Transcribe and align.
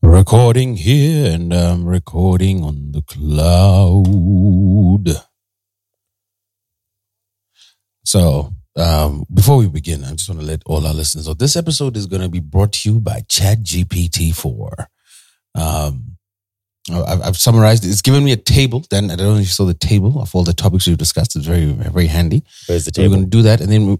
Recording 0.00 0.76
here 0.76 1.32
and 1.32 1.52
I'm 1.52 1.84
recording 1.84 2.62
on 2.62 2.92
the 2.92 3.02
cloud. 3.02 4.04
So, 8.04 8.52
um, 8.76 9.26
before 9.32 9.56
we 9.56 9.68
begin, 9.68 10.04
I 10.04 10.12
just 10.12 10.28
want 10.28 10.40
to 10.40 10.46
let 10.46 10.62
all 10.66 10.86
our 10.86 10.94
listeners 10.94 11.26
know 11.26 11.34
this 11.34 11.56
episode 11.56 11.96
is 11.96 12.06
going 12.06 12.22
to 12.22 12.28
be 12.28 12.38
brought 12.38 12.74
to 12.74 12.88
you 12.88 13.00
by 13.00 13.22
ChatGPT 13.22 14.32
4. 14.32 14.88
Um, 15.56 16.16
I've, 16.92 17.20
I've 17.20 17.36
summarized 17.36 17.84
it. 17.84 17.88
It's 17.88 18.00
given 18.00 18.22
me 18.24 18.30
a 18.30 18.36
table. 18.36 18.84
Then 18.90 19.10
I 19.10 19.16
don't 19.16 19.26
know 19.26 19.34
if 19.34 19.40
you 19.40 19.46
saw 19.46 19.64
the 19.64 19.74
table 19.74 20.22
of 20.22 20.32
all 20.32 20.44
the 20.44 20.52
topics 20.52 20.86
we've 20.86 20.96
discussed. 20.96 21.34
It's 21.34 21.46
very, 21.46 21.66
very 21.72 22.06
handy. 22.06 22.44
Where's 22.68 22.84
the 22.84 22.92
So 22.94 23.02
we're 23.02 23.08
going 23.08 23.22
to 23.22 23.26
do 23.26 23.42
that, 23.42 23.60
and 23.60 23.70
then 23.70 23.86
we, 23.88 23.98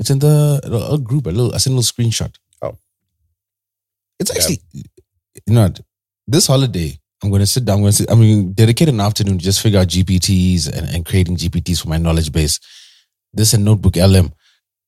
it's 0.00 0.10
in 0.10 0.18
the 0.18 0.60
a 0.92 0.98
group. 0.98 1.26
A 1.26 1.30
little, 1.30 1.54
I 1.54 1.58
sent 1.58 1.74
a 1.74 1.76
little 1.76 2.04
screenshot. 2.04 2.34
Oh. 2.62 2.76
it's 4.18 4.50
Yeah. 4.72 4.82
You 5.46 5.54
know, 5.54 5.68
this 6.26 6.46
holiday 6.46 6.98
I'm 7.24 7.30
going 7.30 7.40
to 7.40 7.46
sit 7.46 7.64
down. 7.64 7.76
I'm 7.76 7.80
going 7.82 7.92
to 7.92 7.96
sit, 7.96 8.10
I'm 8.10 8.18
going 8.18 8.48
to 8.48 8.52
dedicate 8.54 8.88
an 8.90 9.00
afternoon 9.00 9.38
to 9.38 9.44
just 9.44 9.62
figure 9.62 9.80
out 9.80 9.88
GPTs 9.88 10.70
and, 10.70 10.86
and 10.90 11.06
creating 11.06 11.36
GPTs 11.36 11.82
for 11.82 11.88
my 11.88 11.96
knowledge 11.96 12.30
base. 12.30 12.60
This 13.32 13.54
and 13.54 13.64
Notebook 13.64 13.96
LM. 13.96 14.30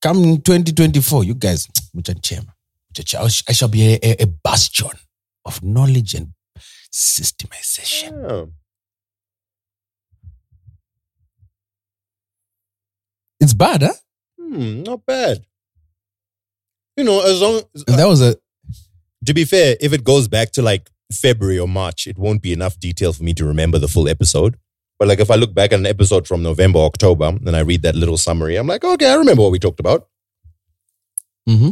Come 0.03 0.23
in 0.23 0.43
2024, 0.43 1.25
you 1.25 1.35
guys, 1.35 1.67
mucha 1.95 2.13
chema, 2.15 2.53
mucha 2.91 3.03
ch- 3.05 3.49
I 3.49 3.53
shall 3.53 3.69
be 3.69 3.95
a, 3.95 3.99
a, 4.03 4.23
a 4.25 4.27
bastion 4.27 4.91
of 5.47 5.63
knowledge 5.63 6.13
and 6.15 6.29
systemization. 6.93 8.31
Oh. 8.31 8.51
It's 13.41 13.55
bad, 13.55 13.83
huh? 13.83 13.95
Hmm, 14.39 14.83
not 14.83 15.07
bad. 15.07 15.43
You 16.97 17.05
know, 17.05 17.21
as 17.25 17.41
long 17.41 17.63
And 17.89 17.99
that 17.99 18.07
was 18.09 18.21
a 18.21 18.37
to 19.27 19.35
be 19.35 19.45
fair, 19.45 19.77
if 19.81 19.93
it 19.93 20.05
goes 20.05 20.29
back 20.29 20.53
to 20.53 20.63
like 20.63 20.91
February 21.13 21.59
or 21.59 21.69
March, 21.69 22.07
it 22.07 22.19
won't 22.19 22.43
be 22.43 22.53
enough 22.53 22.79
detail 22.79 23.13
for 23.13 23.23
me 23.23 23.35
to 23.35 23.45
remember 23.45 23.79
the 23.79 23.89
full 23.89 24.09
episode. 24.09 24.57
But 24.99 25.09
like 25.09 25.21
if 25.21 25.31
I 25.31 25.35
look 25.35 25.55
back 25.55 25.73
at 25.73 25.79
an 25.79 25.87
episode 25.87 26.27
from 26.27 26.43
November, 26.43 26.79
October, 26.81 27.27
and 27.27 27.57
I 27.57 27.61
read 27.61 27.83
that 27.83 27.95
little 27.95 28.17
summary, 28.17 28.57
I'm 28.57 28.67
like, 28.67 28.85
okay, 28.85 29.11
I 29.11 29.15
remember 29.15 29.43
what 29.43 29.53
we 29.53 29.59
talked 29.59 29.81
about. 29.81 30.09
Mm-hmm. 31.49 31.71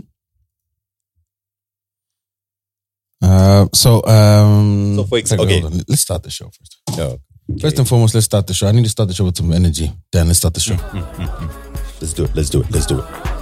Uh, 3.23 3.67
so, 3.73 4.05
um, 4.05 4.97
So 4.97 5.05
for 5.05 5.19
ex- 5.19 5.31
second, 5.31 5.47
okay. 5.47 5.83
let's 5.89 6.03
start 6.03 6.23
the 6.23 6.31
show 6.31 6.51
first. 6.51 6.79
No. 6.97 7.19
First 7.61 7.79
and 7.79 7.89
foremost, 7.89 8.14
let's 8.14 8.27
start 8.27 8.47
the 8.47 8.55
show. 8.55 8.67
I 8.67 8.73
need 8.73 8.84
to 8.84 8.91
start 8.91 9.09
the 9.09 9.14
show 9.14 9.25
with 9.25 9.36
some 9.36 9.53
energy. 9.53 9.91
Dan, 10.12 10.27
let's 10.27 10.39
start 10.39 10.55
the 10.55 10.61
show. 10.61 10.77
Let's 12.01 12.12
do 12.12 12.25
it. 12.25 12.34
Let's 12.34 12.51
do 12.51 12.61
it. 12.61 12.70
Let's 12.70 12.86
do 12.86 12.98
it. 12.98 13.34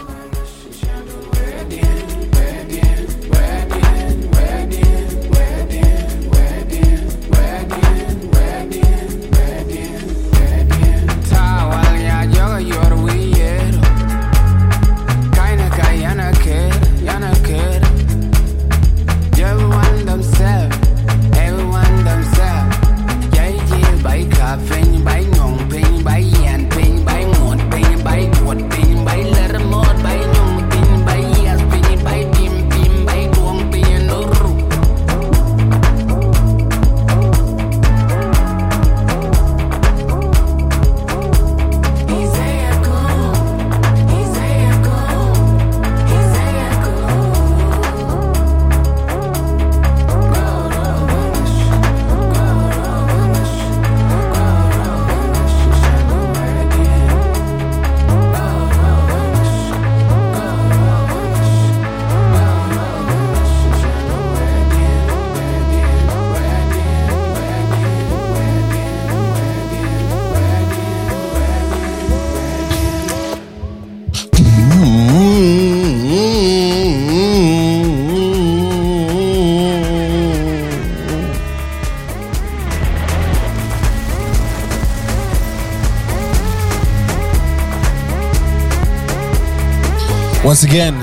Again, 90.73 90.95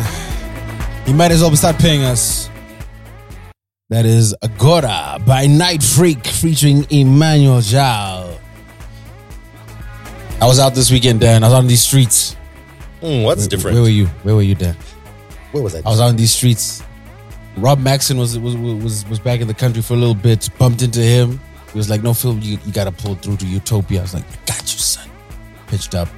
you 1.06 1.14
might 1.14 1.30
as 1.30 1.44
well 1.44 1.56
start 1.56 1.78
paying 1.78 2.02
us. 2.02 2.50
That 3.90 4.04
is 4.04 4.36
Agora 4.42 5.20
by 5.28 5.46
Night 5.46 5.84
Freak 5.84 6.26
featuring 6.26 6.88
Emmanuel 6.90 7.62
Jal. 7.62 8.40
I 10.42 10.48
was 10.48 10.58
out 10.60 10.74
this 10.74 10.90
weekend, 10.90 11.20
Dan. 11.20 11.44
I 11.44 11.48
was 11.50 11.54
on 11.54 11.68
these 11.68 11.84
streets. 11.84 12.34
Hmm, 13.00 13.22
what's 13.22 13.42
Where, 13.42 13.50
different? 13.50 13.76
where 13.76 13.84
were 13.84 13.90
you? 13.90 14.08
Where 14.24 14.34
were 14.34 14.42
you, 14.42 14.56
Dan? 14.56 14.76
Where 15.52 15.62
was 15.62 15.76
I? 15.76 15.80
I 15.86 15.90
was 15.90 16.02
out 16.02 16.10
on 16.10 16.16
these 16.16 16.32
streets. 16.32 16.82
Rob 17.56 17.78
Maxon 17.78 18.18
was 18.18 18.40
was 18.40 18.56
was 18.56 19.06
was 19.08 19.20
back 19.20 19.40
in 19.40 19.48
the 19.48 19.54
country 19.54 19.84
for 19.84 19.94
a 19.94 19.98
little 19.98 20.16
bit. 20.16 20.50
Bumped 20.58 20.82
into 20.82 21.00
him. 21.02 21.40
He 21.72 21.78
was 21.78 21.92
like, 21.92 22.02
"No, 22.02 22.16
Phil, 22.16 22.36
you, 22.40 22.58
you 22.66 22.72
got 22.72 22.86
to 22.86 22.92
pull 22.92 23.14
through 23.14 23.38
to 23.38 23.46
Utopia." 23.46 24.00
I 24.00 24.02
was 24.02 24.16
like, 24.16 24.24
"I 24.24 24.46
got 24.48 24.62
you, 24.62 24.80
son." 24.80 25.08
Pitched 25.68 25.94
up. 25.94 26.10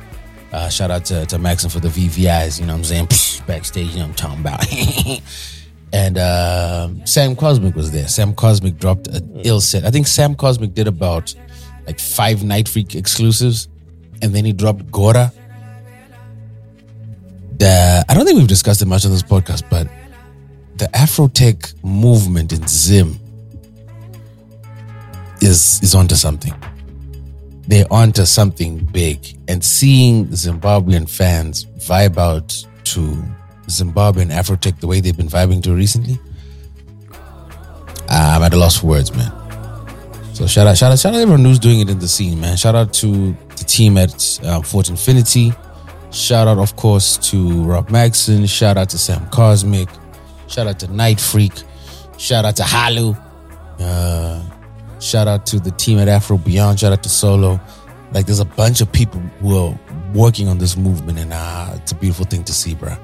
Uh, 0.53 0.69
shout 0.69 0.91
out 0.91 1.05
to, 1.05 1.25
to 1.25 1.37
Maxon 1.37 1.69
for 1.69 1.79
the 1.81 1.89
VVIs. 1.89 2.59
You 2.61 2.65
know 2.65 2.73
what 2.73 2.79
I'm 2.79 2.83
saying? 2.85 3.07
Backstage, 3.47 3.89
you 3.89 3.99
know 3.99 4.05
I'm 4.05 4.13
talking 4.13 4.39
about. 4.39 4.65
and 5.93 6.17
um 6.17 7.05
Sam 7.05 7.35
Cosmic 7.35 7.75
was 7.75 7.91
there. 7.91 8.07
Sam 8.07 8.33
Cosmic 8.33 8.77
dropped 8.77 9.07
an 9.07 9.41
ill 9.43 9.61
set. 9.61 9.85
I 9.85 9.91
think 9.91 10.07
Sam 10.07 10.35
Cosmic 10.35 10.73
did 10.73 10.87
about 10.87 11.33
like 11.85 11.99
five 11.99 12.43
Night 12.43 12.67
Freak 12.67 12.95
exclusives, 12.95 13.67
and 14.21 14.33
then 14.33 14.45
he 14.45 14.53
dropped 14.53 14.89
Gora. 14.91 15.31
The 17.57 18.05
I 18.07 18.13
don't 18.13 18.25
think 18.25 18.37
we've 18.37 18.47
discussed 18.47 18.81
it 18.81 18.87
much 18.87 19.05
on 19.05 19.11
this 19.11 19.23
podcast, 19.23 19.63
but 19.69 19.87
the 20.77 20.85
Afrotech 20.87 21.83
movement 21.83 22.53
in 22.53 22.65
Zim 22.67 23.19
is 25.41 25.79
is 25.83 25.93
onto 25.95 26.15
something. 26.15 26.53
They're 27.67 27.85
onto 27.91 28.25
something 28.25 28.85
big, 28.85 29.37
and 29.47 29.63
seeing 29.63 30.27
Zimbabwean 30.27 31.09
fans 31.09 31.65
vibe 31.77 32.17
out 32.17 32.65
to 32.93 33.23
Zimbabwean 33.67 34.31
Afrotech 34.31 34.79
the 34.79 34.87
way 34.87 34.99
they've 34.99 35.15
been 35.15 35.27
vibing 35.27 35.61
to 35.63 35.73
recently, 35.73 36.19
I'm 38.09 38.43
at 38.43 38.53
a 38.53 38.57
loss 38.57 38.79
for 38.79 38.87
words, 38.87 39.13
man. 39.15 39.31
So 40.33 40.47
shout 40.47 40.67
out, 40.67 40.77
shout 40.77 40.91
out, 40.91 40.99
shout 40.99 41.13
out 41.13 41.21
everyone 41.21 41.45
who's 41.45 41.59
doing 41.59 41.79
it 41.81 41.89
in 41.89 41.99
the 41.99 42.07
scene, 42.07 42.39
man. 42.39 42.57
Shout 42.57 42.75
out 42.75 42.93
to 42.95 43.33
the 43.33 43.63
team 43.65 43.97
at 43.97 44.39
um, 44.43 44.63
Fort 44.63 44.89
Infinity. 44.89 45.53
Shout 46.11 46.47
out, 46.47 46.57
of 46.57 46.75
course, 46.75 47.17
to 47.29 47.63
Rob 47.63 47.89
Maxon. 47.89 48.45
Shout 48.45 48.75
out 48.75 48.89
to 48.89 48.97
Sam 48.97 49.27
Cosmic. 49.29 49.87
Shout 50.47 50.67
out 50.67 50.79
to 50.79 50.87
Night 50.87 51.19
Freak. 51.19 51.53
Shout 52.17 52.43
out 52.43 52.55
to 52.57 52.63
Halu. 52.63 53.15
Uh, 53.79 54.43
shout 54.99 55.27
out 55.27 55.45
to 55.47 55.59
the 55.59 55.71
team 55.71 55.99
at 55.99 56.07
Afro 56.07 56.37
Beyond. 56.37 56.79
Shout 56.79 56.91
out 56.91 57.03
to 57.03 57.09
Solo. 57.09 57.61
Like, 58.13 58.25
there's 58.25 58.39
a 58.39 58.45
bunch 58.45 58.81
of 58.81 58.91
people 58.91 59.21
who 59.39 59.57
are 59.57 59.79
working 60.13 60.47
on 60.47 60.57
this 60.57 60.77
movement, 60.77 61.19
and 61.19 61.33
uh, 61.33 61.73
it's 61.75 61.91
a 61.91 61.95
beautiful 61.95 62.25
thing 62.25 62.43
to 62.45 62.53
see, 62.53 62.75
bruh. 62.75 62.99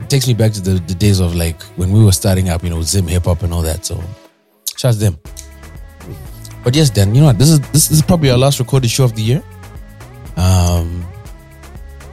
It 0.00 0.10
takes 0.10 0.26
me 0.26 0.34
back 0.34 0.52
to 0.52 0.60
the, 0.60 0.72
the 0.72 0.94
days 0.94 1.20
of 1.20 1.34
like 1.34 1.62
when 1.76 1.90
we 1.92 2.04
were 2.04 2.12
starting 2.12 2.48
up, 2.48 2.62
you 2.62 2.70
know, 2.70 2.82
Zim 2.82 3.06
hip 3.06 3.24
hop 3.24 3.42
and 3.42 3.52
all 3.52 3.62
that. 3.62 3.84
So, 3.84 4.02
shout 4.76 4.90
out 4.90 4.94
to 4.94 4.98
them. 4.98 5.18
But 6.62 6.74
yes, 6.74 6.90
Dan, 6.90 7.14
you 7.14 7.20
know 7.20 7.28
what? 7.28 7.38
This 7.38 7.50
is 7.50 7.60
this 7.70 7.90
is 7.90 8.02
probably 8.02 8.30
our 8.30 8.38
last 8.38 8.58
recorded 8.58 8.90
show 8.90 9.04
of 9.04 9.14
the 9.14 9.22
year. 9.22 9.42
Um, 10.36 11.06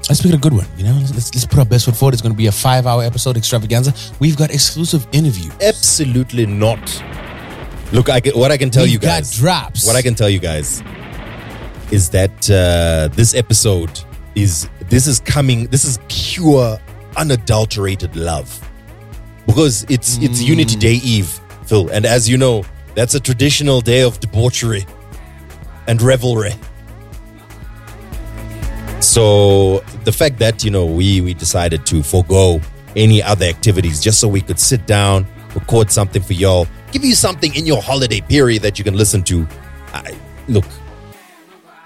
let's 0.09 0.23
make 0.23 0.33
it 0.33 0.37
a 0.37 0.39
good 0.39 0.53
one. 0.53 0.67
You 0.77 0.85
know, 0.85 0.93
let's 0.93 1.33
let's 1.33 1.45
put 1.45 1.59
our 1.59 1.65
best 1.65 1.85
foot 1.85 1.95
forward. 1.95 2.13
It's 2.13 2.21
going 2.21 2.33
to 2.33 2.37
be 2.37 2.47
a 2.47 2.51
five-hour 2.51 3.03
episode 3.03 3.37
extravaganza. 3.37 3.93
We've 4.19 4.37
got 4.37 4.51
exclusive 4.51 5.07
interview. 5.11 5.51
Absolutely 5.61 6.45
not. 6.45 6.79
Look, 7.91 8.09
I 8.09 8.21
can, 8.21 8.37
what 8.37 8.51
I 8.51 8.57
can 8.57 8.69
tell 8.69 8.83
We've 8.83 8.93
you 8.93 8.99
got 8.99 9.23
guys. 9.23 9.37
drops. 9.37 9.85
What 9.85 9.95
I 9.97 10.01
can 10.01 10.15
tell 10.15 10.29
you 10.29 10.39
guys 10.39 10.81
is 11.91 12.09
that 12.09 12.49
uh, 12.49 13.13
this 13.13 13.33
episode 13.35 13.99
is 14.35 14.69
this 14.89 15.07
is 15.07 15.19
coming. 15.19 15.67
This 15.67 15.85
is 15.85 15.99
pure, 16.07 16.79
unadulterated 17.17 18.15
love 18.15 18.59
because 19.45 19.85
it's 19.89 20.17
it's 20.17 20.41
Unity 20.41 20.75
Day 20.75 20.93
Eve 21.03 21.39
Phil. 21.65 21.89
And 21.89 22.05
as 22.05 22.29
you 22.29 22.37
know, 22.37 22.63
that's 22.95 23.15
a 23.15 23.19
traditional 23.19 23.81
day 23.81 24.01
of 24.01 24.19
debauchery 24.19 24.85
and 25.87 26.01
revelry. 26.01 26.53
So 28.99 29.79
the 30.03 30.11
fact 30.11 30.37
that, 30.39 30.63
you 30.63 30.71
know, 30.71 30.85
we 30.85 31.21
we 31.21 31.33
decided 31.33 31.85
to 31.87 32.03
forego 32.03 32.61
any 32.95 33.21
other 33.21 33.45
activities 33.45 34.01
just 34.01 34.19
so 34.19 34.27
we 34.27 34.41
could 34.41 34.59
sit 34.59 34.85
down, 34.85 35.25
record 35.55 35.91
something 35.91 36.21
for 36.21 36.33
y'all, 36.33 36.67
give 36.91 37.03
you 37.03 37.15
something 37.15 37.55
in 37.55 37.65
your 37.65 37.81
holiday 37.81 38.21
period 38.21 38.61
that 38.61 38.77
you 38.77 38.83
can 38.83 38.95
listen 38.95 39.23
to. 39.23 39.47
I, 39.93 40.15
look, 40.47 40.65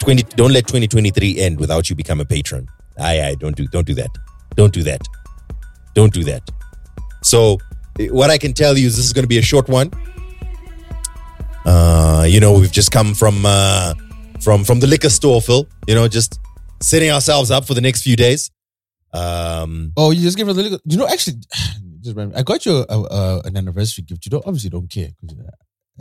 20 0.06 0.22
don't 0.36 0.54
let 0.54 0.68
2023 0.68 1.40
end 1.40 1.60
without 1.60 1.90
you 1.90 1.96
become 1.96 2.22
a 2.22 2.26
patron. 2.26 2.68
Aye, 3.00 3.22
aye, 3.24 3.36
don't 3.40 3.56
do 3.56 3.66
don't 3.68 3.88
do 3.88 3.96
that. 3.96 4.12
Don't 4.56 4.72
do 4.72 4.84
that. 4.84 5.02
Don't 5.96 6.14
do 6.14 6.24
that. 6.26 6.44
So 7.24 7.58
what 8.12 8.30
I 8.30 8.38
can 8.38 8.54
tell 8.54 8.78
you 8.78 8.86
is 8.86 8.96
this 8.98 9.06
is 9.06 9.14
going 9.14 9.24
to 9.24 9.28
be 9.28 9.40
a 9.40 9.42
short 9.42 9.68
one. 9.68 9.90
Uh, 11.66 12.26
you 12.28 12.40
know, 12.40 12.54
we've 12.54 12.72
just 12.72 12.92
come 12.92 13.16
from 13.16 13.46
uh, 13.48 13.96
from 14.42 14.64
from 14.64 14.80
the 14.80 14.86
liquor 14.86 15.10
store, 15.10 15.42
Phil. 15.42 15.68
You 15.88 15.96
know, 15.96 16.08
just 16.08 16.40
setting 16.84 17.10
ourselves 17.10 17.50
up 17.50 17.66
for 17.66 17.74
the 17.74 17.82
next 17.82 18.04
few 18.04 18.16
days. 18.16 18.52
Um, 19.12 19.92
Oh, 19.98 20.12
you 20.12 20.22
just 20.22 20.38
gave 20.38 20.48
us 20.48 20.56
a 20.56 20.62
little. 20.62 20.80
You 20.86 20.98
know, 20.98 21.08
actually, 21.08 21.38
just 22.02 22.16
remember, 22.16 22.38
I 22.38 22.44
got 22.44 22.64
you 22.68 22.86
a, 22.88 22.96
a, 22.96 23.42
an 23.46 23.58
anniversary 23.58 24.04
gift. 24.04 24.24
You 24.28 24.30
don't 24.30 24.46
obviously 24.46 24.70
don't 24.70 24.88
care 24.88 25.10
because 25.20 25.40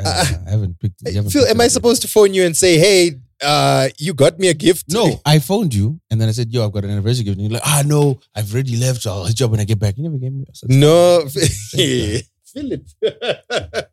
uh, 0.05 0.43
I 0.47 0.51
haven't 0.51 0.79
picked. 0.79 1.01
You 1.07 1.15
haven't 1.15 1.31
Phil, 1.31 1.43
picked 1.45 1.55
am 1.55 1.61
I 1.63 1.69
supposed 1.69 2.03
to 2.03 2.09
phone 2.09 2.35
you 2.35 2.45
and 2.45 2.55
say, 2.55 2.77
"Hey, 2.77 3.13
uh, 3.45 3.89
you 3.99 4.15
got 4.15 4.39
me 4.39 4.49
a 4.49 4.55
gift"? 4.55 4.87
No, 4.91 5.21
I 5.25 5.39
phoned 5.39 5.75
you 5.75 6.01
and 6.11 6.21
then 6.21 6.29
I 6.29 6.33
said, 6.33 6.53
"Yo, 6.53 6.65
I've 6.65 6.73
got 6.73 6.85
an 6.85 6.91
anniversary 6.91 7.25
gift." 7.25 7.39
And 7.39 7.45
you're 7.47 7.55
like, 7.59 7.67
"Ah, 7.67 7.83
no, 7.85 8.19
I've 8.35 8.53
already 8.53 8.77
left. 8.77 9.03
So 9.03 9.11
I'll 9.13 9.25
hit 9.27 9.39
you 9.39 9.47
up 9.47 9.53
when 9.53 9.61
I 9.61 9.65
get 9.65 9.79
back." 9.79 9.97
You 9.97 10.05
never 10.05 10.19
gave 10.19 10.33
me. 10.33 10.45
Said, 10.53 10.71
No, 10.71 11.27
Philip. 12.53 12.87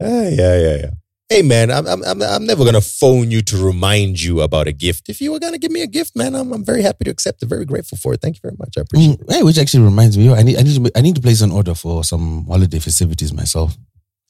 Ah, 0.00 0.28
yeah, 0.28 0.56
yeah, 0.56 0.76
yeah. 0.76 0.90
Hey, 1.28 1.42
man, 1.42 1.72
I'm, 1.72 1.86
I'm, 1.86 2.04
I'm, 2.04 2.22
I'm 2.22 2.46
never 2.46 2.64
gonna 2.64 2.80
phone 2.80 3.30
you 3.32 3.42
to 3.42 3.56
remind 3.56 4.22
you 4.22 4.42
about 4.42 4.68
a 4.68 4.72
gift. 4.72 5.08
If 5.08 5.20
you 5.20 5.32
were 5.32 5.40
gonna 5.40 5.58
give 5.58 5.72
me 5.72 5.82
a 5.82 5.86
gift, 5.86 6.14
man, 6.14 6.34
I'm, 6.36 6.52
I'm 6.52 6.64
very 6.64 6.82
happy 6.82 7.04
to 7.04 7.10
accept 7.10 7.42
it. 7.42 7.46
Very 7.46 7.64
grateful 7.64 7.98
for 7.98 8.14
it. 8.14 8.20
Thank 8.22 8.36
you 8.36 8.40
very 8.42 8.54
much. 8.58 8.74
I 8.78 8.82
appreciate 8.82 9.20
Mm, 9.20 9.32
hey, 9.32 9.42
which 9.42 9.58
actually 9.58 9.84
reminds 9.84 10.16
me, 10.16 10.32
I 10.32 10.42
need, 10.42 10.56
I 10.56 10.62
need, 10.62 10.84
to, 10.84 10.92
I 10.96 11.00
need 11.00 11.16
to 11.16 11.20
place 11.20 11.42
an 11.42 11.50
order 11.50 11.74
for 11.74 12.04
some 12.04 12.46
holiday 12.46 12.78
festivities 12.78 13.32
myself. 13.32 13.76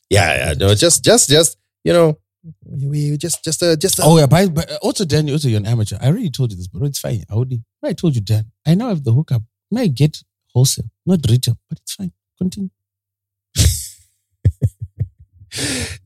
Yeah, 0.08 0.34
yeah. 0.36 0.54
No, 0.54 0.74
just, 0.74 1.04
just, 1.04 1.28
just, 1.28 1.58
you 1.84 1.92
know, 1.92 2.18
we 2.64 3.10
we 3.12 3.16
just, 3.16 3.42
just, 3.44 3.62
uh, 3.62 3.76
just. 3.76 3.98
Uh, 4.00 4.04
Oh 4.06 4.18
yeah, 4.18 4.26
but, 4.26 4.54
but 4.54 4.70
also 4.82 5.04
Dan, 5.04 5.28
also 5.30 5.48
you're 5.48 5.58
an 5.60 5.66
amateur. 5.66 5.96
I 6.00 6.06
already 6.08 6.30
told 6.30 6.50
you 6.52 6.56
this, 6.56 6.68
but 6.68 6.82
it's 6.86 6.98
fine. 6.98 7.24
I 7.30 7.34
already, 7.34 7.62
I 7.82 7.92
told 7.92 8.14
you, 8.14 8.20
Dan. 8.20 8.52
I 8.66 8.74
now 8.74 8.88
have 8.88 9.04
the 9.04 9.12
hookup. 9.12 9.42
May 9.70 9.88
get 9.88 10.22
wholesale, 10.54 10.90
not 11.04 11.20
retail, 11.28 11.58
but 11.68 11.78
it's 11.80 11.94
fine. 11.94 12.12
Continue. 12.38 12.70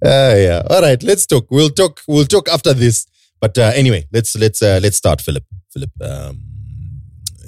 Uh, 0.05 0.35
yeah. 0.47 0.63
All 0.71 0.81
right. 0.83 1.03
Let's 1.03 1.27
talk. 1.27 1.51
We'll 1.51 1.71
talk. 1.71 2.01
We'll 2.09 2.25
talk 2.25 2.49
after 2.49 2.73
this. 2.73 3.07
But 3.41 3.59
uh, 3.59 3.73
anyway, 3.75 4.07
let's 4.13 4.37
let's 4.37 4.63
uh, 4.63 4.81
let's 4.83 4.97
start, 4.97 5.21
Philip. 5.21 5.45
Philip, 5.73 5.91
um, 6.03 6.41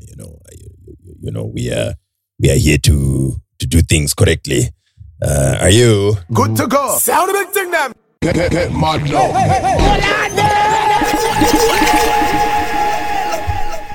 you 0.08 0.16
know, 0.16 0.38
you, 0.52 0.68
you- 1.04 1.16
you 1.24 1.30
know, 1.30 1.44
we 1.44 1.70
are 1.72 1.94
we 2.40 2.50
are 2.50 2.56
here 2.56 2.78
to 2.78 3.36
to 3.60 3.66
do 3.66 3.80
things 3.82 4.12
correctly. 4.14 4.68
Uh, 5.24 5.58
are 5.60 5.70
you? 5.70 6.16
Good 6.32 6.56
to 6.56 6.66
go. 6.66 6.96
Sound 6.98 7.30
a 7.30 7.32
big 7.32 7.48
thing, 7.50 7.70
them. 7.70 7.92
Get, 8.22 8.36
get, 8.36 8.52
get 8.52 8.72
mad 8.72 9.02
now. 9.10 9.32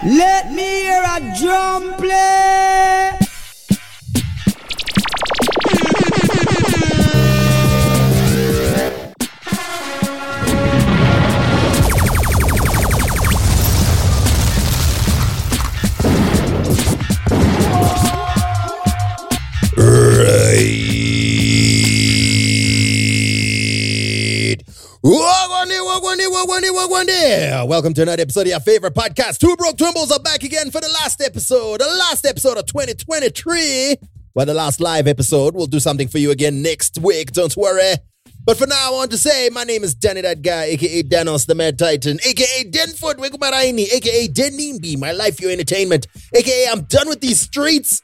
Let 0.03 0.51
me 0.51 0.63
hear 0.63 1.01
a 1.01 1.33
drum 1.39 1.93
play. 1.93 3.13
Right. 19.77 20.86
Welcome 27.65 27.93
to 27.93 28.01
another 28.01 28.23
episode 28.23 28.41
of 28.41 28.47
your 28.47 28.59
favorite 28.59 28.93
podcast. 28.93 29.37
Two 29.39 29.55
Broke 29.55 29.77
Twimbos 29.77 30.11
are 30.11 30.19
back 30.19 30.43
again 30.43 30.69
for 30.69 30.81
the 30.81 30.89
last 31.01 31.21
episode, 31.21 31.79
the 31.79 31.85
last 31.85 32.25
episode 32.25 32.57
of 32.57 32.65
2023. 32.65 33.95
Well, 34.35 34.45
the 34.45 34.53
last 34.53 34.81
live 34.81 35.07
episode. 35.07 35.55
We'll 35.55 35.67
do 35.67 35.79
something 35.79 36.09
for 36.09 36.17
you 36.17 36.31
again 36.31 36.61
next 36.61 36.97
week. 36.97 37.31
Don't 37.31 37.55
worry. 37.55 37.93
But 38.43 38.57
for 38.57 38.67
now, 38.67 38.89
I 38.89 38.91
want 38.91 39.11
to 39.11 39.17
say 39.17 39.49
my 39.49 39.63
name 39.63 39.85
is 39.85 39.95
Danny 39.95 40.19
That 40.19 40.41
Guy, 40.41 40.65
aka 40.65 41.03
Danos 41.03 41.45
the 41.45 41.55
Mad 41.55 41.79
Titan, 41.79 42.19
aka 42.25 42.65
Denford 42.65 43.15
Wegumaraini, 43.15 43.89
aka 43.93 44.27
Denimbi, 44.27 44.97
my 44.99 45.13
life, 45.13 45.39
your 45.39 45.51
entertainment, 45.51 46.07
aka 46.35 46.67
I'm 46.69 46.81
done 46.81 47.07
with 47.07 47.21
these 47.21 47.39
streets. 47.39 48.01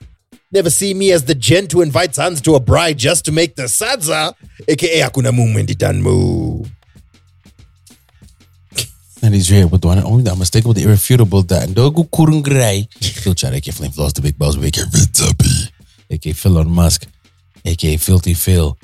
Never 0.53 0.69
see 0.69 0.93
me 0.93 1.11
as 1.11 1.25
the 1.25 1.35
gent 1.35 1.73
who 1.73 1.81
invites 1.81 2.15
sons 2.15 2.39
to 2.43 2.55
a 2.55 2.61
braai 2.61 2.95
just 2.95 3.25
to 3.25 3.33
make 3.33 3.57
the 3.57 3.63
sadza, 3.63 4.35
aka 4.69 5.01
Hakuna 5.01 5.31
Mumwendi 5.33 5.77
He's 9.31 9.47
here 9.47 9.67
with 9.67 9.81
the 9.81 9.87
one 9.87 9.97
and 9.97 10.05
only, 10.07 10.23
the 10.23 10.31
unmistakable, 10.31 10.73
the 10.73 10.83
irrefutable, 10.83 11.43
the 11.43 11.55
Ndogu 11.55 12.09
Kurungrai. 12.09 12.87
Phil 13.21 13.33
Chad, 13.33 13.53
aka 13.53 13.71
Flame 13.71 13.91
Floss, 13.91 14.13
the 14.13 14.21
big 14.21 14.37
boss, 14.37 14.57
aka 14.57 14.83
Vintapi, 14.83 15.71
aka 16.09 16.33
Phil 16.33 16.57
on 16.57 16.69
Musk, 16.69 17.07
aka 17.65 17.97
Filthy 17.97 18.33
Phil, 18.33 18.77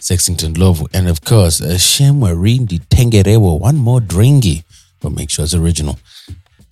Sexington 0.00 0.54
Love, 0.54 0.86
and 0.94 1.08
of 1.08 1.20
course, 1.24 1.60
uh, 1.60 1.74
Shemwarin 1.74 2.68
the 2.68 2.78
Tengerewo, 2.78 3.60
one 3.60 3.76
more 3.76 4.00
dringy, 4.00 4.64
but 5.00 5.10
make 5.12 5.30
sure 5.30 5.44
it's 5.44 5.54
original. 5.54 5.98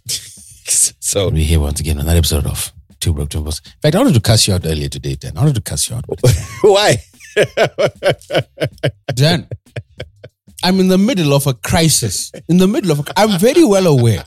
So, 1.03 1.29
We're 1.29 1.45
here 1.45 1.59
once 1.59 1.81
again 1.81 1.99
on 1.99 2.07
that 2.07 2.17
episode 2.17 2.47
of 2.47 2.73
Two 3.01 3.13
Broke 3.13 3.31
Twimbos. 3.31 3.61
In 3.67 3.73
fact, 3.83 3.97
I 3.97 3.99
wanted 3.99 4.15
to 4.15 4.21
cuss 4.21 4.47
you 4.47 4.55
out 4.55 4.65
earlier 4.65 4.89
today, 4.89 5.17
Dan. 5.17 5.37
I 5.37 5.41
wanted 5.41 5.57
to 5.57 5.61
cuss 5.61 5.91
you 5.91 5.97
out. 5.97 6.05
why? 6.63 6.99
Dan, 9.13 9.49
I'm 10.63 10.81
in 10.81 10.89
the 10.89 10.99
middle 10.99 11.33
of 11.33 11.47
a 11.47 11.55
crisis. 11.55 12.33
In 12.49 12.59
the 12.59 12.69
middle 12.69 12.91
of 12.91 13.01
a, 13.01 13.05
I'm 13.17 13.39
very 13.39 13.65
well 13.65 13.87
aware 13.87 14.25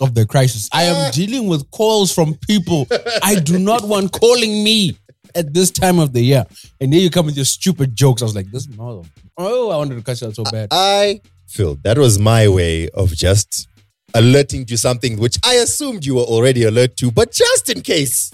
of 0.00 0.14
the 0.14 0.26
crisis. 0.26 0.68
I 0.72 0.84
am 0.84 1.10
dealing 1.12 1.48
with 1.48 1.70
calls 1.70 2.12
from 2.12 2.34
people 2.34 2.86
I 3.22 3.36
do 3.40 3.58
not 3.58 3.86
want 3.86 4.12
calling 4.12 4.62
me 4.62 4.98
at 5.34 5.52
this 5.52 5.70
time 5.70 5.98
of 5.98 6.12
the 6.12 6.20
year. 6.20 6.44
And 6.80 6.92
here 6.92 7.02
you 7.02 7.10
come 7.10 7.26
with 7.26 7.36
your 7.36 7.44
stupid 7.44 7.94
jokes. 7.94 8.22
I 8.22 8.24
was 8.24 8.34
like, 8.34 8.50
this 8.50 8.68
mother. 8.68 9.08
Oh, 9.36 9.70
I 9.70 9.76
wanted 9.76 10.02
to 10.04 10.14
you 10.20 10.28
out 10.28 10.34
so 10.34 10.44
bad. 10.44 10.68
I 10.70 11.20
feel 11.46 11.76
that 11.82 11.98
was 11.98 12.18
my 12.18 12.48
way 12.48 12.88
of 12.90 13.12
just 13.14 13.68
alerting 14.14 14.64
to 14.66 14.78
something 14.78 15.18
which 15.18 15.38
I 15.44 15.54
assumed 15.54 16.06
you 16.06 16.14
were 16.16 16.22
already 16.22 16.64
alert 16.64 16.96
to, 16.98 17.10
but 17.10 17.32
just 17.32 17.68
in 17.70 17.82
case. 17.82 18.32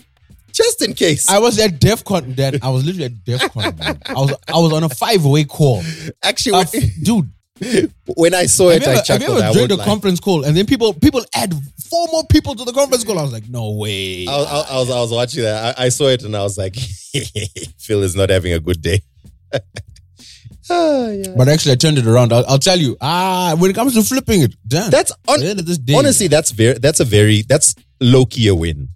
Just 0.52 0.82
in 0.82 0.94
case. 0.94 1.28
I 1.28 1.38
was 1.38 1.58
at 1.58 1.80
DEFCON, 1.80 2.34
Dan. 2.36 2.58
I 2.62 2.68
was 2.70 2.84
literally 2.84 3.06
at 3.06 3.12
DEFCON. 3.24 3.78
man. 3.78 3.98
I 4.06 4.12
was 4.14 4.34
I 4.48 4.58
was 4.58 4.72
on 4.72 4.84
a 4.84 4.88
five 4.88 5.24
way 5.24 5.44
call. 5.44 5.82
Actually, 6.22 6.56
Uh, 6.60 6.64
dude, 7.02 7.30
when 8.16 8.34
I 8.34 8.46
saw 8.46 8.70
have 8.70 8.82
it, 8.82 8.86
you 8.86 8.88
I 8.88 8.90
ever, 8.92 8.96
have 8.98 9.04
chuckled. 9.06 9.28
you 9.30 9.36
ever 9.36 9.44
I 9.44 9.52
joined 9.52 9.58
won't 9.60 9.72
a 9.72 9.76
lie. 9.76 9.84
conference 9.84 10.20
call 10.20 10.44
and 10.44 10.56
then 10.56 10.66
people 10.66 10.92
people 10.94 11.24
add 11.34 11.54
four 11.88 12.06
more 12.12 12.24
people 12.26 12.54
to 12.54 12.64
the 12.64 12.72
conference 12.72 13.04
call? 13.04 13.18
I 13.18 13.22
was 13.22 13.32
like, 13.32 13.48
no 13.48 13.72
way. 13.72 14.26
I 14.26 14.36
was, 14.36 14.46
I, 14.70 14.78
was, 14.78 14.90
I 14.90 15.00
was 15.00 15.12
watching 15.12 15.42
that. 15.44 15.78
I, 15.78 15.84
I 15.86 15.88
saw 15.90 16.08
it 16.08 16.22
and 16.24 16.36
I 16.36 16.42
was 16.42 16.58
like, 16.58 16.76
Phil 17.78 18.02
is 18.02 18.14
not 18.16 18.30
having 18.30 18.52
a 18.52 18.60
good 18.60 18.82
day. 18.82 19.00
Ah, 20.70 21.08
yeah. 21.08 21.34
But 21.36 21.48
actually, 21.48 21.72
I 21.72 21.74
turned 21.74 21.98
it 21.98 22.06
around. 22.06 22.32
I'll, 22.32 22.44
I'll 22.46 22.58
tell 22.58 22.78
you. 22.78 22.96
Ah, 23.00 23.54
when 23.58 23.70
it 23.70 23.74
comes 23.74 23.94
to 23.94 24.02
flipping 24.02 24.42
it, 24.42 24.54
damn. 24.66 24.90
That's 24.90 25.10
At 25.10 25.34
on, 25.34 25.40
the 25.40 25.50
end 25.50 25.60
of 25.60 25.66
this 25.66 25.76
day, 25.76 25.94
honestly, 25.94 26.28
that's 26.28 26.50
very 26.52 26.78
that's 26.78 27.00
a 27.00 27.04
very 27.04 27.42
that's 27.42 27.74
low 28.00 28.24
key 28.26 28.46
a 28.48 28.54
win 28.54 28.88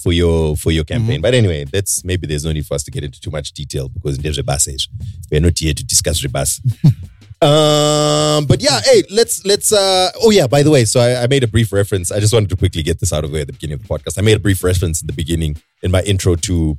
for 0.00 0.12
your 0.12 0.56
for 0.56 0.70
your 0.70 0.84
campaign. 0.84 1.16
Mm-hmm. 1.16 1.22
But 1.22 1.34
anyway, 1.34 1.64
that's 1.64 2.04
maybe 2.04 2.26
there's 2.26 2.44
no 2.44 2.52
need 2.52 2.66
for 2.66 2.74
us 2.74 2.82
to 2.84 2.90
get 2.90 3.04
into 3.04 3.20
too 3.20 3.30
much 3.30 3.52
detail 3.52 3.88
because 3.88 4.16
in 4.16 4.22
there's 4.22 4.38
rebases. 4.38 4.88
We're 5.30 5.40
not 5.40 5.58
here 5.58 5.74
to 5.74 5.84
discuss 5.84 6.22
rebas. 6.22 6.60
um, 7.42 8.46
but 8.46 8.62
yeah, 8.62 8.80
hey, 8.80 9.02
let's 9.10 9.44
let's 9.44 9.72
uh 9.72 10.10
oh 10.22 10.30
yeah, 10.30 10.46
by 10.46 10.62
the 10.62 10.70
way, 10.70 10.84
so 10.84 11.00
I, 11.00 11.24
I 11.24 11.26
made 11.26 11.44
a 11.44 11.48
brief 11.48 11.72
reference. 11.72 12.10
I 12.10 12.20
just 12.20 12.32
wanted 12.32 12.48
to 12.50 12.56
quickly 12.56 12.82
get 12.82 13.00
this 13.00 13.12
out 13.12 13.24
of 13.24 13.30
the 13.30 13.34
way 13.34 13.42
at 13.42 13.46
the 13.48 13.52
beginning 13.52 13.74
of 13.74 13.82
the 13.82 13.88
podcast. 13.88 14.18
I 14.18 14.22
made 14.22 14.36
a 14.36 14.40
brief 14.40 14.64
reference 14.64 15.00
in 15.00 15.06
the 15.06 15.12
beginning 15.12 15.56
in 15.82 15.90
my 15.90 16.02
intro 16.02 16.36
to 16.36 16.78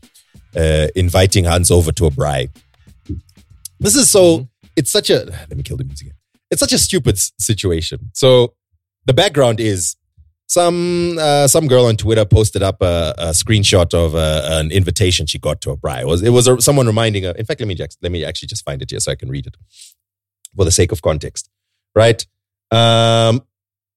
uh 0.56 0.88
inviting 0.96 1.46
Hans 1.46 1.72
over 1.72 1.92
to 1.92 2.06
a 2.06 2.12
braai. 2.12 2.50
This 3.80 3.96
is 3.96 4.10
so 4.10 4.48
it's 4.76 4.92
such 4.92 5.10
a 5.10 5.26
let 5.26 5.56
me 5.56 5.64
kill 5.64 5.78
the 5.78 5.84
music. 5.84 6.14
It's 6.50 6.60
such 6.60 6.74
a 6.74 6.78
stupid 6.78 7.18
situation. 7.40 8.12
So 8.14 8.54
the 9.06 9.14
background 9.14 9.60
is 9.60 9.96
some 10.54 11.18
uh, 11.20 11.48
some 11.48 11.68
girl 11.68 11.86
on 11.86 11.96
Twitter 11.98 12.26
posted 12.26 12.64
up 12.70 12.82
a, 12.82 13.14
a 13.18 13.28
screenshot 13.42 13.94
of 13.94 14.16
uh, 14.16 14.42
an 14.60 14.72
invitation 14.72 15.26
she 15.26 15.40
got 15.40 15.62
to 15.62 15.72
a 15.72 15.78
braai. 15.78 16.02
It 16.02 16.08
was 16.08 16.22
it 16.22 16.30
was 16.30 16.48
a, 16.48 16.62
someone 16.62 16.88
reminding 16.88 17.24
her. 17.24 17.32
In 17.32 17.46
fact, 17.46 17.60
let 17.62 17.68
me 17.68 17.78
let 18.02 18.12
me 18.12 18.24
actually 18.24 18.50
just 18.54 18.64
find 18.64 18.82
it 18.82 18.92
here 18.92 19.00
so 19.00 19.12
I 19.12 19.16
can 19.16 19.30
read 19.30 19.48
it 19.48 19.56
for 20.56 20.66
the 20.66 20.72
sake 20.72 20.92
of 20.92 21.02
context, 21.02 21.50
right? 21.96 22.26
Um, 22.72 23.42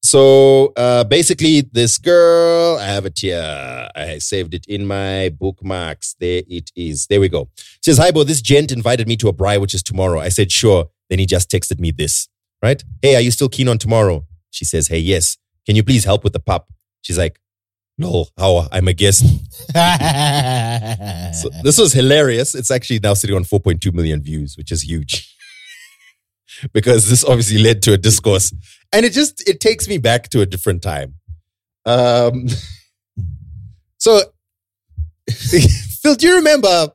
So 0.07 0.73
uh, 0.77 1.05
basically, 1.05 1.63
this 1.73 1.99
girl, 1.99 2.79
I 2.79 2.87
have 2.97 3.07
it 3.11 3.19
here. 3.19 3.89
I 3.97 4.19
saved 4.19 4.55
it 4.55 4.65
in 4.69 4.87
my 4.87 5.31
bookmarks. 5.43 6.15
There 6.21 6.43
it 6.59 6.71
is. 6.77 7.07
There 7.09 7.21
we 7.21 7.29
go. 7.29 7.49
She 7.83 7.91
says, 7.91 7.99
Hi, 7.99 8.11
Bo, 8.13 8.25
this 8.25 8.41
gent 8.41 8.71
invited 8.71 9.09
me 9.09 9.17
to 9.17 9.29
a 9.29 9.33
braai, 9.33 9.61
which 9.61 9.75
is 9.75 9.83
tomorrow. 9.83 10.21
I 10.21 10.31
said, 10.31 10.53
Sure. 10.53 10.83
Then 11.09 11.19
he 11.19 11.27
just 11.27 11.51
texted 11.51 11.79
me 11.81 11.91
this, 12.03 12.29
right? 12.63 12.81
Hey, 13.03 13.15
are 13.17 13.25
you 13.27 13.33
still 13.33 13.49
keen 13.49 13.69
on 13.69 13.79
tomorrow? 13.79 14.25
She 14.51 14.65
says, 14.65 14.89
Hey, 14.89 14.99
yes. 15.15 15.37
Can 15.67 15.77
you 15.77 15.83
please 15.83 16.05
help 16.05 16.25
with 16.25 16.33
the 16.33 16.41
pap? 16.41 16.67
She's 17.03 17.19
like, 17.19 17.41
No, 17.99 18.27
how? 18.39 18.69
I'm 18.73 18.89
a 18.89 18.93
guest. 18.93 19.25
So 21.35 21.51
this 21.63 21.77
was 21.77 21.93
hilarious. 21.93 22.55
It's 22.55 22.71
actually 22.71 23.01
now 23.01 23.13
sitting 23.13 23.37
on 23.37 23.45
4.2 23.45 23.93
million 23.93 24.23
views, 24.23 24.57
which 24.57 24.73
is 24.73 24.83
huge. 24.83 25.35
because 26.73 27.11
this 27.11 27.23
obviously 27.25 27.59
led 27.59 27.83
to 27.83 27.93
a 27.93 27.99
discourse. 27.99 28.55
And 28.93 29.05
it 29.05 29.13
just 29.13 29.47
it 29.47 29.61
takes 29.61 29.87
me 29.87 29.99
back 29.99 30.31
to 30.31 30.41
a 30.41 30.47
different 30.47 30.83
time. 30.83 31.17
Um 31.85 32.47
so 33.99 34.21
Phil, 35.31 36.15
do 36.15 36.27
you 36.27 36.37
remember 36.37 36.93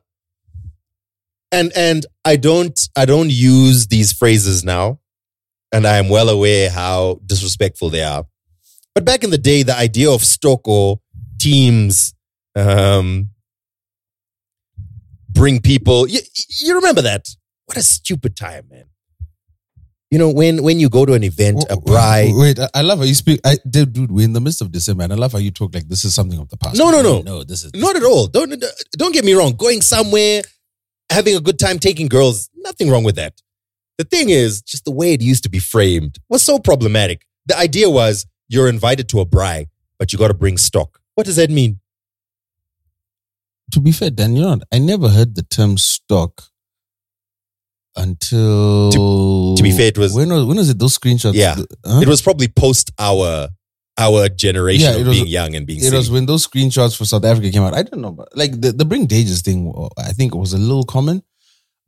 and 1.52 1.70
and 1.76 2.06
I 2.24 2.36
don't 2.36 2.78
I 2.96 3.04
don't 3.04 3.30
use 3.30 3.86
these 3.86 4.12
phrases 4.12 4.64
now. 4.64 4.98
And 5.70 5.86
I 5.86 5.96
am 5.96 6.08
well 6.08 6.28
aware 6.28 6.68
how 6.68 7.20
disrespectful 7.24 7.90
they 7.90 8.02
are. 8.02 8.24
But 8.94 9.04
back 9.04 9.24
in 9.24 9.30
the 9.30 9.38
day, 9.38 9.62
the 9.62 9.76
idea 9.76 10.10
of 10.10 10.22
stock 10.22 10.66
or 10.68 11.00
teams 11.38 12.14
um, 12.54 13.30
bring 15.30 15.60
people. 15.60 16.06
You, 16.08 16.20
you 16.60 16.74
remember 16.76 17.02
that? 17.02 17.26
What 17.66 17.78
a 17.78 17.82
stupid 17.82 18.36
time, 18.36 18.66
man. 18.70 18.84
You 20.10 20.18
know 20.18 20.28
when 20.28 20.62
when 20.62 20.78
you 20.78 20.90
go 20.90 21.06
to 21.06 21.14
an 21.14 21.24
event, 21.24 21.64
a 21.70 21.76
braai. 21.76 22.38
Wait, 22.38 22.58
I- 22.58 22.68
I 22.74 22.82
love 22.82 22.98
how 22.98 23.04
you 23.04 23.14
speak. 23.14 23.40
I, 23.46 23.56
dude, 23.68 23.94
dude, 23.94 24.12
we're 24.12 24.26
in 24.26 24.34
the 24.34 24.42
midst 24.42 24.60
of 24.60 24.70
December, 24.70 25.04
and 25.04 25.12
I 25.12 25.16
love 25.16 25.32
how 25.32 25.38
you 25.38 25.50
talk 25.50 25.74
like 25.74 25.88
this 25.88 26.04
is 26.04 26.14
something 26.14 26.38
of 26.38 26.50
the 26.50 26.58
past. 26.58 26.76
No, 26.76 26.90
no, 26.90 27.00
no. 27.00 27.22
no. 27.22 27.44
This 27.44 27.64
is 27.64 27.72
Not 27.74 27.96
at 27.96 28.02
all. 28.02 28.26
Don't 28.26 28.62
don't 28.98 29.14
get 29.14 29.24
me 29.24 29.32
wrong. 29.32 29.52
Going 29.56 29.80
somewhere, 29.80 30.42
having 31.10 31.34
a 31.34 31.40
good 31.40 31.58
time, 31.58 31.78
taking 31.78 32.08
girls, 32.08 32.50
nothing 32.56 32.90
wrong 32.90 33.04
with 33.04 33.16
that. 33.16 33.40
The 33.96 34.04
thing 34.04 34.28
is, 34.28 34.60
just 34.60 34.84
the 34.84 34.90
way 34.90 35.14
it 35.14 35.22
used 35.22 35.44
to 35.44 35.48
be 35.48 35.58
framed 35.58 36.18
was 36.28 36.42
so 36.42 36.58
problematic. 36.58 37.24
The 37.46 37.56
idea 37.56 37.88
was 37.88 38.26
you're 38.52 38.68
invited 38.68 39.08
to 39.10 39.20
a 39.20 39.26
braai, 39.26 39.66
but 39.98 40.12
you 40.12 40.18
got 40.18 40.28
to 40.28 40.34
bring 40.34 40.56
stock. 40.58 41.00
What 41.14 41.26
does 41.26 41.36
that 41.36 41.50
mean? 41.50 41.80
To 43.72 43.80
be 43.80 43.92
fair, 43.92 44.10
Dan, 44.10 44.36
you 44.36 44.42
know? 44.42 44.60
I 44.70 44.78
never 44.78 45.08
heard 45.08 45.34
the 45.34 45.42
term 45.42 45.78
stock 45.78 46.42
until. 47.96 49.54
to 49.56 49.62
be 49.62 49.70
fair, 49.70 49.88
it 49.88 49.98
was- 49.98 50.14
when 50.14 50.28
was 50.32 50.44
when 50.44 50.56
was 50.56 50.70
it? 50.70 50.78
Those 50.78 50.98
screenshots. 50.98 51.34
Yeah. 51.34 51.56
Huh? 51.84 52.00
It 52.00 52.08
was 52.08 52.20
probably 52.22 52.48
post 52.48 52.90
our 52.98 53.48
our 53.98 54.28
generation 54.28 54.92
Yeah, 54.92 54.96
of 55.00 55.06
was- 55.06 55.16
being 55.18 55.26
young 55.26 55.54
and 55.54 55.66
being 55.66 55.84
It 55.84 55.92
was 55.92 56.10
when 56.10 56.26
those 56.26 56.46
screenshots 56.46 56.96
for 56.96 57.04
South 57.04 57.24
Africa 57.24 57.50
came 57.50 57.62
out. 57.62 57.74
I 57.74 57.82
don't 57.82 58.00
know, 58.00 58.12
but 58.12 58.28
like 58.36 58.58
the, 58.60 58.72
the 58.72 58.84
bring 58.84 59.06
Dages 59.06 59.42
thing, 59.42 59.72
I 59.98 60.12
think 60.12 60.34
it 60.34 60.38
was 60.38 60.52
a 60.54 60.58
little 60.58 60.84
common, 60.84 61.22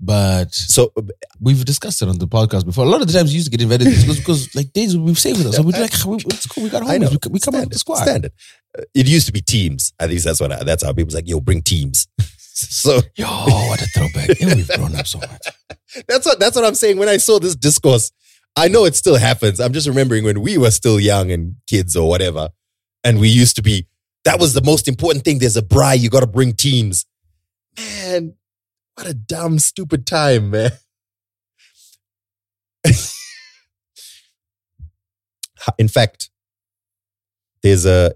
but 0.05 0.53
So 0.55 0.93
we've 1.41 1.65
discussed 1.65 2.03
it 2.03 2.09
on 2.09 2.19
the 2.19 2.27
podcast 2.29 2.65
before. 2.67 2.85
A 2.85 2.89
lot 2.89 3.01
of 3.01 3.07
the 3.07 3.13
times 3.13 3.33
you 3.33 3.39
used 3.39 3.51
to 3.51 3.57
get 3.57 3.63
invited 3.63 3.87
because, 3.87 4.19
because 4.19 4.55
like 4.55 4.73
days 4.73 4.97
we've 4.97 5.19
saved 5.19 5.39
with 5.39 5.49
us. 5.49 5.57
So 5.57 5.63
we'd 5.63 5.75
be 5.75 5.81
like, 5.81 5.93
"Ah, 5.95 6.09
we- 6.09 6.17
it's 6.27 6.47
cool, 6.47 6.65
we 6.65 6.71
got 6.71 6.83
homies, 6.83 7.11
we, 7.11 7.19
we 7.31 7.41
come 7.41 7.55
out 7.55 7.61
with 7.63 7.71
the 7.73 7.79
squad. 7.79 8.03
Standard. 8.03 8.33
Uh, 8.79 8.83
It 8.95 9.07
used 9.09 9.27
to 9.27 9.33
be 9.33 9.41
teams. 9.41 9.93
At 9.99 10.11
least 10.11 10.25
that's 10.25 10.41
what 10.41 10.53
I, 10.53 10.63
that's 10.65 10.85
how 10.85 10.93
people's 10.93 11.15
like, 11.15 11.29
yo, 11.29 11.41
bring 11.41 11.63
teams. 11.63 12.07
so 12.39 13.01
Yo, 13.17 13.27
what 13.27 13.83
a 13.83 13.87
throwback. 13.87 14.39
Yo, 14.41 14.55
we've 14.55 14.69
grown 14.69 14.95
up 14.97 15.07
so 15.07 15.19
much. 15.19 15.47
that's 16.09 16.27
what 16.27 16.39
that's 16.41 16.57
what 16.57 16.65
I'm 16.65 16.75
saying. 16.75 16.99
When 16.99 17.09
I 17.09 17.17
saw 17.19 17.39
this 17.39 17.57
discourse, 17.57 18.13
I 18.57 18.69
know 18.69 18.85
it 18.85 18.95
still 18.95 19.17
happens. 19.17 19.59
I'm 19.61 19.73
just 19.73 19.89
remembering 19.89 20.25
when 20.25 20.41
we 20.41 20.59
were 20.59 20.71
still 20.71 21.01
young 21.01 21.31
and 21.33 21.57
kids 21.69 21.97
or 21.97 22.09
whatever, 22.09 22.51
and 23.03 23.19
we 23.21 23.29
used 23.29 23.57
to 23.57 23.63
be. 23.63 23.87
That 24.25 24.41
was 24.41 24.55
the 24.55 24.63
most 24.63 24.89
important 24.89 25.23
thing. 25.25 25.39
There's 25.39 25.57
a 25.57 25.63
braai. 25.63 25.99
You 25.99 26.09
got 26.09 26.21
to 26.21 26.27
bring 26.27 26.55
teams. 26.55 27.05
Man, 27.79 28.35
what 28.95 29.07
a 29.07 29.15
dumb, 29.15 29.59
stupid 29.59 30.07
time, 30.07 30.51
man. 30.51 30.71
In 35.79 35.89
fact, 35.89 36.31
there's 37.63 37.87
a. 37.87 38.13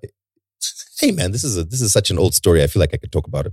Hey, 1.01 1.13
man, 1.13 1.33
this 1.33 1.45
is 1.45 1.57
a 1.57 1.65
this 1.65 1.81
is 1.81 1.93
such 1.93 2.11
an 2.11 2.19
old 2.19 2.35
story. 2.35 2.63
I 2.63 2.67
feel 2.67 2.81
like 2.81 2.93
I 2.93 2.99
could 2.99 3.13
talk 3.13 3.27
about 3.27 3.47
it. 3.47 3.53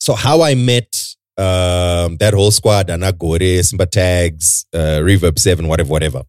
So, 0.00 0.14
how 0.14 0.42
I 0.42 0.54
met 0.54 0.94
um, 1.36 2.16
that 2.18 2.32
whole 2.34 2.50
squad, 2.50 2.90
Anagore, 2.90 3.62
Simba 3.62 3.86
Tags, 3.86 4.66
uh, 4.72 5.00
Reverb 5.00 5.38
7, 5.38 5.66
whatever, 5.66 5.90
whatever, 5.90 6.22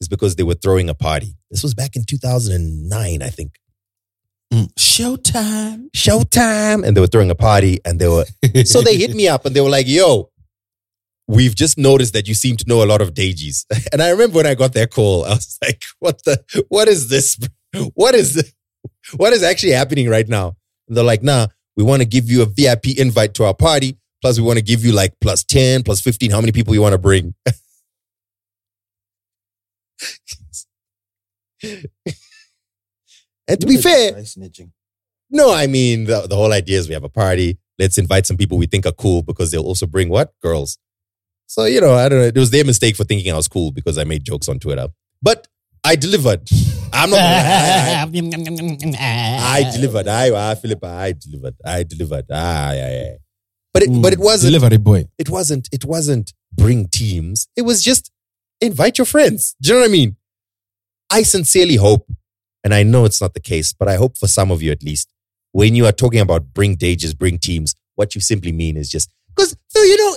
is 0.00 0.08
because 0.08 0.36
they 0.36 0.42
were 0.42 0.54
throwing 0.54 0.88
a 0.88 0.94
party. 0.94 1.34
This 1.50 1.62
was 1.62 1.74
back 1.74 1.96
in 1.96 2.04
2009, 2.04 3.22
I 3.22 3.28
think. 3.28 3.52
Mm. 4.52 4.72
Showtime. 4.74 5.90
Showtime. 5.92 6.86
And 6.86 6.96
they 6.96 7.00
were 7.00 7.06
throwing 7.06 7.30
a 7.30 7.34
party 7.34 7.80
and 7.84 7.98
they 7.98 8.08
were, 8.08 8.24
so 8.64 8.80
they 8.80 8.96
hit 8.96 9.14
me 9.14 9.28
up 9.28 9.44
and 9.44 9.54
they 9.54 9.60
were 9.60 9.68
like, 9.68 9.86
yo, 9.86 10.30
we've 11.26 11.54
just 11.54 11.78
noticed 11.78 12.14
that 12.14 12.26
you 12.26 12.34
seem 12.34 12.56
to 12.56 12.64
know 12.66 12.82
a 12.82 12.86
lot 12.86 13.00
of 13.00 13.14
Dages. 13.14 13.64
And 13.92 14.02
I 14.02 14.10
remember 14.10 14.36
when 14.36 14.46
I 14.46 14.54
got 14.54 14.72
that 14.74 14.90
call, 14.90 15.24
I 15.24 15.30
was 15.30 15.58
like, 15.62 15.82
what 15.98 16.22
the, 16.24 16.64
what 16.68 16.88
is 16.88 17.08
this? 17.08 17.38
What 17.94 18.14
is 18.14 18.34
this? 18.34 18.52
What 19.16 19.32
is 19.32 19.42
actually 19.42 19.72
happening 19.72 20.08
right 20.08 20.28
now? 20.28 20.56
And 20.88 20.96
they're 20.96 21.04
like, 21.04 21.22
nah, 21.22 21.48
we 21.76 21.84
want 21.84 22.00
to 22.00 22.08
give 22.08 22.30
you 22.30 22.42
a 22.42 22.46
VIP 22.46 22.98
invite 22.98 23.34
to 23.34 23.44
our 23.44 23.54
party. 23.54 23.98
Plus, 24.20 24.38
we 24.38 24.44
want 24.44 24.58
to 24.58 24.64
give 24.64 24.84
you 24.84 24.92
like 24.92 25.14
plus 25.20 25.44
10, 25.44 25.84
plus 25.84 26.00
15, 26.00 26.30
how 26.30 26.40
many 26.40 26.52
people 26.52 26.74
you 26.74 26.82
want 26.82 26.92
to 26.92 26.98
bring. 26.98 27.34
and 33.48 33.60
to 33.60 33.66
be 33.66 33.76
fair, 33.76 34.12
snitching. 34.12 34.70
no, 35.30 35.52
I 35.52 35.66
mean, 35.66 36.04
the, 36.04 36.26
the 36.26 36.36
whole 36.36 36.52
idea 36.52 36.78
is 36.78 36.88
we 36.88 36.94
have 36.94 37.04
a 37.04 37.08
party. 37.08 37.58
Let's 37.78 37.98
invite 37.98 38.26
some 38.26 38.36
people 38.36 38.58
we 38.58 38.66
think 38.66 38.86
are 38.86 38.92
cool 38.92 39.22
because 39.22 39.50
they'll 39.50 39.62
also 39.64 39.86
bring 39.86 40.08
what? 40.08 40.32
Girls. 40.42 40.78
So, 41.46 41.64
you 41.64 41.80
know, 41.80 41.94
I 41.94 42.08
don't 42.08 42.18
know. 42.18 42.26
It 42.26 42.36
was 42.36 42.50
their 42.50 42.64
mistake 42.64 42.96
for 42.96 43.04
thinking 43.04 43.32
I 43.32 43.36
was 43.36 43.48
cool 43.48 43.72
because 43.72 43.96
I 43.98 44.04
made 44.04 44.24
jokes 44.24 44.48
on 44.48 44.58
Twitter. 44.58 44.88
But 45.22 45.46
I 45.84 45.96
delivered. 45.96 46.48
I'm 46.92 47.10
not 47.10 47.16
gonna. 47.16 48.96
I, 48.98 49.64
I 49.66 49.70
delivered. 49.72 50.08
I, 50.08 50.50
I, 50.50 50.54
Philip, 50.56 50.84
I 50.84 51.12
delivered. 51.12 51.54
I 51.64 51.82
delivered. 51.84 52.26
Ah, 52.30 52.72
yeah, 52.72 52.90
yeah. 52.90 53.14
But 53.72 53.82
it, 53.84 54.02
but 54.02 54.12
it 54.12 54.18
wasn't, 54.18 54.52
Delivery 54.52 54.78
boy. 54.78 55.04
it 55.18 55.30
wasn't, 55.30 55.68
it 55.72 55.84
wasn't 55.84 56.32
bring 56.52 56.88
teams. 56.88 57.48
It 57.56 57.62
was 57.62 57.82
just 57.82 58.10
invite 58.60 58.98
your 58.98 59.04
friends. 59.04 59.54
Do 59.62 59.68
you 59.68 59.74
know 59.74 59.80
what 59.82 59.88
I 59.88 59.92
mean? 59.92 60.16
I 61.10 61.22
sincerely 61.22 61.76
hope, 61.76 62.10
and 62.68 62.74
I 62.74 62.82
know 62.82 63.06
it's 63.06 63.22
not 63.22 63.32
the 63.32 63.40
case, 63.40 63.72
but 63.72 63.88
I 63.88 63.96
hope 63.96 64.18
for 64.18 64.26
some 64.26 64.50
of 64.50 64.60
you 64.60 64.70
at 64.70 64.82
least, 64.82 65.10
when 65.52 65.74
you 65.74 65.86
are 65.86 65.92
talking 65.92 66.20
about 66.20 66.52
bring 66.52 66.76
dages, 66.76 67.14
bring 67.14 67.38
teams, 67.38 67.74
what 67.94 68.14
you 68.14 68.20
simply 68.20 68.52
mean 68.52 68.76
is 68.76 68.90
just 68.90 69.08
because 69.34 69.56
so 69.68 69.82
you 69.82 69.96
know, 69.96 70.16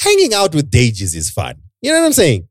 hanging 0.00 0.34
out 0.34 0.54
with 0.54 0.70
dages 0.70 1.14
is 1.14 1.30
fun. 1.30 1.62
You 1.80 1.92
know 1.92 2.00
what 2.00 2.06
I'm 2.08 2.12
saying? 2.12 2.46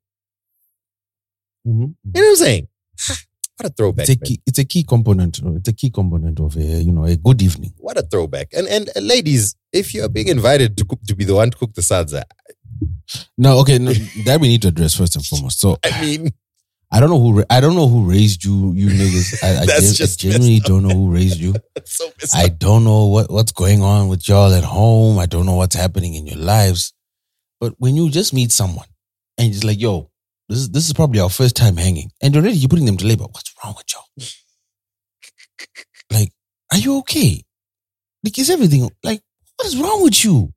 Mm-hmm. 1.67 1.81
You 1.81 2.21
know 2.21 2.21
what 2.21 2.29
I'm 2.29 2.35
saying? 2.35 2.67
What 3.59 3.71
a 3.71 3.73
throwback! 3.73 4.07
It's 4.07 4.21
a 4.21 4.23
key. 4.23 4.39
It's 4.45 4.59
a 4.59 4.65
key 4.65 4.83
component. 4.83 5.39
It's 5.43 5.67
a 5.67 5.73
key 5.73 5.89
component 5.89 6.39
of 6.39 6.55
a 6.57 6.59
you 6.59 6.91
know 6.91 7.05
a 7.05 7.15
good 7.15 7.41
evening. 7.41 7.73
What 7.77 7.97
a 7.97 8.03
throwback! 8.03 8.49
And 8.53 8.67
and 8.67 8.87
uh, 8.95 8.99
ladies, 8.99 9.55
if 9.73 9.95
you're 9.95 10.09
being 10.09 10.27
invited 10.27 10.77
to 10.77 10.85
cook, 10.85 10.99
to 11.07 11.15
be 11.15 11.25
the 11.25 11.33
one 11.33 11.49
to 11.49 11.57
cook 11.57 11.73
the 11.73 11.81
sadza, 11.81 12.23
No, 13.35 13.57
okay, 13.61 13.79
no, 13.79 13.93
that 14.25 14.39
we 14.39 14.47
need 14.47 14.61
to 14.61 14.67
address 14.67 14.93
first 14.93 15.15
and 15.15 15.25
foremost. 15.25 15.59
So 15.59 15.77
I 15.83 16.01
mean, 16.01 16.29
I 16.89 16.99
don't 17.01 17.09
know 17.09 17.19
who 17.19 17.43
I 17.49 17.59
don't 17.59 17.75
know 17.75 17.87
who 17.87 18.09
raised 18.09 18.45
you, 18.45 18.71
you 18.73 18.87
niggas. 18.87 19.43
I, 19.43 19.63
I, 19.63 19.65
That's 19.65 19.95
gen- 19.95 20.31
I 20.31 20.35
genuinely 20.35 20.59
don't 20.59 20.83
know 20.87 20.95
who 20.95 21.13
raised 21.13 21.37
you. 21.37 21.53
so 21.85 22.09
I 22.33 22.47
don't 22.47 22.83
know 22.85 23.05
what, 23.07 23.29
what's 23.29 23.51
going 23.51 23.81
on 23.81 24.07
with 24.07 24.27
y'all 24.27 24.53
at 24.53 24.63
home. 24.63 25.19
I 25.19 25.25
don't 25.25 25.45
know 25.45 25.55
what's 25.55 25.75
happening 25.75 26.15
in 26.15 26.25
your 26.27 26.37
lives. 26.37 26.93
But 27.59 27.73
when 27.77 27.95
you 27.95 28.09
just 28.09 28.33
meet 28.33 28.51
someone 28.51 28.87
and 29.37 29.53
it's 29.53 29.63
like, 29.63 29.81
yo, 29.81 30.11
this 30.47 30.59
is 30.59 30.69
this 30.71 30.87
is 30.87 30.93
probably 30.93 31.19
our 31.19 31.29
first 31.29 31.55
time 31.55 31.75
hanging, 31.75 32.11
and 32.21 32.35
already 32.35 32.55
you're 32.55 32.69
putting 32.69 32.85
them 32.85 32.97
to 32.97 33.05
labor. 33.05 33.25
What's 33.25 33.53
wrong 33.63 33.75
with 33.75 33.87
y'all? 33.93 34.27
like, 36.19 36.31
are 36.71 36.77
you 36.77 36.99
okay? 36.99 37.43
Like, 38.23 38.39
is 38.39 38.49
everything 38.49 38.89
like 39.03 39.21
what 39.57 39.67
is 39.67 39.75
wrong 39.77 40.03
with 40.03 40.23
you? 40.23 40.53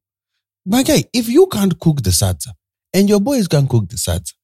My 0.65 0.83
guy, 0.85 1.05
if 1.13 1.29
you 1.29 1.47
can't 1.49 1.79
cook 1.81 2.03
the 2.03 2.11
sadza 2.11 2.53
and 2.95 3.09
your 3.09 3.21
boys 3.21 3.49
can't 3.49 3.69
cook 3.69 3.89
the 3.89 3.97
sadza, 3.97 4.35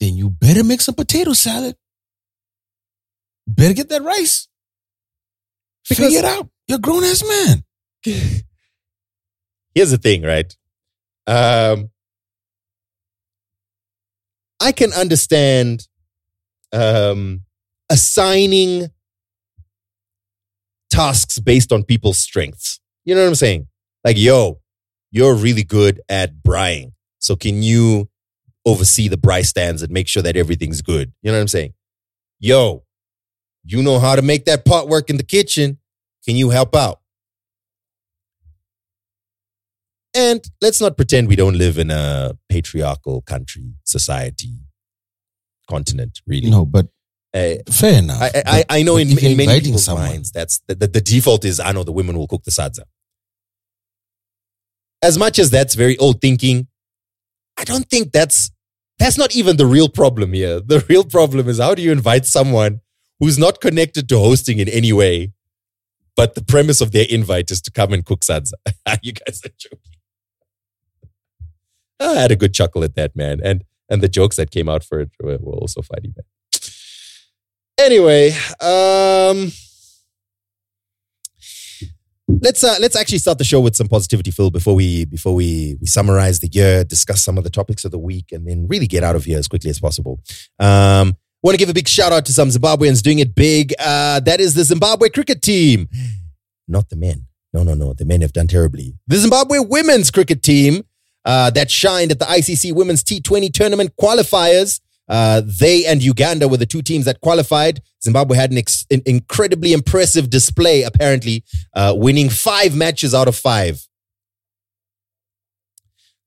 then 0.00 0.16
you 0.16 0.30
better 0.30 0.62
make 0.64 0.80
some 0.80 0.94
potato 0.94 1.32
salad. 1.32 1.76
Better 3.46 3.74
get 3.74 3.88
that 3.88 4.02
rice. 4.02 4.48
Because- 5.88 6.06
Figure 6.06 6.18
it 6.20 6.24
out. 6.24 6.48
You're 6.66 6.76
a 6.78 6.80
grown 6.80 7.02
ass 7.04 7.24
man. 7.26 7.64
Here's 9.74 9.90
the 9.90 9.96
thing, 9.98 10.22
right? 10.22 10.54
Um, 11.26 11.90
I 14.60 14.72
can 14.72 14.92
understand 14.92 15.86
um, 16.72 17.42
assigning 17.88 18.88
tasks 20.90 21.38
based 21.38 21.72
on 21.72 21.84
people's 21.84 22.18
strengths. 22.18 22.80
You 23.04 23.14
know 23.14 23.22
what 23.22 23.28
I'm 23.28 23.34
saying? 23.34 23.68
Like, 24.04 24.18
yo, 24.18 24.60
you're 25.10 25.34
really 25.34 25.64
good 25.64 26.00
at 26.08 26.42
braaiing. 26.42 26.92
So 27.18 27.36
can 27.36 27.62
you 27.62 28.08
oversee 28.70 29.08
the 29.08 29.16
braai 29.24 29.44
stands 29.44 29.80
and 29.82 29.90
make 29.98 30.08
sure 30.08 30.22
that 30.22 30.36
everything's 30.36 30.82
good. 30.82 31.12
You 31.22 31.30
know 31.30 31.36
what 31.38 31.42
I'm 31.42 31.48
saying? 31.48 31.72
Yo, 32.40 32.84
you 33.64 33.82
know 33.82 33.98
how 33.98 34.14
to 34.16 34.22
make 34.22 34.44
that 34.44 34.64
pot 34.64 34.88
work 34.88 35.10
in 35.10 35.16
the 35.16 35.22
kitchen. 35.36 35.78
Can 36.26 36.36
you 36.36 36.50
help 36.50 36.74
out? 36.76 37.00
And 40.14 40.40
let's 40.60 40.80
not 40.80 40.96
pretend 40.96 41.28
we 41.28 41.36
don't 41.36 41.56
live 41.58 41.78
in 41.78 41.90
a 41.90 42.36
patriarchal 42.48 43.22
country, 43.22 43.74
society, 43.84 44.54
continent, 45.68 46.20
really. 46.26 46.50
No, 46.50 46.64
but 46.64 46.86
Uh, 47.34 47.56
fair 47.70 47.98
enough. 47.98 48.20
I, 48.22 48.30
I, 48.56 48.64
I 48.78 48.82
know 48.82 48.96
in, 48.96 49.08
in 49.18 49.36
many 49.36 49.60
people's 49.60 49.84
someone- 49.84 50.08
minds, 50.08 50.30
that's 50.32 50.60
the, 50.66 50.74
the, 50.74 50.86
the 50.86 51.00
default 51.02 51.44
is 51.44 51.60
I 51.60 51.72
know 51.72 51.84
the 51.84 51.92
women 51.92 52.16
will 52.18 52.26
cook 52.26 52.42
the 52.44 52.50
sadza. 52.50 52.84
As 55.02 55.16
much 55.18 55.38
as 55.38 55.50
that's 55.50 55.74
very 55.74 55.96
old 55.98 56.20
thinking, 56.20 56.66
I 57.60 57.64
don't 57.64 57.88
think 57.88 58.12
that's 58.12 58.50
that's 58.98 59.18
not 59.18 59.34
even 59.34 59.56
the 59.56 59.66
real 59.66 59.88
problem 59.88 60.32
here. 60.32 60.60
The 60.60 60.84
real 60.88 61.04
problem 61.04 61.48
is 61.48 61.58
how 61.58 61.74
do 61.74 61.82
you 61.82 61.92
invite 61.92 62.26
someone 62.26 62.80
who's 63.20 63.38
not 63.38 63.60
connected 63.60 64.08
to 64.08 64.18
hosting 64.18 64.58
in 64.58 64.68
any 64.68 64.92
way, 64.92 65.32
but 66.16 66.34
the 66.34 66.42
premise 66.42 66.80
of 66.80 66.92
their 66.92 67.06
invite 67.08 67.50
is 67.50 67.60
to 67.62 67.70
come 67.70 67.92
and 67.92 68.04
cook 68.04 68.20
sadza. 68.20 68.54
you 69.02 69.12
guys 69.12 69.40
are 69.44 69.50
joking. 69.58 69.78
I 72.00 72.14
had 72.14 72.30
a 72.30 72.36
good 72.36 72.54
chuckle 72.54 72.84
at 72.84 72.94
that, 72.94 73.16
man. 73.16 73.40
And 73.42 73.64
and 73.90 74.02
the 74.02 74.08
jokes 74.08 74.36
that 74.36 74.50
came 74.50 74.68
out 74.68 74.84
for 74.84 75.00
it 75.00 75.10
were, 75.20 75.38
were 75.38 75.54
also 75.54 75.80
funny, 75.82 76.12
man. 76.14 76.24
Anyway, 77.78 78.32
um 78.60 79.52
let's 82.28 82.62
uh, 82.62 82.76
let's 82.80 82.96
actually 82.96 83.18
start 83.18 83.38
the 83.38 83.44
show 83.44 83.60
with 83.60 83.74
some 83.74 83.88
positivity, 83.88 84.30
Phil, 84.30 84.50
before 84.50 84.74
we 84.74 85.04
before 85.04 85.34
we 85.34 85.76
we 85.80 85.86
summarize 85.86 86.40
the 86.40 86.48
year, 86.48 86.84
discuss 86.84 87.24
some 87.24 87.38
of 87.38 87.44
the 87.44 87.50
topics 87.50 87.84
of 87.84 87.90
the 87.90 87.98
week, 87.98 88.32
and 88.32 88.46
then 88.46 88.66
really 88.68 88.86
get 88.86 89.02
out 89.02 89.16
of 89.16 89.24
here 89.24 89.38
as 89.38 89.48
quickly 89.48 89.70
as 89.70 89.80
possible. 89.80 90.20
Um, 90.58 91.16
want 91.42 91.54
to 91.54 91.58
give 91.58 91.68
a 91.68 91.74
big 91.74 91.88
shout 91.88 92.12
out 92.12 92.26
to 92.26 92.32
some 92.32 92.48
Zimbabweans 92.48 93.02
doing 93.02 93.18
it 93.18 93.34
big. 93.34 93.74
Uh, 93.78 94.20
that 94.20 94.40
is 94.40 94.54
the 94.54 94.64
Zimbabwe 94.64 95.08
cricket 95.08 95.42
team, 95.42 95.88
not 96.66 96.88
the 96.90 96.96
men. 96.96 97.26
No, 97.52 97.62
no, 97.62 97.74
no. 97.74 97.94
The 97.94 98.04
men 98.04 98.20
have 98.20 98.32
done 98.32 98.46
terribly. 98.46 98.94
The 99.06 99.16
Zimbabwe 99.16 99.58
women's 99.60 100.10
cricket 100.10 100.42
team 100.42 100.84
uh, 101.24 101.50
that 101.50 101.70
shined 101.70 102.10
at 102.10 102.18
the 102.18 102.26
ICC 102.26 102.74
Women's 102.74 103.02
T20 103.02 103.52
Tournament 103.52 103.92
qualifiers. 104.00 104.80
Uh, 105.08 105.42
they 105.44 105.86
and 105.86 106.02
Uganda 106.02 106.48
were 106.48 106.56
the 106.56 106.66
two 106.66 106.82
teams 106.82 107.06
that 107.06 107.20
qualified. 107.20 107.80
Zimbabwe 108.02 108.36
had 108.36 108.50
an, 108.52 108.58
ex- 108.58 108.86
an 108.90 109.02
incredibly 109.06 109.72
impressive 109.72 110.28
display, 110.30 110.82
apparently, 110.82 111.44
uh, 111.74 111.94
winning 111.96 112.28
five 112.28 112.76
matches 112.76 113.14
out 113.14 113.28
of 113.28 113.36
five. 113.36 113.88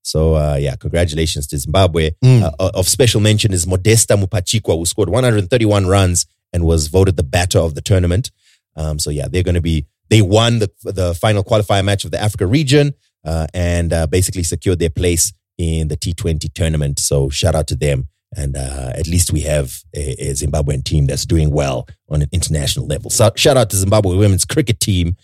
So, 0.03 0.35
uh, 0.35 0.57
yeah, 0.59 0.75
congratulations 0.75 1.47
to 1.47 1.57
Zimbabwe. 1.57 2.11
Mm. 2.23 2.43
Uh, 2.59 2.71
of 2.73 2.87
special 2.87 3.21
mention 3.21 3.53
is 3.53 3.65
Modester 3.65 4.21
Mupachikwa, 4.21 4.77
who 4.77 4.85
scored 4.85 5.09
131 5.09 5.85
runs 5.85 6.25
and 6.51 6.65
was 6.65 6.87
voted 6.87 7.17
the 7.17 7.23
batter 7.23 7.59
of 7.59 7.75
the 7.75 7.81
tournament. 7.81 8.31
Um, 8.75 8.97
so, 8.97 9.09
yeah, 9.09 9.27
they're 9.29 9.43
going 9.43 9.55
to 9.55 9.61
be, 9.61 9.85
they 10.09 10.21
won 10.21 10.59
the, 10.59 10.71
the 10.83 11.13
final 11.13 11.43
qualifier 11.43 11.85
match 11.85 12.03
of 12.03 12.11
the 12.11 12.19
Africa 12.19 12.47
region 12.47 12.93
uh, 13.23 13.47
and 13.53 13.93
uh, 13.93 14.07
basically 14.07 14.43
secured 14.43 14.79
their 14.79 14.89
place 14.89 15.33
in 15.57 15.87
the 15.87 15.97
T20 15.97 16.51
tournament. 16.53 16.99
So, 16.99 17.29
shout 17.29 17.53
out 17.53 17.67
to 17.67 17.75
them. 17.75 18.07
And 18.35 18.55
uh, 18.55 18.93
at 18.95 19.07
least 19.07 19.33
we 19.33 19.41
have 19.41 19.81
a, 19.95 20.29
a 20.29 20.31
Zimbabwean 20.31 20.83
team 20.83 21.05
that's 21.05 21.25
doing 21.25 21.51
well 21.51 21.87
on 22.09 22.21
an 22.21 22.29
international 22.31 22.87
level. 22.87 23.09
So, 23.09 23.31
shout 23.35 23.57
out 23.57 23.69
to 23.71 23.75
Zimbabwe 23.75 24.15
women's 24.15 24.45
cricket 24.45 24.79
team. 24.79 25.17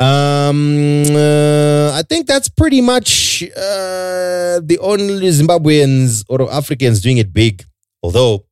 Um, 0.00 1.04
uh, 1.14 1.92
I 1.92 2.02
think 2.08 2.26
that's 2.26 2.48
pretty 2.48 2.80
much 2.80 3.44
uh, 3.56 4.58
the 4.60 4.78
only 4.80 5.28
Zimbabweans 5.28 6.24
or 6.28 6.50
Africans 6.50 7.00
doing 7.00 7.18
it 7.18 7.32
big. 7.32 7.64
Although, 8.02 8.44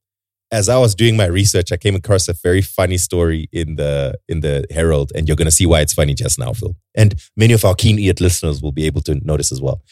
as 0.53 0.69
I 0.69 0.79
was 0.79 0.95
doing 0.95 1.17
my 1.17 1.27
research, 1.27 1.73
I 1.73 1.77
came 1.77 1.97
across 1.97 2.29
a 2.29 2.35
very 2.35 2.63
funny 2.63 2.99
story 2.99 3.49
in 3.53 3.77
the 3.77 4.17
in 4.29 4.41
the 4.41 4.67
Herald, 4.71 5.11
and 5.17 5.27
you're 5.27 5.37
going 5.37 5.47
to 5.47 5.51
see 5.51 5.67
why 5.67 5.81
it's 5.81 5.95
funny 5.95 6.15
just 6.15 6.39
now, 6.39 6.53
Phil. 6.53 6.77
And 6.95 7.21
many 7.37 7.53
of 7.55 7.65
our 7.65 7.75
keen-eared 7.75 8.21
listeners 8.21 8.63
will 8.63 8.73
be 8.73 8.87
able 8.87 9.01
to 9.03 9.15
notice 9.27 9.51
as 9.51 9.61
well. 9.61 9.83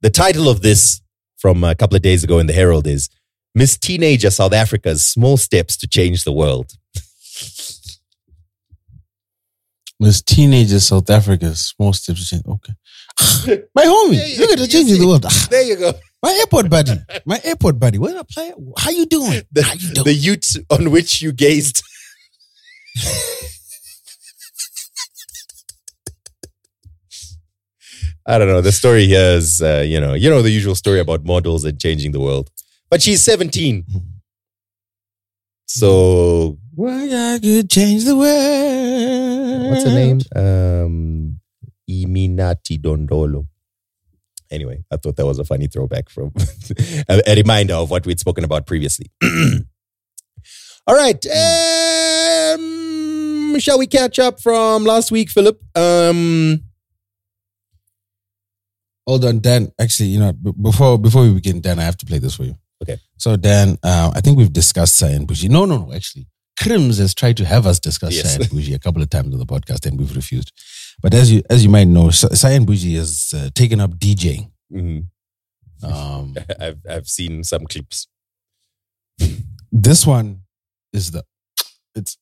The 0.00 0.10
title 0.10 0.48
of 0.48 0.62
this 0.62 1.00
from 1.36 1.62
a 1.62 1.74
couple 1.74 1.96
of 1.96 2.02
days 2.02 2.24
ago 2.24 2.38
in 2.38 2.46
the 2.48 2.52
Herald 2.52 2.86
is 2.86 3.08
"Miss 3.54 3.76
Teenager 3.76 4.30
South 4.30 4.52
Africa's 4.52 5.04
Small 5.06 5.36
Steps 5.36 5.76
to 5.78 5.86
Change 5.86 6.24
the 6.24 6.32
World." 6.32 6.72
Miss 10.00 10.22
Teenager 10.22 10.78
South 10.78 11.10
Africa's 11.10 11.66
small 11.66 11.92
steps 11.92 12.28
to 12.28 12.36
change. 12.36 12.46
Okay. 12.46 12.72
My 13.74 13.84
homie, 13.84 14.38
look 14.38 14.50
at 14.50 14.58
the 14.58 14.68
changing 14.68 15.00
the 15.00 15.06
world. 15.06 15.24
There 15.50 15.62
you 15.62 15.76
go. 15.76 15.92
My 16.22 16.32
airport 16.32 16.70
buddy. 16.70 16.92
My 17.24 17.40
airport 17.44 17.78
buddy. 17.80 17.98
What 17.98 18.16
I 18.16 18.22
play? 18.22 18.52
How 18.76 18.90
you 18.90 19.06
doing? 19.06 19.42
the, 19.52 19.62
How 19.62 19.72
you 19.72 19.94
doing? 19.94 20.04
the 20.04 20.14
youth 20.14 20.56
on 20.70 20.90
which 20.90 21.20
you 21.20 21.32
gazed. 21.32 21.82
I 28.26 28.36
don't 28.36 28.48
know. 28.48 28.60
The 28.60 28.72
story 28.72 29.06
here 29.06 29.36
is, 29.36 29.62
uh, 29.62 29.82
you 29.86 30.00
know, 30.00 30.14
you 30.14 30.28
know 30.28 30.42
the 30.42 30.50
usual 30.50 30.74
story 30.74 31.00
about 31.00 31.24
models 31.24 31.64
and 31.64 31.80
changing 31.80 32.12
the 32.12 32.20
world. 32.20 32.50
But 32.90 33.02
she's 33.02 33.22
17. 33.22 33.84
So 35.66 36.58
Why 36.74 37.34
I 37.34 37.38
could 37.38 37.68
change 37.70 38.04
the 38.04 38.16
world. 38.16 39.70
what's 39.70 39.84
her 39.84 39.94
name? 39.94 40.20
Um, 40.34 41.40
Iminati 41.88 42.80
Dondolo. 42.80 43.46
Anyway, 44.50 44.82
I 44.90 44.96
thought 44.96 45.16
that 45.16 45.26
was 45.26 45.38
a 45.38 45.44
funny 45.44 45.66
throwback 45.66 46.08
from 46.08 46.32
a, 47.08 47.20
a 47.26 47.34
reminder 47.36 47.74
of 47.74 47.90
what 47.90 48.06
we'd 48.06 48.18
spoken 48.18 48.44
about 48.44 48.66
previously. 48.66 49.10
All 50.86 50.94
right. 50.96 51.22
Um, 52.54 53.58
shall 53.58 53.78
we 53.78 53.86
catch 53.86 54.18
up 54.18 54.40
from 54.40 54.84
last 54.84 55.10
week, 55.10 55.28
Philip? 55.28 55.60
Um, 55.76 56.62
Hold 59.06 59.24
on, 59.26 59.40
Dan. 59.40 59.70
Actually, 59.78 60.08
you 60.10 60.20
know, 60.20 60.32
before 60.32 60.98
before 60.98 61.22
we 61.22 61.34
begin, 61.34 61.60
Dan, 61.60 61.78
I 61.78 61.82
have 61.82 61.96
to 61.98 62.06
play 62.06 62.18
this 62.18 62.34
for 62.36 62.44
you. 62.44 62.54
Okay. 62.82 62.98
So, 63.16 63.36
Dan, 63.36 63.76
uh, 63.82 64.12
I 64.14 64.20
think 64.20 64.38
we've 64.38 64.52
discussed 64.52 64.96
Cyan 64.96 65.26
Boujee. 65.26 65.48
No, 65.48 65.64
no, 65.64 65.78
no. 65.78 65.92
Actually, 65.92 66.26
Krims 66.60 66.98
has 66.98 67.14
tried 67.14 67.36
to 67.38 67.44
have 67.44 67.66
us 67.66 67.78
discuss 67.80 68.14
Yes. 68.14 68.36
Cyan 68.36 68.48
Boujee 68.48 68.74
a 68.74 68.78
couple 68.78 69.02
of 69.02 69.10
times 69.10 69.32
on 69.32 69.38
the 69.38 69.46
podcast, 69.46 69.86
and 69.86 69.98
we've 69.98 70.14
refused. 70.14 70.52
But 71.02 71.14
as 71.14 71.30
you 71.32 71.42
as 71.50 71.62
you 71.64 71.70
might 71.70 71.88
know, 71.88 72.10
Cyan 72.10 72.64
Boujee 72.66 72.96
has 72.96 73.32
uh, 73.36 73.50
taken 73.54 73.80
up 73.80 73.92
DJing. 73.98 74.50
mhm. 74.72 75.06
Um, 75.82 76.34
I've 76.60 76.78
I've 76.88 77.06
seen 77.08 77.44
some 77.44 77.66
clips. 77.66 78.06
this 79.72 80.06
one 80.06 80.42
is 80.92 81.10
the 81.12 81.24
it's 81.94 82.16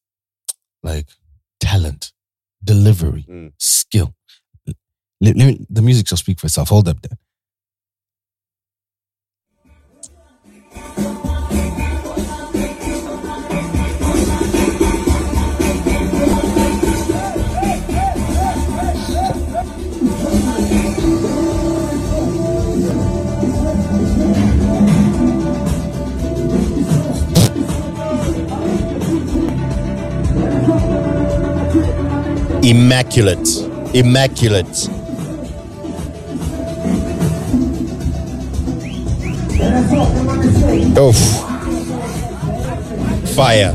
like 0.83 1.09
talent, 1.61 2.13
delivery, 2.63 3.25
Mm. 3.29 3.53
skill. 3.59 4.15
Let, 5.21 5.35
let 5.37 5.47
me, 5.47 5.67
the 5.71 5.81
music 5.83 6.07
shall 6.09 6.19
speak 6.19 6.39
for 6.41 6.47
itself. 6.47 6.69
Hold 6.69 6.89
up, 6.89 7.01
Dan. 7.01 7.17
Immaculate, 32.77 33.49
immaculate. 33.95 34.89
Oh, 40.95 41.13
fire! 43.35 43.73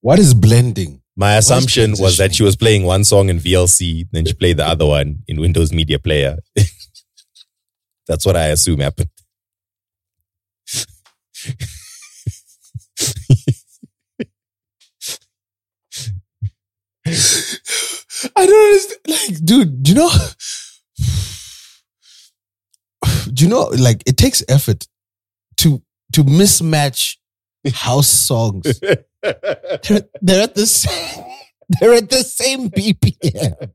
What 0.00 0.18
is 0.18 0.34
blending? 0.34 1.00
My 1.14 1.36
assumption 1.36 1.94
was 2.00 2.16
that 2.16 2.34
she 2.34 2.42
was 2.42 2.56
playing 2.56 2.82
one 2.82 3.04
song 3.04 3.28
in 3.28 3.38
VLC, 3.38 4.08
then 4.10 4.26
she 4.26 4.32
played 4.32 4.56
the 4.56 4.66
other 4.66 4.86
one 4.86 5.20
in 5.28 5.40
Windows 5.40 5.72
Media 5.72 6.00
Player. 6.00 6.38
That's 8.08 8.26
what 8.26 8.34
I 8.34 8.46
assume 8.46 8.80
happened. 8.80 9.10
I 17.06 18.46
don't 18.46 18.66
understand. 18.66 19.00
Like, 19.06 19.44
dude, 19.44 19.82
do 19.82 19.92
you 19.92 19.96
know? 19.98 20.10
Do 23.32 23.44
you 23.44 23.50
know? 23.50 23.64
Like, 23.78 24.02
it 24.06 24.16
takes 24.16 24.42
effort 24.48 24.86
to 25.58 25.82
to 26.12 26.24
mismatch 26.24 27.16
house 27.74 28.08
songs. 28.08 28.80
They're, 29.22 30.02
they're 30.22 30.42
at 30.44 30.54
the 30.54 30.66
same. 30.66 31.24
They're 31.80 31.94
at 31.94 32.08
the 32.10 32.22
same 32.22 32.70
BPM. 32.70 33.70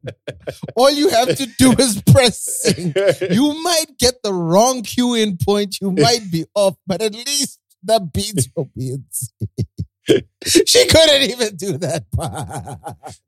All 0.75 0.89
you 0.89 1.09
have 1.09 1.35
to 1.35 1.45
do 1.57 1.73
is 1.77 2.01
press 2.03 2.39
sync. 2.63 2.95
You 3.29 3.61
might 3.61 3.97
get 3.99 4.23
the 4.23 4.33
wrong 4.33 4.81
cue 4.83 5.13
in 5.15 5.37
point. 5.37 5.79
You 5.81 5.91
might 5.91 6.31
be 6.31 6.45
off, 6.55 6.75
but 6.87 7.01
at 7.01 7.13
least 7.13 7.59
the 7.83 7.99
beats 7.99 8.47
will 8.55 8.69
be 8.75 8.91
in 8.93 9.05
sync. 9.11 9.67
She 10.45 10.87
couldn't 10.87 11.21
even 11.29 11.55
do 11.55 11.77
that 11.77 12.09
part. 12.11 12.79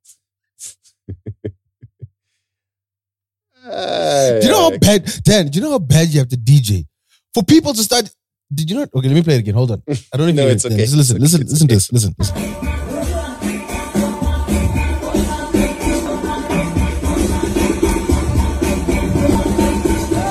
Do 3.63 4.45
you 4.45 4.51
know 4.51 4.71
how 4.71 4.77
bad, 4.77 5.05
Dan? 5.23 5.47
Do 5.47 5.57
you 5.59 5.63
know 5.63 5.71
how 5.71 5.79
bad 5.79 6.09
you 6.09 6.19
have 6.19 6.27
to 6.29 6.37
DJ 6.37 6.85
for 7.33 7.43
people 7.43 7.73
to 7.73 7.81
start? 7.81 8.09
Did 8.53 8.69
you 8.69 8.75
not? 8.77 8.89
Okay, 8.93 9.07
let 9.07 9.15
me 9.15 9.23
play 9.23 9.35
it 9.35 9.39
again. 9.39 9.53
Hold 9.55 9.71
on. 9.71 9.83
I 9.87 10.17
don't 10.17 10.27
even. 10.29 10.35
No, 10.35 10.43
know 10.45 10.49
it's 10.49 10.65
okay. 10.65 10.75
Listen, 10.77 10.97
listen, 10.99 11.21
It's 11.21 11.33
listen, 11.33 11.41
okay. 11.41 11.49
listen 11.49 11.67
to 11.67 11.73
this. 11.73 11.91
Listen, 11.91 12.15
listen. 12.19 13.53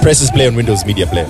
Presses 0.02 0.30
play 0.32 0.48
on 0.48 0.56
Windows 0.56 0.84
Media 0.84 1.06
Player. 1.06 1.26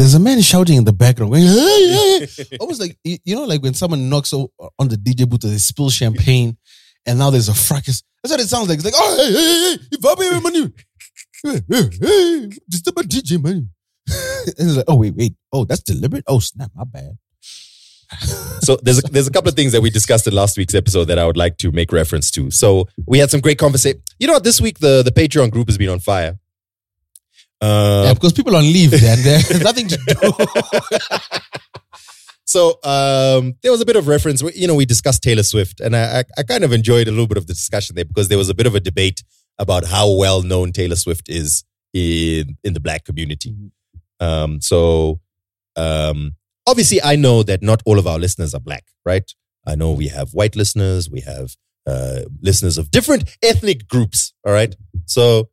There's 0.00 0.14
a 0.14 0.18
man 0.18 0.40
shouting 0.40 0.78
in 0.78 0.84
the 0.84 0.94
background, 0.94 1.30
going, 1.30 1.42
hey, 1.42 2.26
hey. 2.26 2.56
almost 2.60 2.80
like 2.80 2.96
you 3.04 3.36
know, 3.36 3.44
like 3.44 3.62
when 3.62 3.74
someone 3.74 4.08
knocks 4.08 4.32
on 4.32 4.48
the 4.78 4.96
DJ 4.96 5.28
booth, 5.28 5.44
and 5.44 5.52
they 5.52 5.58
spill 5.58 5.90
champagne, 5.90 6.56
and 7.04 7.18
now 7.18 7.28
there's 7.28 7.50
a 7.50 7.54
fracas. 7.54 8.02
That's 8.22 8.32
what 8.32 8.40
it 8.40 8.48
sounds 8.48 8.70
like. 8.70 8.78
It's 8.78 8.86
like, 8.86 8.94
oh, 8.96 9.16
hey, 9.18 9.30
hey, 9.30 9.78
hey, 9.90 10.40
be 10.40 10.40
money, 10.40 10.72
hey, 11.42 11.60
hey, 11.68 11.90
hey, 12.00 12.50
disturb 12.66 12.94
DJ, 12.94 13.44
man. 13.44 13.52
and 14.06 14.54
it's 14.56 14.76
like, 14.76 14.86
oh 14.88 14.94
wait, 14.94 15.14
wait, 15.14 15.34
oh, 15.52 15.66
that's 15.66 15.82
deliberate. 15.82 16.24
Oh 16.26 16.38
snap, 16.38 16.70
my 16.74 16.84
bad. 16.84 17.18
So 18.62 18.78
there's 18.82 19.00
a, 19.00 19.02
there's 19.02 19.28
a 19.28 19.30
couple 19.30 19.50
of 19.50 19.54
things 19.54 19.72
that 19.72 19.82
we 19.82 19.90
discussed 19.90 20.26
in 20.26 20.34
last 20.34 20.56
week's 20.56 20.74
episode 20.74 21.04
that 21.08 21.18
I 21.18 21.26
would 21.26 21.36
like 21.36 21.58
to 21.58 21.72
make 21.72 21.92
reference 21.92 22.30
to. 22.30 22.50
So 22.50 22.88
we 23.06 23.18
had 23.18 23.30
some 23.30 23.40
great 23.40 23.58
conversation. 23.58 24.02
You 24.18 24.28
know 24.28 24.32
what? 24.32 24.44
This 24.44 24.62
week 24.62 24.78
the 24.78 25.02
the 25.02 25.12
Patreon 25.12 25.50
group 25.50 25.68
has 25.68 25.76
been 25.76 25.90
on 25.90 26.00
fire. 26.00 26.38
Uh, 27.60 28.04
yeah, 28.06 28.14
because 28.14 28.32
people 28.32 28.56
on 28.56 28.62
leave, 28.62 28.90
Dan. 28.90 29.18
There's 29.22 29.60
nothing 29.62 29.88
to 29.88 29.96
do. 29.96 30.32
So 32.50 32.80
um, 32.82 33.54
there 33.62 33.70
was 33.70 33.80
a 33.80 33.86
bit 33.86 33.94
of 33.94 34.08
reference. 34.08 34.42
You 34.42 34.66
know, 34.66 34.74
we 34.74 34.84
discussed 34.84 35.22
Taylor 35.22 35.44
Swift, 35.44 35.78
and 35.78 35.94
I, 35.94 36.18
I, 36.18 36.24
I 36.38 36.42
kind 36.42 36.64
of 36.64 36.72
enjoyed 36.72 37.06
a 37.06 37.12
little 37.12 37.28
bit 37.28 37.38
of 37.38 37.46
the 37.46 37.54
discussion 37.54 37.94
there 37.94 38.04
because 38.04 38.26
there 38.26 38.38
was 38.38 38.48
a 38.48 38.54
bit 38.54 38.66
of 38.66 38.74
a 38.74 38.80
debate 38.80 39.22
about 39.60 39.86
how 39.86 40.10
well 40.10 40.42
known 40.42 40.72
Taylor 40.72 40.96
Swift 40.96 41.28
is 41.28 41.62
in 41.94 42.56
in 42.64 42.72
the 42.72 42.80
black 42.80 43.04
community. 43.04 43.54
Um, 44.18 44.60
so 44.60 45.20
um, 45.76 46.32
obviously, 46.66 47.00
I 47.00 47.14
know 47.14 47.44
that 47.44 47.62
not 47.62 47.84
all 47.86 48.00
of 48.00 48.08
our 48.08 48.18
listeners 48.18 48.52
are 48.52 48.60
black, 48.60 48.84
right? 49.04 49.32
I 49.64 49.76
know 49.76 49.92
we 49.92 50.08
have 50.08 50.34
white 50.34 50.56
listeners, 50.56 51.08
we 51.08 51.20
have 51.20 51.54
uh, 51.86 52.22
listeners 52.42 52.78
of 52.78 52.90
different 52.90 53.30
ethnic 53.44 53.86
groups. 53.86 54.32
All 54.44 54.52
right, 54.52 54.74
so 55.06 55.50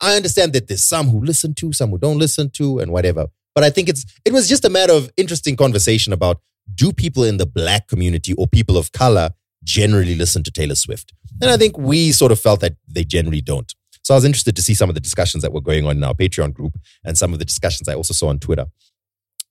I 0.00 0.16
understand 0.16 0.52
that 0.52 0.68
there's 0.68 0.84
some 0.84 1.08
who 1.08 1.20
listen 1.20 1.54
to, 1.54 1.72
some 1.72 1.90
who 1.90 1.98
don't 1.98 2.18
listen 2.18 2.50
to, 2.50 2.78
and 2.78 2.92
whatever. 2.92 3.26
But 3.54 3.64
I 3.64 3.70
think 3.70 3.88
it's 3.88 4.04
it 4.24 4.32
was 4.32 4.48
just 4.48 4.64
a 4.64 4.70
matter 4.70 4.92
of 4.92 5.10
interesting 5.16 5.56
conversation 5.56 6.12
about 6.12 6.40
do 6.74 6.92
people 6.92 7.24
in 7.24 7.38
the 7.38 7.46
black 7.46 7.88
community 7.88 8.34
or 8.34 8.46
people 8.46 8.76
of 8.76 8.92
color 8.92 9.30
generally 9.64 10.14
listen 10.14 10.42
to 10.44 10.50
Taylor 10.50 10.74
Swift? 10.74 11.12
And 11.40 11.50
I 11.50 11.56
think 11.56 11.76
we 11.78 12.12
sort 12.12 12.32
of 12.32 12.38
felt 12.38 12.60
that 12.60 12.76
they 12.86 13.04
generally 13.04 13.40
don't. 13.40 13.72
So 14.02 14.14
I 14.14 14.16
was 14.16 14.24
interested 14.24 14.56
to 14.56 14.62
see 14.62 14.74
some 14.74 14.88
of 14.88 14.94
the 14.94 15.00
discussions 15.00 15.42
that 15.42 15.52
were 15.52 15.60
going 15.60 15.86
on 15.86 15.96
in 15.96 16.04
our 16.04 16.14
Patreon 16.14 16.54
group 16.54 16.78
and 17.04 17.18
some 17.18 17.32
of 17.32 17.38
the 17.38 17.44
discussions 17.44 17.88
I 17.88 17.94
also 17.94 18.14
saw 18.14 18.28
on 18.28 18.38
Twitter. 18.38 18.66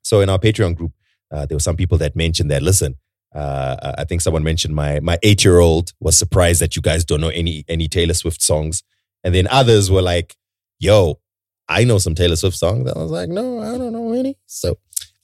So 0.02 0.22
in 0.22 0.30
our 0.30 0.40
Patreon 0.40 0.76
group, 0.76 0.94
uh, 1.32 1.46
there 1.46 1.56
were 1.56 1.62
some 1.62 1.76
people 1.76 1.98
that 1.98 2.16
mentioned 2.16 2.50
that, 2.50 2.64
listen, 2.64 2.96
uh, 3.36 3.94
I 3.98 4.06
think 4.06 4.22
someone 4.22 4.44
mentioned 4.44 4.74
my 4.74 5.00
my 5.02 5.20
eight 5.22 5.44
year 5.44 5.60
old 5.60 5.92
was 6.00 6.18
surprised 6.18 6.62
that 6.62 6.76
you 6.76 6.82
guys 6.82 7.04
don't 7.04 7.22
know 7.22 7.30
any 7.30 7.66
any 7.68 7.88
Taylor 7.88 8.14
Swift 8.14 8.42
songs, 8.42 8.84
and 9.24 9.34
then 9.34 9.48
others 9.48 9.90
were 9.92 10.02
like, 10.02 10.36
"Yo, 10.80 11.20
I 11.68 11.84
know 11.84 11.98
some 11.98 12.16
Taylor 12.16 12.36
Swift 12.36 12.58
songs." 12.58 12.90
I 12.90 12.98
was 12.98 13.12
like, 13.12 13.30
"No, 13.30 13.60
I 13.60 13.78
don't 13.78 13.94
know 13.94 14.14
any." 14.14 14.38
So 14.46 14.78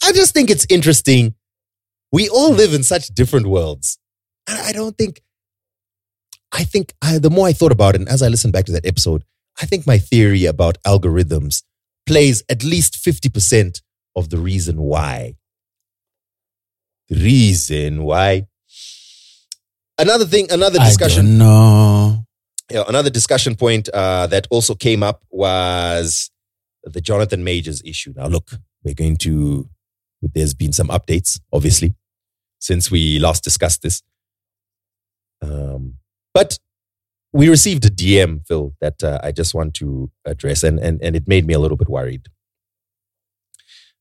I 0.03 0.12
just 0.12 0.34
think 0.34 0.49
it's 0.49 0.65
interesting. 0.69 1.36
We 2.12 2.29
all 2.29 2.51
live 2.51 2.73
in 2.73 2.84
such 2.84 3.08
different 3.08 3.47
worlds, 3.47 3.97
and 4.47 4.60
I 4.60 4.71
don't 4.71 4.97
think. 4.97 5.21
I 6.51 6.63
think 6.63 6.93
I, 7.01 7.17
the 7.17 7.32
more 7.32 7.47
I 7.47 7.53
thought 7.53 7.71
about 7.71 7.95
it, 7.95 8.01
and 8.01 8.10
as 8.10 8.21
I 8.21 8.27
listened 8.27 8.53
back 8.53 8.65
to 8.65 8.71
that 8.73 8.86
episode, 8.86 9.23
I 9.60 9.65
think 9.65 9.88
my 9.88 9.97
theory 9.97 10.45
about 10.45 10.77
algorithms 10.86 11.63
plays 12.06 12.43
at 12.49 12.63
least 12.63 12.97
fifty 12.97 13.29
percent 13.29 13.82
of 14.15 14.29
the 14.29 14.38
reason 14.38 14.77
why 14.82 15.36
the 17.10 17.15
reason 17.15 18.03
why. 18.03 18.47
Another 19.97 20.25
thing, 20.25 20.51
another 20.51 20.79
discussion, 20.79 21.38
No. 21.38 22.22
Another 22.73 23.09
discussion 23.09 23.55
point 23.55 23.89
uh, 23.89 24.27
that 24.27 24.47
also 24.49 24.75
came 24.75 25.03
up 25.03 25.23
was 25.29 26.31
the 26.83 27.01
Jonathan 27.01 27.43
Majors 27.43 27.81
issue. 27.86 28.13
Now, 28.15 28.27
look, 28.27 28.51
we're 28.83 28.93
going 28.93 29.17
to. 29.17 29.69
There's 30.21 30.53
been 30.53 30.71
some 30.73 30.88
updates, 30.88 31.39
obviously, 31.51 31.93
since 32.59 32.89
we 32.89 33.19
last 33.19 33.43
discussed 33.43 33.81
this. 33.81 34.01
Um, 35.41 35.95
but 36.33 36.57
we 37.33 37.49
received 37.49 37.86
a 37.86 37.89
DM, 37.89 38.47
Phil, 38.47 38.73
that 38.79 39.03
uh, 39.03 39.19
I 39.21 39.31
just 39.31 39.53
want 39.53 39.73
to 39.75 40.09
address, 40.25 40.63
and, 40.63 40.79
and 40.79 41.01
and 41.01 41.15
it 41.15 41.27
made 41.27 41.45
me 41.45 41.53
a 41.53 41.59
little 41.59 41.77
bit 41.77 41.89
worried. 41.89 42.27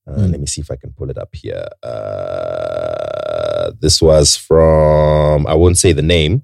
Uh, 0.06 0.14
Hmm. 0.14 0.30
Let 0.32 0.40
me 0.40 0.46
see 0.46 0.60
if 0.60 0.70
I 0.70 0.76
can 0.76 0.92
pull 0.92 1.10
it 1.10 1.18
up 1.18 1.34
here. 1.34 1.66
Uh, 1.82 3.72
this 3.80 4.00
was 4.02 4.36
from 4.36 5.46
I 5.46 5.54
won't 5.54 5.78
say 5.78 5.92
the 5.92 6.02
name. 6.02 6.42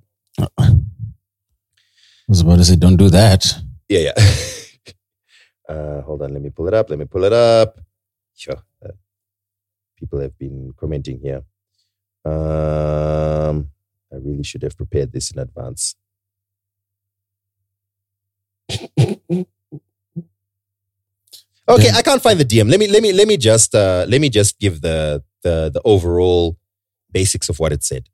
Was 2.28 2.42
about 2.42 2.56
to 2.56 2.64
say, 2.64 2.76
don't 2.76 2.96
do 2.96 3.08
that. 3.10 3.44
Yeah, 3.88 4.12
yeah. 4.12 4.12
uh, 5.74 6.02
hold 6.02 6.22
on, 6.22 6.32
let 6.34 6.42
me 6.42 6.50
pull 6.50 6.68
it 6.68 6.74
up. 6.74 6.90
Let 6.90 6.98
me 6.98 7.06
pull 7.06 7.24
it 7.24 7.32
up. 7.32 7.80
Sure. 8.36 8.62
Uh, 8.84 8.92
people 9.96 10.20
have 10.20 10.36
been 10.38 10.74
commenting 10.76 11.18
here. 11.20 11.42
Um, 12.24 13.70
I 14.12 14.16
really 14.16 14.42
should 14.44 14.62
have 14.62 14.76
prepared 14.76 15.12
this 15.12 15.30
in 15.30 15.38
advance. 15.38 15.96
Okay, 21.68 21.90
I 21.94 22.00
can't 22.00 22.22
find 22.22 22.40
the 22.40 22.46
DM. 22.46 22.70
Let 22.70 22.80
me 22.80 22.88
let 22.88 23.02
me 23.02 23.12
let 23.12 23.28
me 23.28 23.36
just 23.36 23.74
uh, 23.74 24.06
let 24.08 24.22
me 24.22 24.30
just 24.30 24.58
give 24.58 24.80
the 24.80 25.22
the 25.42 25.70
the 25.70 25.82
overall 25.84 26.56
basics 27.12 27.50
of 27.50 27.58
what 27.58 27.72
it 27.72 27.84
said. 27.84 28.08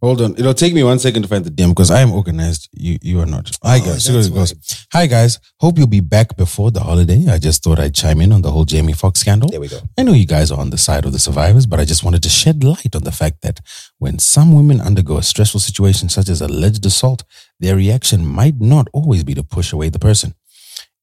Hold 0.00 0.20
on. 0.20 0.32
It'll 0.38 0.54
take 0.54 0.74
me 0.74 0.84
one 0.84 0.98
second 1.00 1.22
to 1.22 1.28
find 1.28 1.44
the 1.44 1.50
DM 1.50 1.70
because 1.70 1.90
I 1.90 2.00
am 2.02 2.12
organized. 2.12 2.68
You 2.72 2.98
you 3.02 3.20
are 3.20 3.26
not. 3.26 3.50
Hi 3.64 3.78
Oh, 3.82 3.84
guys. 3.84 4.08
it 4.08 4.32
goes. 4.32 4.54
Hi 4.92 5.06
guys. 5.06 5.40
Hope 5.60 5.76
you'll 5.76 5.88
be 5.88 6.00
back 6.00 6.36
before 6.36 6.70
the 6.70 6.80
holiday. 6.80 7.26
I 7.28 7.38
just 7.38 7.64
thought 7.64 7.80
I'd 7.80 7.94
chime 7.96 8.20
in 8.20 8.30
on 8.32 8.42
the 8.42 8.50
whole 8.52 8.64
Jamie 8.64 8.92
Foxx 8.92 9.18
scandal. 9.20 9.48
There 9.50 9.60
we 9.60 9.66
go. 9.68 9.80
I 9.98 10.04
know 10.04 10.12
you 10.12 10.26
guys 10.26 10.52
are 10.52 10.60
on 10.60 10.70
the 10.70 10.78
side 10.78 11.04
of 11.04 11.12
the 11.12 11.18
survivors, 11.18 11.66
but 11.66 11.80
I 11.80 11.84
just 11.84 12.04
wanted 12.04 12.22
to 12.22 12.28
shed 12.28 12.62
light 12.62 12.94
on 12.94 13.02
the 13.02 13.10
fact 13.12 13.42
that 13.42 13.58
when 13.98 14.18
some 14.20 14.54
women 14.54 14.80
undergo 14.80 15.16
a 15.18 15.22
stressful 15.22 15.60
situation 15.60 16.08
such 16.08 16.28
as 16.28 16.40
alleged 16.40 16.86
assault, 16.86 17.24
their 17.58 17.74
reaction 17.74 18.24
might 18.24 18.60
not 18.60 18.86
always 18.92 19.24
be 19.24 19.34
to 19.34 19.42
push 19.42 19.72
away 19.72 19.88
the 19.88 19.98
person. 19.98 20.34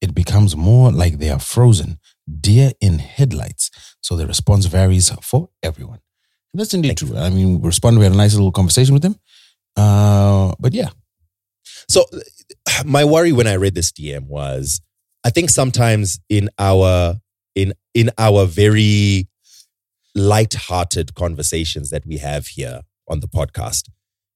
It 0.00 0.14
becomes 0.14 0.56
more 0.56 0.90
like 0.90 1.18
they 1.18 1.28
are 1.30 1.38
frozen, 1.38 1.98
deer 2.40 2.72
in 2.80 2.98
headlights. 3.00 3.70
So 4.00 4.16
the 4.16 4.26
response 4.26 4.64
varies 4.66 5.10
for 5.22 5.50
everyone. 5.62 6.00
That's 6.56 6.74
indeed 6.74 6.98
Thank 6.98 7.10
true. 7.10 7.16
I 7.18 7.30
mean, 7.30 7.60
we 7.60 7.66
responded, 7.66 7.98
we 8.00 8.04
had 8.04 8.12
a 8.14 8.16
nice 8.16 8.34
little 8.34 8.52
conversation 8.52 8.94
with 8.94 9.04
him. 9.04 9.16
Uh, 9.76 10.54
but 10.58 10.72
yeah, 10.72 10.88
So 11.88 12.04
my 12.84 13.04
worry 13.04 13.32
when 13.32 13.46
I 13.46 13.56
read 13.56 13.74
this 13.74 13.92
DM 13.92 14.26
was 14.26 14.80
I 15.24 15.30
think 15.30 15.50
sometimes 15.50 16.20
in 16.28 16.48
our 16.58 17.16
in 17.54 17.72
in 17.94 18.10
our 18.18 18.46
very 18.46 19.28
light-hearted 20.14 21.14
conversations 21.14 21.90
that 21.90 22.06
we 22.06 22.18
have 22.18 22.46
here 22.46 22.80
on 23.08 23.20
the 23.20 23.28
podcast, 23.28 23.88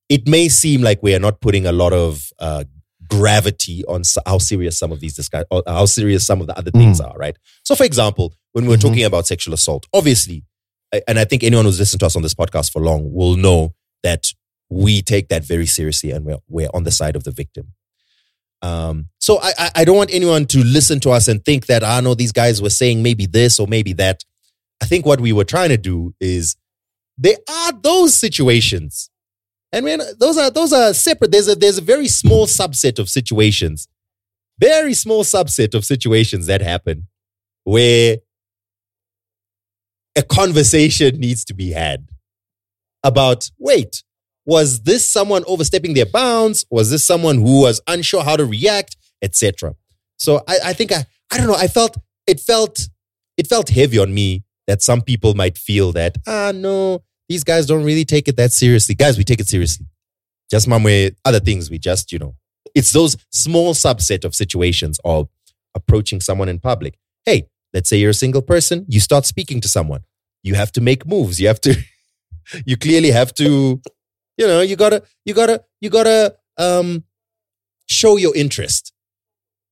it 0.09 0.29
may 0.29 0.49
seem 0.49 0.83
like 0.83 1.03
we 1.03 1.15
are 1.15 1.19
not 1.21 1.41
putting 1.41 1.67
a 1.67 1.73
lot 1.73 1.93
of 1.93 2.31
uh, 2.39 2.65
gravity 3.09 3.85
on 3.87 4.03
how 4.27 4.39
serious 4.39 4.79
some 4.79 4.93
of 4.93 5.01
these 5.01 5.15
discuss- 5.15 5.45
how 5.67 5.87
serious 5.87 6.27
some 6.27 6.41
of 6.41 6.47
the 6.47 6.57
other 6.59 6.71
things 6.71 7.01
are, 7.01 7.17
right? 7.17 7.37
So, 7.65 7.75
for 7.75 7.85
example, 7.85 8.35
when 8.53 8.67
we're 8.67 8.77
Mhm. 8.77 8.81
talking 8.83 9.05
about 9.05 9.27
sexual 9.27 9.55
assault, 9.55 9.87
obviously, 9.93 10.45
and 11.07 11.19
I 11.19 11.25
think 11.25 11.43
anyone 11.43 11.65
who's 11.65 11.79
listened 11.79 12.01
to 12.01 12.07
us 12.07 12.17
on 12.17 12.23
this 12.23 12.35
podcast 12.35 12.73
for 12.73 12.83
long 12.83 13.13
will 13.13 13.37
know 13.37 13.75
that 14.03 14.33
we 14.69 15.03
take 15.03 15.29
that 15.29 15.45
very 15.45 15.67
seriously 15.67 16.11
and 16.11 16.25
we're, 16.25 16.39
we're 16.49 16.71
on 16.73 16.85
the 16.85 16.91
side 16.91 17.17
of 17.17 17.25
the 17.25 17.31
victim. 17.31 17.75
Um, 18.63 19.09
so 19.19 19.39
I, 19.41 19.71
I, 19.75 19.85
don't 19.85 19.97
want 19.97 20.13
anyone 20.13 20.45
to 20.47 20.63
listen 20.63 21.01
to 21.01 21.11
us 21.11 21.29
and 21.29 21.43
think 21.43 21.67
that, 21.67 21.83
I 21.83 22.01
know 22.01 22.15
these 22.15 22.33
guys 22.33 22.61
were 22.61 22.69
saying 22.69 23.03
maybe 23.03 23.25
this 23.25 23.59
or 23.59 23.67
maybe 23.67 23.95
that. 23.95 24.23
I 24.83 24.87
think 24.87 25.07
what 25.07 25.21
we 25.21 25.33
were 25.33 25.45
trying 25.45 25.71
to 25.71 25.79
do 25.79 26.15
is 26.21 26.57
there 27.17 27.39
are 27.49 27.73
those 27.73 28.15
situations. 28.15 29.11
And 29.73 29.87
man, 29.87 30.01
those 30.19 30.37
are 30.37 30.51
those 30.51 30.73
are 30.73 30.93
separate. 30.93 31.31
There's 31.31 31.49
a 31.49 31.55
there's 31.55 31.79
a 31.79 31.83
very 31.83 32.09
small 32.09 32.47
subset 32.47 32.99
of 32.99 33.09
situations, 33.09 33.89
very 34.59 34.95
small 34.95 35.23
subset 35.23 35.75
of 35.75 35.85
situations 35.85 36.47
that 36.47 36.61
happen 36.61 37.07
where 37.65 38.19
a 40.21 40.23
conversation 40.23 41.19
needs 41.19 41.47
to 41.47 41.55
be 41.55 41.71
had 41.71 42.07
about 43.03 43.51
wait, 43.59 44.03
was 44.45 44.83
this 44.83 45.09
someone 45.09 45.45
overstepping 45.47 45.95
their 45.95 46.05
bounds? 46.05 46.67
Was 46.71 46.91
this 46.91 47.07
someone 47.07 47.39
who 47.39 47.63
was 47.63 47.81
unsure 47.87 48.23
how 48.23 48.37
to 48.37 48.45
react, 48.45 48.97
etc.? 49.23 49.75
So 50.19 50.43
I, 50.47 50.59
I 50.67 50.73
think 50.75 50.93
I, 50.93 51.07
I 51.33 51.39
don't 51.39 51.47
know. 51.47 51.55
I 51.55 51.69
felt 51.69 51.97
it 52.27 52.39
felt 52.39 52.91
it 53.39 53.47
felt 53.47 53.71
heavy 53.71 53.99
on 53.99 54.13
me 54.13 54.45
that 54.67 54.83
some 54.83 55.01
people 55.01 55.33
might 55.33 55.57
feel 55.57 55.91
that 55.93 56.19
ah 56.27 56.53
no, 56.55 57.03
these 57.31 57.43
guys 57.43 57.65
don't 57.65 57.85
really 57.85 58.05
take 58.05 58.29
it 58.29 58.37
that 58.37 58.53
seriously. 58.53 58.95
Guys, 58.95 59.17
we 59.17 59.25
take 59.25 59.41
it 59.41 59.49
seriously. 59.49 59.87
Just 60.51 60.69
way 60.69 61.13
other 61.25 61.41
things 61.41 61.71
we 61.71 61.79
just 61.79 62.13
you 62.13 62.19
know, 62.19 62.35
it's 62.75 62.93
those 62.93 63.17
small 63.31 63.73
subset 63.73 64.27
of 64.27 64.35
situations 64.35 65.01
of 65.03 65.31
approaching 65.75 66.21
someone 66.21 66.51
in 66.51 66.59
public. 66.59 66.99
Hey, 67.25 67.49
let's 67.73 67.89
say 67.89 67.97
you're 67.97 68.11
a 68.11 68.15
single 68.15 68.43
person, 68.43 68.85
you 68.89 69.01
start 69.01 69.25
speaking 69.25 69.61
to 69.63 69.69
someone. 69.69 70.03
You 70.43 70.55
have 70.55 70.73
to 70.73 70.81
make 70.81 71.07
moves. 71.07 71.41
You 71.41 71.49
have 71.49 71.61
to, 71.63 71.75
you 72.67 72.77
clearly 72.77 73.11
have 73.11 73.35
to, 73.35 73.81
you 74.37 74.47
know, 74.47 74.61
you 74.61 74.77
gotta, 74.77 75.03
you 75.25 75.35
gotta, 75.35 75.63
you 75.81 75.91
gotta 75.91 76.37
um, 76.57 77.05
show 77.87 78.17
your 78.17 78.35
interest. 78.37 78.93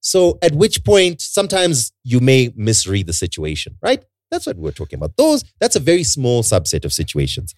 So 0.00 0.38
at 0.42 0.54
which 0.54 0.85
point, 0.85 1.20
sometimes 1.20 1.92
you 2.04 2.20
may 2.20 2.52
misread 2.57 3.07
the 3.07 3.12
situation, 3.12 3.76
right? 3.83 4.04
That's 4.31 4.46
what 4.46 4.57
we're 4.57 4.72
talking 4.72 4.98
about. 4.98 5.16
Those, 5.16 5.44
that's 5.61 5.76
a 5.76 5.81
very 5.81 6.04
small 6.04 6.42
subset 6.42 6.85
of 6.85 6.92
situations. 6.92 7.54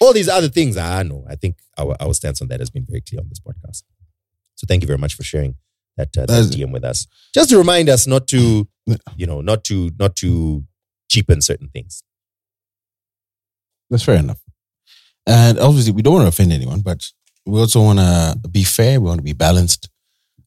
All 0.00 0.12
these 0.12 0.28
other 0.28 0.48
things, 0.48 0.76
I 0.76 1.02
know. 1.02 1.24
I 1.28 1.36
think 1.36 1.58
our, 1.78 1.96
our 2.00 2.14
stance 2.14 2.40
on 2.40 2.48
that 2.48 2.60
has 2.60 2.70
been 2.70 2.86
very 2.88 3.00
clear 3.00 3.20
on 3.20 3.28
this 3.28 3.40
podcast. 3.40 3.82
So 4.54 4.66
thank 4.66 4.82
you 4.82 4.86
very 4.86 4.98
much 4.98 5.14
for 5.14 5.22
sharing 5.22 5.56
that, 5.96 6.16
uh, 6.16 6.26
that 6.26 6.50
DM 6.52 6.72
with 6.72 6.84
us. 6.84 7.06
Just 7.34 7.50
to 7.50 7.58
remind 7.58 7.88
us 7.88 8.06
not 8.06 8.26
to, 8.28 8.68
you 9.16 9.26
know, 9.26 9.40
not 9.40 9.64
to, 9.64 9.90
not 9.98 10.16
to 10.16 10.64
cheapen 11.08 11.40
certain 11.40 11.68
things. 11.68 12.02
That's 13.92 14.04
fair 14.04 14.16
enough. 14.16 14.40
And 15.26 15.58
obviously, 15.58 15.92
we 15.92 16.02
don't 16.02 16.14
want 16.14 16.24
to 16.24 16.28
offend 16.28 16.52
anyone, 16.52 16.80
but 16.80 17.04
we 17.46 17.60
also 17.60 17.82
want 17.82 17.98
to 17.98 18.48
be 18.48 18.64
fair. 18.64 19.00
We 19.00 19.06
want 19.06 19.18
to 19.18 19.24
be 19.24 19.34
balanced. 19.34 19.90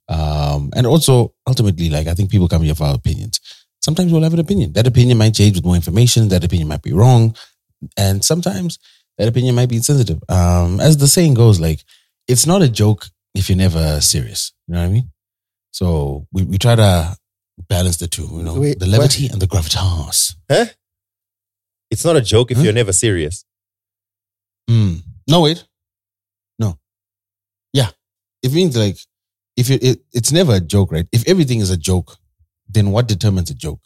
Um, 0.10 0.72
and 0.76 0.86
also, 0.88 1.34
ultimately, 1.48 1.90
like, 1.90 2.08
I 2.08 2.16
think 2.16 2.32
people 2.32 2.48
come 2.48 2.64
here 2.64 2.76
for 2.76 2.86
our 2.86 2.96
opinions. 2.96 3.40
Sometimes 3.82 4.12
we'll 4.12 4.24
have 4.24 4.34
an 4.34 4.40
opinion. 4.40 4.74
That 4.74 4.88
opinion 4.88 5.20
might 5.20 5.36
change 5.36 5.56
with 5.56 5.66
more 5.66 5.76
information. 5.76 6.28
That 6.30 6.44
opinion 6.44 6.68
might 6.68 6.82
be 6.82 6.92
wrong. 6.92 7.36
And 7.96 8.26
sometimes 8.26 8.80
that 9.20 9.28
opinion 9.28 9.54
might 9.54 9.70
be 9.70 9.76
insensitive. 9.76 10.24
Um, 10.28 10.80
as 10.80 10.98
the 10.98 11.08
saying 11.08 11.36
goes, 11.36 11.60
like, 11.60 11.82
it's 12.28 12.48
not 12.48 12.64
a 12.64 12.70
joke 12.70 13.06
if 13.36 13.48
you're 13.48 13.58
never 13.58 14.02
serious. 14.02 14.54
You 14.68 14.74
know 14.74 14.82
what 14.82 14.88
I 14.88 14.90
mean? 14.90 15.12
So 15.72 16.28
we, 16.32 16.44
we 16.44 16.58
try 16.58 16.76
to 16.76 17.16
balance 17.70 17.98
the 17.98 18.08
two, 18.08 18.28
you 18.32 18.44
know, 18.44 18.60
Wait, 18.60 18.80
the 18.80 18.88
levity 18.88 19.28
and 19.28 19.42
the 19.42 19.48
gravitas. 19.48 20.36
Huh? 20.50 20.66
It's 21.92 22.06
not 22.06 22.16
a 22.16 22.22
joke 22.22 22.52
if 22.52 22.58
Huh? 22.58 22.64
you're 22.64 22.74
never 22.74 22.94
serious. 22.94 23.46
Mm. 24.70 25.02
No, 25.28 25.42
wait. 25.42 25.66
No. 26.60 26.80
Yeah. 27.74 27.90
It 28.44 28.54
means 28.54 28.76
like 28.78 28.98
if 29.58 29.70
it, 29.70 29.84
it, 29.84 30.00
it's 30.14 30.32
never 30.32 30.56
a 30.56 30.60
joke, 30.60 30.92
right? 30.92 31.08
If 31.12 31.28
everything 31.28 31.60
is 31.60 31.70
a 31.70 31.78
joke, 31.78 32.18
then 32.68 32.92
what 32.92 33.08
determines 33.08 33.50
a 33.50 33.54
joke? 33.54 33.80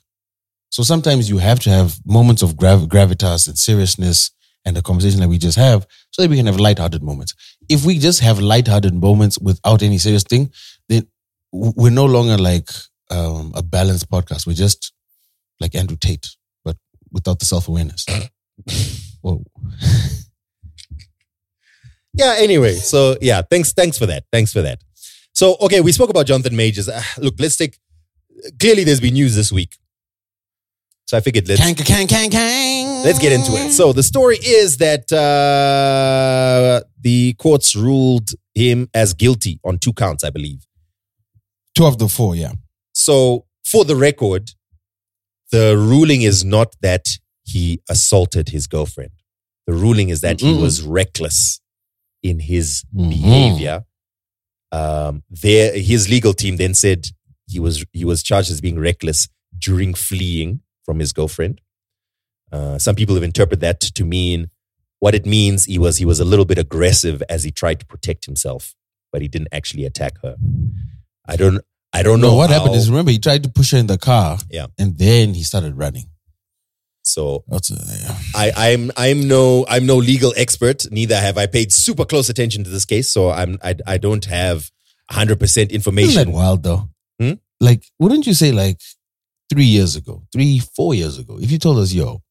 So 0.72 0.84
sometimes 0.84 1.30
you 1.30 1.40
have 1.40 1.60
to 1.62 1.70
have 1.70 2.00
moments 2.06 2.42
of 2.42 2.56
grav- 2.56 2.88
gravitas 2.88 3.48
and 3.48 3.58
seriousness 3.58 4.32
and 4.66 4.76
the 4.76 4.82
conversation 4.82 5.20
that 5.22 5.30
we 5.30 5.38
just 5.38 5.58
have 5.58 5.86
so 6.12 6.22
that 6.22 6.30
we 6.30 6.38
can 6.38 6.46
have 6.46 6.60
lighthearted 6.60 7.02
moments. 7.04 7.34
If 7.70 7.86
we 7.86 7.98
just 7.98 8.20
have 8.22 8.40
lighthearted 8.40 8.94
moments 8.94 9.40
without 9.40 9.82
any 9.84 9.98
serious 9.98 10.24
thing, 10.24 10.52
then 10.88 11.08
we're 11.52 11.92
no 11.92 12.06
longer 12.06 12.38
like 12.38 12.70
um, 13.10 13.52
a 13.56 13.64
balanced 13.64 14.10
podcast. 14.10 14.46
We're 14.46 14.54
just 14.54 14.94
like 15.60 15.76
Andrew 15.76 15.98
Tate, 16.00 16.28
without 17.12 17.40
the 17.40 17.46
self 17.46 17.68
awareness. 17.68 18.06
well, 19.24 19.44
Yeah, 22.14 22.36
anyway. 22.38 22.74
So 22.74 23.16
yeah, 23.22 23.42
thanks, 23.50 23.72
thanks 23.72 23.98
for 23.98 24.06
that. 24.08 24.26
Thanks 24.32 24.52
for 24.52 24.62
that. 24.62 24.82
So, 25.32 25.56
okay, 25.62 25.80
we 25.80 25.92
spoke 25.92 26.10
about 26.10 26.26
Jonathan 26.26 26.56
Majors. 26.56 26.90
Ah, 26.90 27.14
look, 27.18 27.36
let's 27.40 27.56
take 27.56 27.78
clearly 28.60 28.84
there's 28.84 29.00
been 29.00 29.14
news 29.14 29.36
this 29.36 29.52
week. 29.52 29.78
So 31.06 31.18
I 31.18 31.22
figured 31.22 31.48
let's 31.48 31.62
Kang, 31.62 31.76
kang, 31.76 32.08
kang, 32.08 32.30
kang. 32.30 33.04
let's 33.04 33.20
get 33.20 33.32
into 33.32 33.54
it. 33.54 33.72
So 33.72 33.94
the 33.94 34.04
story 34.04 34.38
is 34.38 34.78
that 34.78 35.12
uh, 35.12 36.86
the 37.00 37.34
courts 37.34 37.76
ruled 37.76 38.30
him 38.54 38.90
as 38.94 39.14
guilty 39.14 39.60
on 39.64 39.80
two 39.80 39.94
counts, 39.94 40.24
I 40.24 40.30
believe. 40.30 40.66
Two 41.74 41.86
of 41.86 41.98
the 41.98 42.08
four, 42.10 42.36
yeah. 42.36 42.52
So, 42.94 43.46
for 43.66 43.86
the 43.86 43.96
record, 43.96 44.52
the 45.52 45.76
ruling 45.78 46.22
is 46.22 46.44
not 46.46 46.76
that 46.82 47.06
he 47.44 47.82
assaulted 47.90 48.50
his 48.50 48.68
girlfriend. 48.68 49.12
The 49.68 49.74
ruling 49.74 50.10
is 50.10 50.22
that 50.22 50.42
he 50.42 50.54
Mm-mm. 50.54 50.62
was 50.62 50.82
reckless 50.82 51.60
in 52.24 52.40
his 52.40 52.84
Mhm. 52.96 53.10
behavior. 53.10 53.86
Um, 54.72 55.24
there, 55.30 55.74
his 55.80 56.10
legal 56.10 56.34
team 56.34 56.58
then 56.58 56.74
said 56.74 57.08
he 57.48 57.60
was 57.60 57.84
he 57.94 58.06
was 58.06 58.22
charged 58.22 58.52
as 58.52 58.62
being 58.62 58.78
reckless 58.80 59.28
during 59.58 59.94
fleeing 59.96 60.62
from 60.86 61.00
his 61.00 61.12
girlfriend. 61.14 61.62
Uh, 62.52 62.78
some 62.78 62.96
people 62.96 63.16
have 63.16 63.24
interpreted 63.24 63.62
that 63.62 63.80
to 63.80 64.06
mean 64.06 64.50
what 65.00 65.16
it 65.16 65.26
means. 65.26 65.66
He 65.66 65.80
was 65.80 65.98
he 65.98 66.06
was 66.06 66.20
a 66.20 66.26
little 66.26 66.46
bit 66.46 66.58
aggressive 66.60 67.24
as 67.30 67.44
he 67.44 67.52
tried 67.52 67.80
to 67.80 67.86
protect 67.86 68.26
himself, 68.26 68.76
but 69.12 69.22
he 69.22 69.28
didn't 69.28 69.50
actually 69.52 69.86
attack 69.86 70.20
her. 70.22 70.36
I 71.28 71.36
don't 71.36 71.64
I 71.92 72.04
don't 72.04 72.22
know 72.22 72.30
No, 72.32 72.36
what 72.36 72.50
how- 72.50 72.60
happened 72.60 72.76
is 72.76 72.90
remember 72.90 73.12
he 73.12 73.20
tried 73.20 73.44
to 73.44 73.50
push 73.50 73.72
her 73.72 73.78
in 73.78 73.88
the 73.88 73.98
car, 73.98 74.38
Yeah. 74.50 74.68
and 74.78 74.98
then 74.98 75.34
he 75.34 75.44
started 75.44 75.76
running. 75.78 76.10
So 77.04 77.44
That's, 77.48 77.72
uh, 77.72 77.98
yeah. 78.02 78.18
I, 78.36 78.72
I'm 78.74 78.92
I'm 78.96 79.28
no 79.28 79.66
I'm 79.68 79.86
no 79.88 79.96
legal 79.98 80.32
expert. 80.38 80.86
Neither 80.92 81.16
have 81.20 81.38
I 81.38 81.48
paid 81.48 81.72
super 81.74 82.06
close 82.06 82.30
attention 82.30 82.64
to 82.66 82.70
this 82.70 82.86
case. 82.86 83.10
So 83.10 83.32
I'm 83.32 83.58
I, 83.64 83.76
I 83.88 83.98
don't 83.98 84.24
have 84.26 84.70
100 85.10 85.40
percent 85.40 85.72
Isn't 85.72 85.76
information. 85.76 86.26
that 86.26 86.32
wild 86.32 86.62
though? 86.64 86.90
Hmm? 87.20 87.34
Like, 87.60 87.84
wouldn't 87.98 88.28
you 88.28 88.34
say 88.36 88.52
like 88.52 88.80
three 89.52 89.66
years 89.66 89.96
ago, 89.96 90.22
three 90.32 90.60
four 90.60 90.94
years 90.94 91.18
ago, 91.18 91.40
if 91.42 91.50
you 91.52 91.58
told 91.58 91.80
us, 91.80 91.92
yo, 91.94 92.22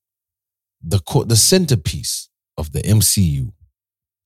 the 0.82 1.00
co- 1.00 1.24
the 1.24 1.34
centerpiece 1.36 2.28
of 2.56 2.70
the 2.70 2.80
MCU, 2.82 3.50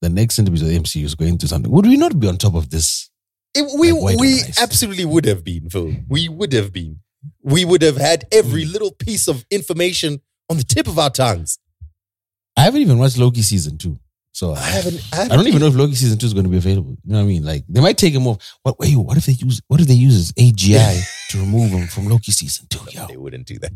the 0.01 0.09
next 0.09 0.35
centerpiece 0.35 0.61
of 0.61 0.67
the 0.67 0.77
MCU 0.79 1.03
is 1.03 1.15
going 1.15 1.39
through 1.39 1.49
something, 1.49 1.71
would 1.71 1.87
we 1.87 1.97
not 1.97 2.19
be 2.19 2.27
on 2.27 2.37
top 2.37 2.53
of 2.53 2.69
this? 2.69 3.09
It- 3.55 3.77
we 3.79 3.91
Like 3.91 4.17
we 4.19 4.41
absolutely 4.59 5.05
would 5.05 5.25
have 5.25 5.43
been, 5.43 5.69
Phil. 5.69 5.95
We 6.07 6.27
would 6.29 6.53
have 6.53 6.71
been. 6.73 6.99
We 7.41 7.63
would 7.65 7.81
have 7.81 7.97
had 7.97 8.25
every 8.31 8.65
Hmm. 8.65 8.71
little 8.73 8.91
piece 8.91 9.27
of 9.27 9.45
information 9.51 10.21
on 10.49 10.57
the 10.57 10.63
tip 10.63 10.87
of 10.87 10.97
our 10.99 11.09
tongues. 11.09 11.57
I 12.57 12.63
haven't 12.63 12.81
even 12.81 12.97
watched 12.99 13.17
Loki 13.17 13.41
season 13.41 13.77
two, 13.77 13.97
so 14.33 14.53
I 14.53 14.59
haven't. 14.59 15.01
I, 15.11 15.15
I 15.15 15.21
haven't 15.23 15.37
don't 15.37 15.47
even 15.47 15.59
know 15.61 15.67
if 15.67 15.75
Loki 15.75 15.95
season 15.95 16.17
two 16.17 16.25
is 16.25 16.33
going 16.33 16.43
to 16.45 16.49
be 16.49 16.57
available. 16.57 16.91
You 17.03 17.11
know 17.13 17.17
what 17.19 17.23
I 17.23 17.27
mean? 17.27 17.43
Like 17.45 17.63
they 17.69 17.79
might 17.81 17.97
take 17.97 18.13
him 18.13 18.27
off. 18.27 18.37
What? 18.63 18.77
Wait, 18.79 18.95
what 18.95 19.17
if 19.17 19.25
they 19.25 19.33
use? 19.33 19.61
What 19.67 19.79
if 19.81 19.87
they 19.87 19.93
use 19.93 20.15
his 20.15 20.31
AGI 20.33 21.01
to 21.29 21.39
remove 21.39 21.71
him 21.71 21.87
from 21.87 22.07
Loki 22.09 22.31
season 22.31 22.67
two? 22.69 22.79
Yo, 22.91 23.07
They 23.07 23.17
wouldn't 23.17 23.47
do 23.47 23.57
that. 23.59 23.73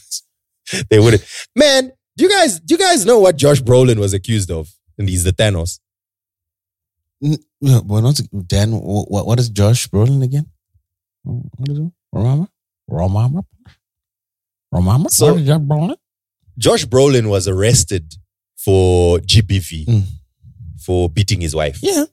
they 0.90 0.98
wouldn't. 0.98 1.24
Man, 1.56 1.92
do 2.16 2.24
you 2.24 2.30
guys 2.30 2.58
do 2.60 2.74
you 2.74 2.78
guys 2.78 3.06
know 3.06 3.18
what 3.20 3.36
Josh 3.36 3.60
Brolin 3.62 3.98
was 3.98 4.12
accused 4.12 4.50
of? 4.50 4.70
And 4.98 5.08
he's 5.08 5.24
the 5.24 5.32
Thanos. 5.32 5.78
N- 7.24 7.38
well, 7.62 8.02
not 8.02 8.20
Dan. 8.46 8.72
What? 8.72 9.26
What 9.26 9.38
is 9.38 9.48
Josh 9.48 9.88
Brolin 9.88 10.22
again? 10.22 10.46
What 11.24 11.68
is 11.68 11.78
it? 11.78 11.92
Romama? 12.14 12.48
Romama? 12.90 13.44
Romama? 14.74 15.08
So- 15.10 15.38
Josh 15.38 15.60
Brolin? 15.60 15.96
Josh 16.58 16.84
Brolin 16.86 17.30
was 17.30 17.48
arrested 17.48 18.14
for 18.56 19.18
GBV 19.20 19.86
Mm. 19.86 20.02
for 20.84 21.08
beating 21.08 21.40
his 21.40 21.54
wife. 21.54 21.78
Yeah. 21.82 22.04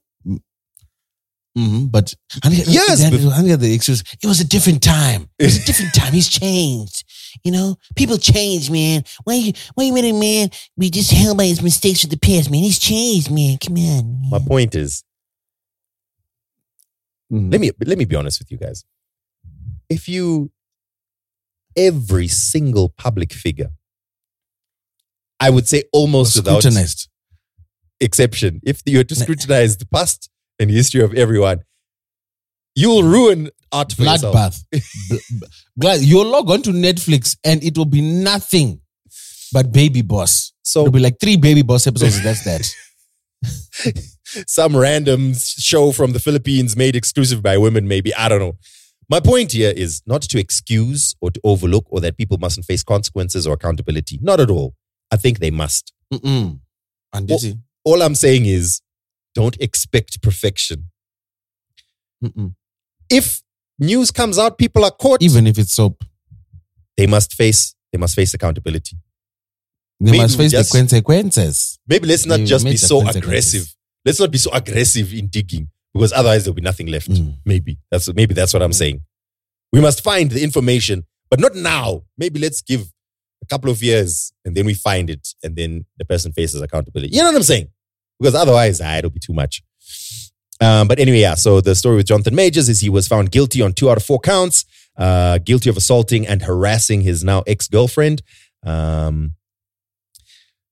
Mm-hmm, 1.57 1.87
but 1.87 2.13
Yes, 2.49 2.99
Dan, 2.99 3.11
but- 3.11 3.33
I 3.33 3.43
get 3.43 3.59
the 3.59 3.73
excuse. 3.73 4.03
It 4.23 4.27
was 4.27 4.39
a 4.39 4.45
different 4.45 4.81
time. 4.83 5.27
It 5.39 5.45
was 5.45 5.57
a 5.57 5.65
different 5.65 5.93
time. 5.93 6.13
He's 6.13 6.29
changed. 6.29 7.03
You 7.43 7.51
know, 7.51 7.75
people 7.95 8.17
change, 8.17 8.69
man. 8.69 9.03
Why 9.23 9.33
you 9.35 9.53
why 9.73 9.85
you 9.85 9.93
with 9.93 10.05
man? 10.15 10.49
We 10.77 10.89
just 10.89 11.11
held 11.11 11.37
by 11.37 11.45
his 11.45 11.61
mistakes 11.61 12.03
of 12.03 12.11
the 12.11 12.17
past, 12.17 12.49
man. 12.51 12.63
He's 12.63 12.79
changed, 12.79 13.31
man. 13.31 13.57
Come 13.57 13.75
on. 13.77 14.29
My 14.29 14.39
point 14.39 14.75
is, 14.75 15.03
Mhm. 17.31 17.51
let 17.51 17.61
me 17.61 17.71
let 17.85 17.97
me 17.97 18.05
be 18.05 18.15
honest 18.15 18.39
with 18.39 18.51
you 18.51 18.57
guys. 18.57 18.83
If 19.89 20.07
you 20.07 20.51
every 21.75 22.27
single 22.27 22.89
public 22.89 23.33
figure, 23.33 23.71
I 25.39 25.49
would 25.49 25.67
say 25.67 25.83
almost 25.93 26.35
without 26.35 26.65
exception, 28.01 28.61
if 28.63 28.81
you 28.85 28.97
were 28.97 29.03
to 29.03 29.15
scrutinize 29.15 29.77
the 29.77 29.85
past 29.85 30.29
and 30.59 30.69
history 30.69 31.01
of 31.01 31.13
everyone, 31.13 31.63
you'll 32.75 33.03
ruin 33.03 33.49
art 33.71 33.93
for. 33.93 34.03
Bloodbath. 34.03 34.63
You'll 36.01 36.25
log 36.27 36.49
on 36.49 36.61
to 36.63 36.71
Netflix 36.71 37.37
and 37.43 37.63
it 37.63 37.77
will 37.77 37.85
be 37.85 38.01
nothing 38.01 38.81
but 39.53 39.71
Baby 39.71 40.01
Boss. 40.01 40.51
So 40.63 40.81
It'll 40.81 40.91
be 40.91 40.99
like 40.99 41.19
three 41.21 41.37
Baby 41.37 41.61
Boss 41.61 41.87
episodes. 41.87 42.21
That's 42.21 42.43
that. 42.43 44.05
some 44.47 44.75
random 44.75 45.33
show 45.35 45.91
from 45.91 46.13
the 46.13 46.19
Philippines 46.19 46.75
made 46.75 46.95
exclusive 46.95 47.41
by 47.41 47.57
women, 47.57 47.87
maybe. 47.87 48.13
I 48.15 48.29
don't 48.29 48.39
know. 48.39 48.57
My 49.09 49.19
point 49.19 49.53
here 49.53 49.73
is 49.75 50.01
not 50.05 50.21
to 50.23 50.39
excuse 50.39 51.15
or 51.19 51.31
to 51.31 51.39
overlook 51.43 51.85
or 51.89 51.99
that 52.01 52.17
people 52.17 52.37
mustn't 52.37 52.65
face 52.65 52.83
consequences 52.83 53.47
or 53.47 53.53
accountability. 53.53 54.19
Not 54.21 54.39
at 54.39 54.51
all. 54.51 54.75
I 55.11 55.17
think 55.17 55.39
they 55.39 55.49
must. 55.51 55.93
Mm-mm. 56.13 56.59
And 57.13 57.27
this 57.27 57.53
All 57.83 58.03
I'm 58.03 58.13
saying 58.15 58.45
is 58.45 58.81
don't 59.33 59.57
expect 59.59 60.21
perfection. 60.21 60.85
Mm-mm. 62.23 62.53
If 63.09 63.41
news 63.79 64.11
comes 64.11 64.37
out, 64.37 64.57
people 64.57 64.85
are 64.85 64.91
caught. 64.91 65.21
Even 65.23 65.47
if 65.47 65.57
it's 65.57 65.73
soap, 65.73 66.03
they 66.97 67.07
must 67.07 67.33
face 67.33 67.75
they 67.91 67.97
must 67.97 68.15
face 68.15 68.33
accountability. 68.35 68.97
they 69.99 70.11
Maybe 70.11 70.17
must 70.23 70.37
face 70.37 70.51
just- 70.51 70.71
the 70.71 70.77
consequences. 70.77 71.79
Maybe 71.87 72.07
let's 72.07 72.25
not 72.27 72.37
They 72.37 72.45
just 72.45 72.65
be 72.65 72.77
so 72.77 73.07
aggressive. 73.07 73.73
Let's 74.05 74.19
not 74.19 74.31
be 74.31 74.37
so 74.37 74.51
aggressive 74.51 75.13
in 75.13 75.27
digging 75.27 75.69
because 75.93 76.13
otherwise 76.13 76.43
there'll 76.43 76.55
be 76.55 76.61
nothing 76.61 76.87
left. 76.87 77.09
Mm. 77.09 77.35
Maybe 77.45 77.77
that's 77.91 78.11
maybe 78.13 78.33
that's 78.33 78.53
what 78.53 78.63
I'm 78.63 78.73
saying. 78.73 79.01
We 79.71 79.81
must 79.81 80.03
find 80.03 80.31
the 80.31 80.43
information, 80.43 81.05
but 81.29 81.39
not 81.39 81.55
now. 81.55 82.03
Maybe 82.17 82.39
let's 82.39 82.61
give 82.61 82.91
a 83.43 83.45
couple 83.45 83.69
of 83.69 83.83
years 83.83 84.33
and 84.45 84.55
then 84.55 84.65
we 84.65 84.73
find 84.73 85.09
it, 85.09 85.27
and 85.43 85.55
then 85.55 85.85
the 85.97 86.05
person 86.05 86.31
faces 86.31 86.61
accountability. 86.61 87.15
You 87.15 87.21
know 87.21 87.29
what 87.29 87.35
I'm 87.35 87.43
saying? 87.43 87.67
Because 88.19 88.35
otherwise, 88.35 88.81
ah, 88.81 88.97
it'll 88.97 89.09
be 89.09 89.19
too 89.19 89.33
much. 89.33 89.61
Um, 90.61 90.87
but 90.87 90.99
anyway, 90.99 91.19
yeah. 91.19 91.35
So 91.35 91.61
the 91.61 91.75
story 91.75 91.95
with 91.95 92.07
Jonathan 92.07 92.35
Majors 92.35 92.67
is 92.67 92.81
he 92.81 92.89
was 92.89 93.07
found 93.07 93.31
guilty 93.31 93.61
on 93.61 93.73
two 93.73 93.89
out 93.89 93.97
of 93.97 94.03
four 94.03 94.19
counts, 94.19 94.65
uh, 94.97 95.37
guilty 95.37 95.69
of 95.69 95.77
assaulting 95.77 96.27
and 96.27 96.41
harassing 96.41 97.01
his 97.01 97.23
now 97.23 97.43
ex 97.47 97.67
girlfriend. 97.67 98.21
Um, 98.65 99.35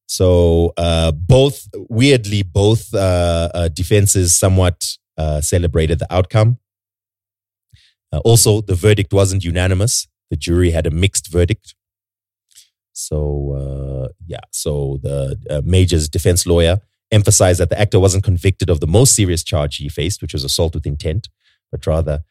so 0.07 0.73
uh, 0.77 1.11
both 1.11 1.67
weirdly, 1.89 2.41
both 2.41 2.93
uh, 2.93 3.49
uh, 3.53 3.67
defenses 3.67 4.37
somewhat 4.37 4.97
uh, 5.17 5.41
celebrated 5.41 5.99
the 5.99 6.11
outcome. 6.11 6.57
Uh, 8.13 8.19
also, 8.19 8.61
the 8.61 8.73
verdict 8.73 9.11
wasn't 9.11 9.43
unanimous. 9.43 10.07
The 10.29 10.37
jury 10.37 10.71
had 10.71 10.87
a 10.87 10.91
mixed 10.91 11.29
verdict. 11.29 11.75
So 12.93 13.53
uh, 13.53 14.13
yeah, 14.25 14.39
so 14.51 14.99
the 15.03 15.61
Major's 15.65 16.09
defense 16.09 16.47
lawyer 16.47 16.79
emphasized 17.11 17.59
that 17.59 17.69
the 17.69 17.79
actor 17.79 17.99
wasn't 17.99 18.23
convicted 18.23 18.69
of 18.69 18.79
the 18.79 18.87
most 18.87 19.13
serious 19.13 19.43
charge 19.43 19.75
he 19.75 19.89
faced, 19.89 20.21
which 20.21 20.33
was 20.33 20.43
assault 20.43 20.73
with 20.73 20.87
intent, 20.87 21.27
but 21.69 21.85
rather 21.85 22.23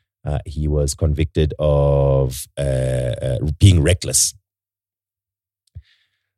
he 0.44 0.66
was 0.66 0.94
convicted 0.94 1.54
of 1.60 2.46
being 3.58 3.80
reckless. 3.80 4.34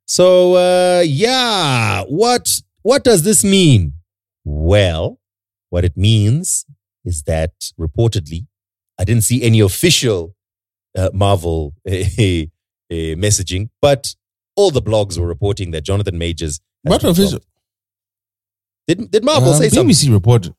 So 0.09 0.55
uh, 0.55 1.03
yeah, 1.07 2.03
what 2.09 2.49
what 2.83 3.05
does 3.05 3.23
this 3.25 3.45
mean? 3.45 3.93
Well, 4.45 5.21
what 5.69 5.85
it 5.85 5.97
means 5.97 6.65
is 7.05 7.25
that 7.25 7.53
reportedly, 7.79 8.47
I 8.99 9.05
didn't 9.05 9.25
see 9.25 9.43
any 9.43 9.61
official 9.61 10.35
uh, 10.97 11.11
Marvel 11.13 11.75
eh, 11.87 12.07
eh, 12.91 13.15
messaging, 13.17 13.69
but 13.83 14.15
all 14.57 14.71
the 14.71 14.81
blogs 14.81 15.19
were 15.19 15.27
reporting 15.27 15.73
that 15.73 15.83
Jonathan 15.85 16.17
Majors. 16.17 16.59
What 16.83 17.05
official? 17.05 17.41
Did 18.87 19.11
did 19.11 19.25
Marvel 19.25 19.51
Uh, 19.51 19.59
say 19.59 19.69
something? 19.69 19.95
BBC 19.95 20.11
reported. 20.11 20.55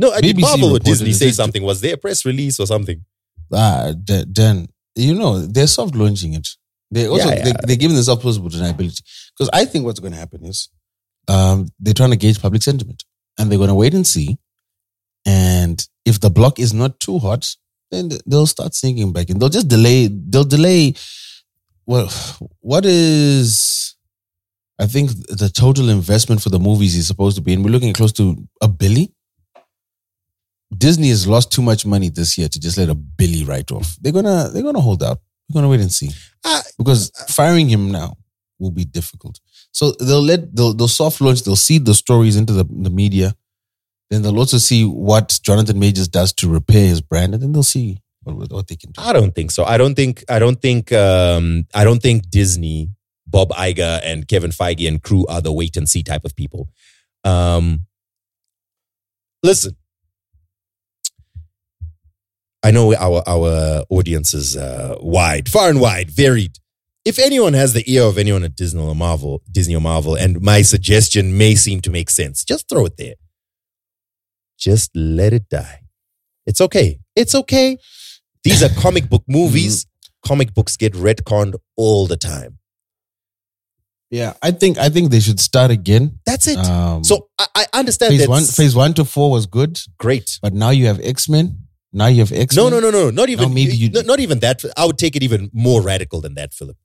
No, 0.00 0.10
did 0.20 0.36
BBC 0.36 0.40
Marvel 0.40 0.76
or 0.76 0.80
Disney 0.80 1.12
say 1.12 1.30
something? 1.30 1.62
Was 1.62 1.80
there 1.80 1.94
a 1.94 1.96
press 1.96 2.24
release 2.24 2.58
or 2.58 2.66
something? 2.66 3.04
Ah, 3.52 3.92
th- 4.06 4.26
then 4.28 4.66
you 4.96 5.14
know 5.14 5.38
they're 5.46 5.68
soft 5.68 5.94
launching 5.94 6.34
it. 6.34 6.48
They 6.90 7.06
also 7.06 7.28
Yeah, 7.28 7.34
yeah. 7.36 7.44
They, 7.44 7.52
they're 7.64 7.76
giving 7.76 7.96
themselves 7.96 8.22
plausible 8.22 8.48
deniability 8.48 9.02
because 9.36 9.50
I 9.52 9.64
think 9.64 9.84
what's 9.84 10.00
going 10.00 10.12
to 10.12 10.18
happen 10.18 10.44
is 10.44 10.68
um, 11.28 11.68
they're 11.78 11.94
trying 11.94 12.10
to 12.10 12.16
gauge 12.16 12.40
public 12.40 12.62
sentiment 12.62 13.04
and 13.38 13.50
they're 13.50 13.58
going 13.58 13.68
to 13.68 13.74
wait 13.74 13.94
and 13.94 14.06
see. 14.06 14.38
And 15.26 15.86
if 16.04 16.20
the 16.20 16.30
block 16.30 16.58
is 16.58 16.72
not 16.72 16.98
too 17.00 17.18
hot, 17.18 17.54
then 17.90 18.10
they'll 18.26 18.46
start 18.46 18.74
sinking 18.74 19.12
back 19.12 19.30
and 19.30 19.40
They'll 19.40 19.48
just 19.48 19.68
delay. 19.68 20.08
They'll 20.08 20.44
delay. 20.44 20.94
Well, 21.86 22.08
what 22.60 22.84
is? 22.84 23.96
I 24.78 24.86
think 24.86 25.10
the 25.10 25.48
total 25.48 25.88
investment 25.88 26.40
for 26.40 26.50
the 26.50 26.58
movies 26.58 26.94
is 26.94 27.06
supposed 27.06 27.36
to 27.36 27.42
be, 27.42 27.52
and 27.52 27.64
we're 27.64 27.70
looking 27.70 27.88
at 27.90 27.96
close 27.96 28.12
to 28.12 28.36
a 28.62 28.68
billy. 28.68 29.12
Disney 30.76 31.08
has 31.08 31.26
lost 31.26 31.50
too 31.50 31.62
much 31.62 31.86
money 31.86 32.10
this 32.10 32.36
year 32.36 32.48
to 32.48 32.60
just 32.60 32.76
let 32.76 32.90
a 32.90 32.94
Billy 32.94 33.42
write 33.44 33.72
off. 33.72 33.96
They're 34.00 34.12
gonna 34.12 34.50
they're 34.52 34.62
gonna 34.62 34.80
hold 34.80 35.02
out. 35.02 35.18
We're 35.48 35.60
gonna 35.60 35.68
wait 35.68 35.80
and 35.80 35.92
see 35.92 36.10
Ah, 36.44 36.62
because 36.76 37.10
firing 37.28 37.68
him 37.68 37.90
now 37.90 38.16
will 38.58 38.70
be 38.70 38.84
difficult. 38.84 39.40
So 39.72 39.92
they'll 39.92 40.22
let 40.22 40.54
they'll, 40.54 40.74
they'll 40.74 40.88
soft 40.88 41.20
launch. 41.20 41.42
They'll 41.42 41.56
seed 41.56 41.84
the 41.84 41.94
stories 41.94 42.36
into 42.36 42.52
the, 42.52 42.64
the 42.64 42.90
media. 42.90 43.34
Then 44.10 44.22
they'll 44.22 44.38
also 44.38 44.58
see 44.58 44.84
what 44.84 45.38
Jonathan 45.42 45.78
Majors 45.78 46.08
does 46.08 46.32
to 46.34 46.48
repair 46.48 46.86
his 46.86 47.00
brand, 47.00 47.34
and 47.34 47.42
then 47.42 47.52
they'll 47.52 47.62
see 47.62 47.98
what, 48.22 48.50
what 48.50 48.66
they 48.66 48.76
can 48.76 48.92
do. 48.92 49.02
I 49.02 49.12
don't 49.12 49.34
think 49.34 49.50
so. 49.50 49.64
I 49.64 49.76
don't 49.76 49.94
think. 49.94 50.24
I 50.28 50.38
don't 50.38 50.60
think. 50.60 50.92
Um, 50.92 51.66
I 51.74 51.84
don't 51.84 52.00
think 52.02 52.30
Disney, 52.30 52.90
Bob 53.26 53.50
Iger, 53.50 54.00
and 54.02 54.26
Kevin 54.26 54.50
Feige 54.50 54.88
and 54.88 55.02
crew 55.02 55.26
are 55.26 55.40
the 55.42 55.52
wait 55.52 55.76
and 55.76 55.88
see 55.88 56.02
type 56.02 56.24
of 56.24 56.34
people. 56.34 56.70
Um, 57.24 57.86
listen, 59.42 59.76
I 62.62 62.70
know 62.70 62.94
our 62.94 63.22
our 63.26 63.84
audience 63.88 64.34
is 64.34 64.56
uh, 64.56 64.96
wide, 65.00 65.48
far 65.48 65.68
and 65.70 65.80
wide, 65.80 66.10
varied. 66.10 66.58
If 67.04 67.18
anyone 67.18 67.54
has 67.54 67.72
the 67.72 67.90
ear 67.90 68.02
of 68.02 68.18
anyone 68.18 68.44
at 68.44 68.56
Disney 68.56 68.82
or 68.82 68.94
Marvel, 68.94 69.42
Disney 69.50 69.74
or 69.74 69.80
Marvel, 69.80 70.14
and 70.14 70.40
my 70.42 70.62
suggestion 70.62 71.38
may 71.38 71.54
seem 71.54 71.80
to 71.82 71.90
make 71.90 72.10
sense, 72.10 72.44
just 72.44 72.68
throw 72.68 72.84
it 72.86 72.96
there. 72.98 73.14
Just 74.58 74.90
let 74.94 75.32
it 75.32 75.48
die. 75.48 75.82
It's 76.46 76.60
okay. 76.60 76.98
It's 77.14 77.34
okay. 77.34 77.78
These 78.42 78.62
are 78.62 78.68
comic 78.80 79.08
book 79.08 79.22
movies. 79.28 79.86
Comic 80.26 80.52
books 80.52 80.76
get 80.76 80.94
retconned 80.94 81.54
all 81.76 82.06
the 82.06 82.16
time. 82.16 82.58
Yeah, 84.10 84.32
I 84.42 84.50
think 84.50 84.78
I 84.78 84.88
think 84.88 85.10
they 85.10 85.20
should 85.20 85.38
start 85.38 85.70
again. 85.70 86.18
That's 86.24 86.48
it. 86.48 86.58
Um, 86.58 87.04
so 87.04 87.28
I, 87.38 87.46
I 87.54 87.66
understand 87.74 88.10
phase 88.12 88.22
that. 88.22 88.28
one, 88.28 88.44
phase 88.44 88.74
one 88.74 88.94
to 88.94 89.04
four 89.04 89.30
was 89.30 89.46
good, 89.46 89.78
great. 89.98 90.38
but 90.42 90.54
now 90.54 90.70
you 90.70 90.86
have 90.86 90.98
X 91.00 91.28
Men. 91.28 91.67
Now 91.92 92.06
you 92.06 92.20
have 92.20 92.32
X. 92.32 92.54
No, 92.54 92.68
no, 92.68 92.80
no, 92.80 92.90
no. 92.90 93.10
Not 93.10 93.28
even. 93.30 93.54
Maybe 93.54 93.74
you- 93.74 93.88
eh, 93.88 93.92
not, 93.94 94.06
not 94.06 94.20
even 94.20 94.40
that. 94.40 94.62
I 94.76 94.84
would 94.84 94.98
take 94.98 95.16
it 95.16 95.22
even 95.22 95.50
more 95.52 95.80
radical 95.82 96.20
than 96.20 96.34
that, 96.34 96.52
Philip. 96.52 96.76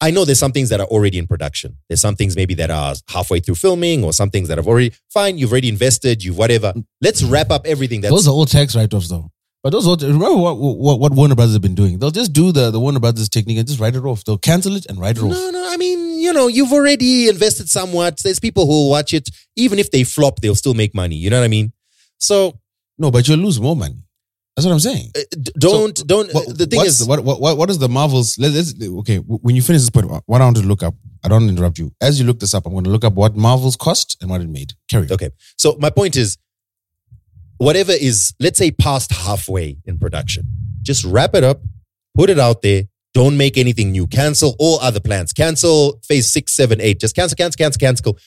I 0.00 0.10
know 0.10 0.24
there's 0.24 0.40
some 0.40 0.50
things 0.52 0.68
that 0.70 0.80
are 0.80 0.86
already 0.86 1.16
in 1.16 1.28
production. 1.28 1.78
There's 1.88 2.00
some 2.00 2.16
things 2.16 2.34
maybe 2.34 2.54
that 2.54 2.70
are 2.72 2.94
halfway 3.08 3.38
through 3.38 3.54
filming, 3.54 4.02
or 4.02 4.12
some 4.12 4.30
things 4.30 4.48
that 4.48 4.58
have 4.58 4.66
already 4.66 4.92
fine. 5.10 5.38
You've 5.38 5.52
already 5.52 5.68
invested. 5.68 6.24
You've 6.24 6.36
whatever. 6.36 6.74
Let's 7.00 7.22
wrap 7.22 7.50
up 7.50 7.66
everything. 7.66 8.00
That's 8.00 8.12
Those 8.12 8.26
are 8.26 8.32
all 8.32 8.44
tax 8.46 8.74
write 8.74 8.92
offs 8.92 9.08
though. 9.08 9.30
But 9.62 9.70
those 9.70 9.86
all 9.86 9.96
remember 9.96 10.36
what, 10.36 10.58
what 10.58 10.98
what 10.98 11.12
Warner 11.12 11.36
Brothers 11.36 11.52
have 11.52 11.62
been 11.62 11.76
doing. 11.76 12.00
They'll 12.00 12.10
just 12.10 12.32
do 12.32 12.50
the 12.50 12.72
the 12.72 12.80
Warner 12.80 12.98
Brothers 12.98 13.28
technique 13.28 13.58
and 13.58 13.66
just 13.66 13.78
write 13.78 13.94
it 13.94 14.04
off. 14.04 14.24
They'll 14.24 14.38
cancel 14.38 14.74
it 14.74 14.86
and 14.86 14.98
write 14.98 15.18
it 15.18 15.22
off. 15.22 15.30
No, 15.30 15.50
no. 15.50 15.68
I 15.72 15.76
mean, 15.76 16.18
you 16.18 16.32
know, 16.32 16.48
you've 16.48 16.72
already 16.72 17.28
invested 17.28 17.68
somewhat. 17.68 18.18
There's 18.24 18.40
people 18.40 18.66
who 18.66 18.72
will 18.72 18.90
watch 18.90 19.14
it. 19.14 19.28
Even 19.54 19.78
if 19.78 19.92
they 19.92 20.02
flop, 20.02 20.40
they'll 20.40 20.56
still 20.56 20.74
make 20.74 20.96
money. 20.96 21.14
You 21.14 21.30
know 21.30 21.38
what 21.38 21.44
I 21.44 21.48
mean? 21.48 21.72
So 22.18 22.58
No, 22.98 23.10
but 23.10 23.26
you'll 23.28 23.38
lose 23.38 23.60
more 23.60 23.76
money. 23.76 23.96
That's 24.56 24.66
what 24.66 24.72
I'm 24.72 24.80
saying. 24.80 25.10
uh, 25.16 25.20
d- 25.30 25.52
don't 25.58 25.96
So, 25.96 26.04
don't. 26.04 26.32
What- 26.34 26.58
the 26.58 26.66
thing 26.66 26.80
is, 26.82 27.06
what, 27.06 27.24
what 27.24 27.40
what 27.40 27.56
what 27.56 27.70
is 27.70 27.78
the 27.78 27.88
Marvels? 27.88 28.38
Let, 28.38 28.52
let's 28.52 28.74
okay. 29.00 29.16
When 29.16 29.56
you 29.56 29.62
finish 29.62 29.80
this 29.80 29.88
point, 29.90 30.10
what 30.26 30.40
I 30.40 30.44
want 30.44 30.56
to 30.58 30.62
look 30.62 30.82
up. 30.82 30.94
I 31.24 31.28
don't 31.28 31.48
interrupt 31.48 31.78
you. 31.78 31.92
As 32.00 32.18
you 32.20 32.26
look 32.26 32.40
this 32.40 32.52
up, 32.52 32.66
I'm 32.66 32.72
going 32.72 32.84
to 32.84 32.90
look 32.90 33.04
up 33.04 33.14
what 33.14 33.34
Marvels 33.36 33.76
cost 33.76 34.16
and 34.20 34.28
what 34.28 34.40
it 34.40 34.48
made. 34.50 34.74
Carry 34.90 35.06
on. 35.06 35.12
Okay. 35.12 35.30
So 35.56 35.76
my 35.78 35.88
point 35.88 36.16
is, 36.16 36.36
whatever 37.58 37.92
is, 37.92 38.34
let's 38.40 38.58
say, 38.58 38.70
past 38.72 39.12
halfway 39.12 39.78
in 39.86 39.98
production, 39.98 40.44
just 40.82 41.04
wrap 41.04 41.34
it 41.34 41.44
up, 41.44 41.60
put 42.14 42.28
it 42.28 42.38
out 42.38 42.62
there. 42.62 42.84
Don't 43.14 43.36
make 43.36 43.56
anything 43.58 43.92
new. 43.92 44.06
Cancel 44.06 44.56
all 44.58 44.80
other 44.80 44.98
plans. 45.00 45.32
Cancel 45.32 46.00
phase 46.06 46.32
six, 46.32 46.52
seven, 46.56 46.80
eight. 46.80 46.98
Just 46.98 47.14
cancel, 47.14 47.36
cancel, 47.36 47.58
cancel, 47.58 47.78
cancel. 47.78 48.18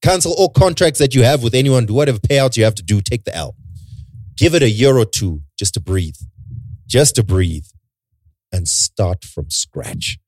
Cancel 0.00 0.32
all 0.32 0.48
contracts 0.48 0.98
that 1.00 1.14
you 1.14 1.22
have 1.22 1.42
with 1.42 1.54
anyone. 1.54 1.86
Do 1.86 1.94
whatever 1.94 2.18
payouts 2.18 2.56
you 2.56 2.64
have 2.64 2.74
to 2.76 2.82
do. 2.82 3.00
Take 3.00 3.24
the 3.24 3.34
L. 3.34 3.56
Give 4.36 4.54
it 4.54 4.62
a 4.62 4.70
year 4.70 4.96
or 4.96 5.04
two 5.04 5.42
just 5.58 5.74
to 5.74 5.80
breathe, 5.80 6.16
just 6.86 7.14
to 7.16 7.22
breathe, 7.22 7.66
and 8.50 8.66
start 8.66 9.24
from 9.24 9.50
scratch. 9.50 10.18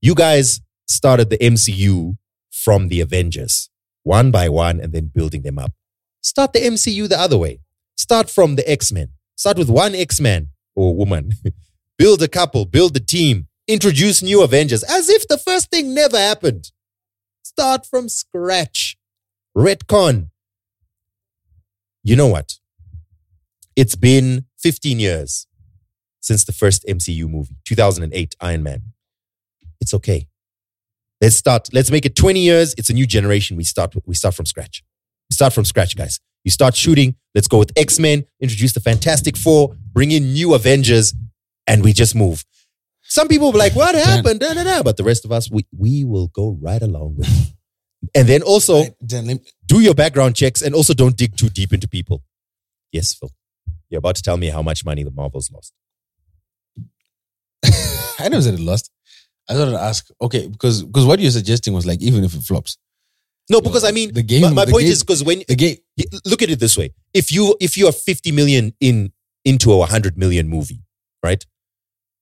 You 0.00 0.14
guys 0.14 0.60
started 0.88 1.30
the 1.30 1.38
MCU 1.38 2.16
from 2.50 2.88
the 2.88 3.00
Avengers, 3.00 3.70
one 4.02 4.30
by 4.30 4.48
one, 4.48 4.80
and 4.80 4.92
then 4.92 5.10
building 5.14 5.42
them 5.42 5.58
up. 5.58 5.72
Start 6.22 6.52
the 6.52 6.60
MCU 6.60 7.08
the 7.08 7.18
other 7.18 7.38
way. 7.38 7.60
Start 7.96 8.30
from 8.30 8.56
the 8.56 8.68
X 8.70 8.92
Men. 8.92 9.08
Start 9.36 9.58
with 9.58 9.68
one 9.68 9.94
X 9.94 10.20
Man 10.20 10.48
or 10.74 10.94
woman. 10.94 11.32
build 11.98 12.22
a 12.22 12.28
couple, 12.28 12.64
build 12.64 12.96
a 12.96 13.00
team, 13.00 13.48
introduce 13.68 14.22
new 14.22 14.42
Avengers 14.42 14.82
as 14.82 15.08
if 15.08 15.28
the 15.28 15.38
first 15.38 15.70
thing 15.70 15.94
never 15.94 16.16
happened. 16.16 16.70
Start 17.42 17.86
from 17.86 18.08
scratch. 18.08 18.96
Retcon. 19.56 20.30
You 22.02 22.16
know 22.16 22.28
what? 22.28 22.58
It's 23.76 23.96
been 23.96 24.46
15 24.58 25.00
years 25.00 25.46
since 26.20 26.44
the 26.44 26.52
first 26.52 26.84
MCU 26.86 27.28
movie, 27.28 27.56
2008 27.64 28.34
Iron 28.40 28.62
Man. 28.62 28.82
It's 29.80 29.94
okay. 29.94 30.28
Let's 31.20 31.36
start. 31.36 31.68
Let's 31.72 31.90
make 31.90 32.04
it 32.04 32.16
20 32.16 32.40
years. 32.40 32.74
It's 32.78 32.90
a 32.90 32.92
new 32.92 33.06
generation. 33.06 33.56
We 33.56 33.64
start. 33.64 33.94
We 34.06 34.14
start 34.14 34.34
from 34.34 34.46
scratch. 34.46 34.82
We 35.30 35.34
start 35.34 35.52
from 35.52 35.64
scratch, 35.64 35.96
guys. 35.96 36.20
You 36.44 36.50
start 36.50 36.74
shooting. 36.76 37.14
Let's 37.34 37.46
go 37.48 37.58
with 37.58 37.72
X 37.76 37.98
Men. 37.98 38.24
Introduce 38.40 38.72
the 38.72 38.80
Fantastic 38.80 39.36
Four. 39.36 39.76
Bring 39.92 40.10
in 40.10 40.32
new 40.32 40.54
Avengers, 40.54 41.14
and 41.66 41.84
we 41.84 41.92
just 41.92 42.14
move. 42.14 42.44
Some 43.02 43.28
people 43.28 43.46
will 43.48 43.52
be 43.52 43.58
like, 43.58 43.74
"What 43.76 43.94
happened?" 43.94 44.40
Da, 44.40 44.52
da, 44.54 44.64
da. 44.64 44.82
But 44.82 44.96
the 44.96 45.04
rest 45.04 45.24
of 45.24 45.30
us, 45.32 45.50
we 45.50 45.64
we 45.76 46.04
will 46.04 46.28
go 46.28 46.58
right 46.60 46.82
along 46.82 47.16
with. 47.16 47.28
it. 47.28 47.54
And 48.16 48.28
then 48.28 48.42
also 48.42 48.80
Right, 48.80 48.94
then 49.00 49.26
me- 49.28 49.40
do 49.64 49.78
your 49.78 49.94
background 49.94 50.34
checks 50.34 50.60
and 50.60 50.74
also 50.74 50.92
don't 50.92 51.16
dig 51.16 51.36
too 51.36 51.48
deep 51.48 51.72
into 51.72 51.86
people. 51.86 52.24
Yes, 52.90 53.14
Phil. 53.14 53.30
You're 53.92 53.98
about 53.98 54.16
to 54.16 54.22
tell 54.22 54.38
me 54.38 54.48
how 54.48 54.62
much 54.62 54.84
money 54.86 55.02
the 55.04 55.10
Marvels 55.10 55.50
lost. 55.52 55.74
I 58.18 58.28
never 58.28 58.40
said 58.42 58.54
it 58.54 58.60
lost. 58.60 58.90
I 59.50 59.54
wanted 59.58 59.72
to 59.72 59.80
ask, 59.80 60.08
okay, 60.20 60.46
because 60.48 60.82
because 60.82 61.04
what 61.04 61.20
you're 61.20 61.30
suggesting 61.30 61.74
was 61.74 61.84
like 61.84 62.00
even 62.00 62.24
if 62.24 62.34
it 62.34 62.42
flops, 62.42 62.78
No, 63.50 63.60
because 63.60 63.84
I 63.84 63.90
mean, 63.90 64.14
The 64.14 64.22
game- 64.22 64.42
my, 64.42 64.50
my 64.52 64.64
the 64.64 64.70
point 64.72 64.84
game- 64.84 64.92
is 64.92 65.02
because 65.02 65.22
when 65.22 65.42
the 65.46 65.56
game 65.56 65.76
look 66.24 66.40
at 66.42 66.48
it 66.50 66.58
this 66.58 66.76
way: 66.76 66.94
if 67.12 67.30
you 67.30 67.54
if 67.60 67.76
you 67.76 67.86
are 67.86 67.92
50 67.92 68.32
million 68.32 68.72
in 68.80 69.12
into 69.44 69.72
a 69.72 69.76
100 69.78 70.16
million 70.16 70.48
movie, 70.48 70.80
right? 71.22 71.44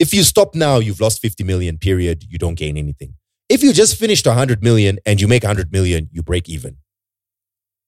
If 0.01 0.13
you 0.15 0.23
stop 0.25 0.55
now, 0.55 0.79
you've 0.79 1.01
lost 1.01 1.21
50 1.21 1.45
million. 1.45 1.79
Period. 1.79 2.25
You 2.29 2.39
don't 2.39 2.55
gain 2.57 2.77
anything. 2.79 3.15
If 3.51 3.63
you 3.63 3.73
just 3.73 3.97
finished 3.97 4.27
100 4.27 4.63
million 4.63 4.99
and 5.07 5.21
you 5.21 5.29
make 5.29 5.45
100 5.45 5.71
million, 5.73 6.09
you 6.11 6.23
break 6.23 6.49
even. 6.49 6.79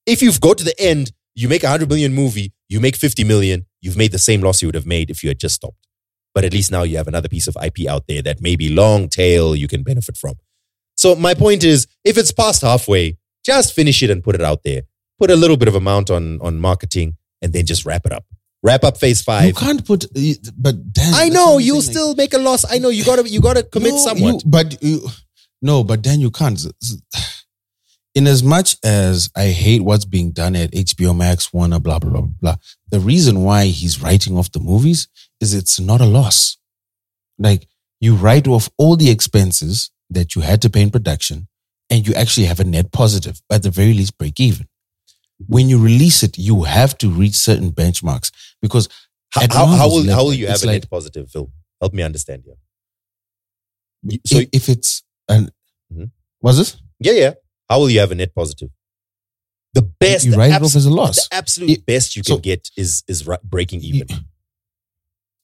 If 0.05 0.21
you 0.21 0.31
go 0.39 0.53
to 0.53 0.63
the 0.63 0.75
end, 0.79 1.11
you 1.33 1.49
make 1.49 1.63
a 1.63 1.67
100 1.67 1.89
million 1.89 2.13
movie, 2.13 2.53
you 2.69 2.79
make 2.79 2.95
50 2.95 3.23
million, 3.23 3.65
you've 3.83 3.97
made 3.97 4.11
the 4.11 4.19
same 4.29 4.41
loss 4.41 4.61
you 4.61 4.67
would 4.67 4.75
have 4.81 4.85
made 4.97 5.09
if 5.09 5.23
you 5.23 5.29
had 5.29 5.39
just 5.39 5.55
stopped. 5.55 5.87
But 6.33 6.43
at 6.45 6.53
least 6.53 6.71
now 6.71 6.83
you 6.83 6.97
have 6.97 7.07
another 7.07 7.29
piece 7.29 7.47
of 7.47 7.55
IP 7.63 7.87
out 7.87 8.07
there 8.07 8.21
that 8.23 8.41
maybe 8.41 8.69
long 8.69 9.07
tail 9.09 9.55
you 9.55 9.67
can 9.67 9.83
benefit 9.83 10.17
from. 10.17 10.35
So 10.95 11.15
my 11.15 11.33
point 11.35 11.63
is, 11.63 11.85
if 12.03 12.17
it's 12.17 12.31
past 12.31 12.61
halfway, 12.63 13.17
just 13.45 13.73
finish 13.73 14.01
it 14.01 14.09
and 14.09 14.23
put 14.23 14.35
it 14.35 14.41
out 14.41 14.63
there. 14.63 14.81
Put 15.19 15.29
a 15.29 15.35
little 15.35 15.57
bit 15.57 15.67
of 15.67 15.75
amount 15.75 16.09
on 16.09 16.39
on 16.41 16.59
marketing 16.59 17.17
and 17.41 17.53
then 17.53 17.65
just 17.65 17.85
wrap 17.85 18.05
it 18.05 18.11
up. 18.13 18.25
Wrap 18.63 18.83
up 18.83 18.97
phase 18.97 19.21
five. 19.21 19.45
you 19.45 19.53
can't 19.53 19.85
put, 19.85 20.05
but 20.57 20.75
Dan, 20.93 21.13
I 21.13 21.29
know 21.29 21.57
you'll 21.57 21.77
like- 21.83 21.91
still 21.93 22.15
make 22.15 22.33
a 22.33 22.37
loss. 22.39 22.63
I 22.71 22.77
know 22.79 22.89
you 22.89 23.03
gotta 23.03 23.27
you 23.29 23.41
gotta 23.41 23.63
commit 23.63 23.91
No, 23.93 23.97
somewhat. 24.07 24.35
you- 24.43 24.49
but 24.49 24.81
you, 24.81 25.01
no, 25.61 25.83
but 25.83 26.01
then 26.01 26.19
you 26.21 26.31
can't. 26.31 26.59
In 28.15 28.27
as 28.27 28.43
much 28.43 28.75
as 28.83 29.29
I 29.35 29.47
hate 29.47 29.81
what's 29.83 30.05
being 30.05 30.31
done 30.31 30.55
at 30.55 30.71
HBO 30.71 31.15
Max, 31.17 31.51
Warner, 31.51 31.79
blah 31.79 31.97
blah 31.99 32.11
blah 32.11 32.21
blah, 32.21 32.55
the 32.89 32.99
reason 32.99 33.43
why 33.43 33.65
he's 33.65 34.01
writing 34.01 34.37
off 34.37 34.51
the 34.51 34.59
movies 34.59 35.07
is 35.41 35.53
it's 35.55 35.79
not 35.79 35.99
a 35.99 36.05
loss. 36.05 36.57
Like 37.39 37.67
you 37.99 38.13
write 38.15 38.47
off 38.47 38.69
all 38.77 38.95
the 38.95 39.09
expenses 39.09 39.89
that 40.11 40.35
you 40.35 40.43
had 40.43 40.61
to 40.61 40.69
pay 40.69 40.81
in 40.83 40.91
production, 40.91 41.47
and 41.89 42.07
you 42.07 42.13
actually 42.13 42.45
have 42.45 42.59
a 42.59 42.63
net 42.63 42.91
positive, 42.91 43.41
at 43.51 43.63
the 43.63 43.71
very 43.71 43.93
least, 43.93 44.17
break 44.19 44.39
even. 44.39 44.67
When 45.47 45.67
you 45.67 45.79
release 45.83 46.21
it, 46.21 46.37
you 46.37 46.63
have 46.63 46.95
to 46.99 47.09
reach 47.09 47.33
certain 47.33 47.71
benchmarks 47.71 48.31
because 48.61 48.87
how, 49.31 49.41
how, 49.49 49.65
how 49.65 49.89
will 49.89 50.07
how 50.11 50.23
will 50.23 50.35
you 50.35 50.45
have 50.47 50.61
a 50.61 50.67
like- 50.67 50.81
net 50.83 50.89
positive, 50.89 51.31
Phil? 51.31 51.51
Help 51.81 51.93
me 51.95 52.03
understand 52.03 52.43
here. 52.45 52.55
You- 54.03 54.19
So 54.25 54.37
if, 54.37 54.49
if 54.53 54.69
it's 54.69 55.01
an 55.27 55.49
Mhm. 55.91 56.11
was 56.41 56.57
this 56.59 56.77
yeah, 56.99 57.13
yeah. 57.13 57.33
How 57.69 57.79
will 57.79 57.89
you 57.89 57.99
have 57.99 58.11
a 58.11 58.15
net 58.15 58.33
positive? 58.35 58.69
The 59.73 59.81
best, 59.81 60.25
you 60.25 60.31
the 60.31 60.37
write 60.37 60.51
it 60.51 60.61
off 60.61 60.75
as 60.75 60.85
a 60.85 60.89
loss. 60.91 61.27
The 61.27 61.35
absolute 61.35 61.69
It- 61.71 61.85
best 61.85 62.15
you 62.15 62.23
can 62.23 62.35
so- 62.35 62.39
get 62.39 62.69
is 62.77 63.03
is 63.07 63.23
breaking 63.43 63.81
even. 63.81 64.07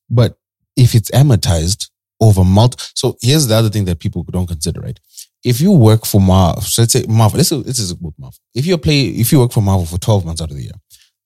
But 0.09 0.38
if 0.76 0.95
it's 0.95 1.11
amortized 1.11 1.89
over 2.20 2.43
multi, 2.43 2.84
so 2.95 3.15
here's 3.22 3.47
the 3.47 3.55
other 3.55 3.70
thing 3.70 3.86
that 3.86 3.99
people 3.99 4.24
don't 4.24 4.47
consider, 4.47 4.82
right? 4.82 4.99
If 5.43 5.61
you 5.61 5.72
work 5.72 6.05
for 6.05 6.20
Marvel, 6.20 6.61
so 6.63 6.82
let's 6.82 6.93
say 6.93 7.05
Marvel, 7.07 7.38
this 7.38 7.51
is, 7.51 7.63
this 7.63 7.80
is 7.80 7.93
with 7.95 8.17
Marvel. 8.17 8.38
If 8.55 8.65
you 8.65 8.78
play, 8.78 9.01
if 9.05 9.32
you 9.32 9.39
work 9.39 9.51
for 9.51 9.61
Marvel 9.61 9.86
for 9.86 9.97
12 9.99 10.26
months 10.26 10.41
out 10.41 10.49
of 10.49 10.57
the 10.57 10.63
year, 10.63 10.74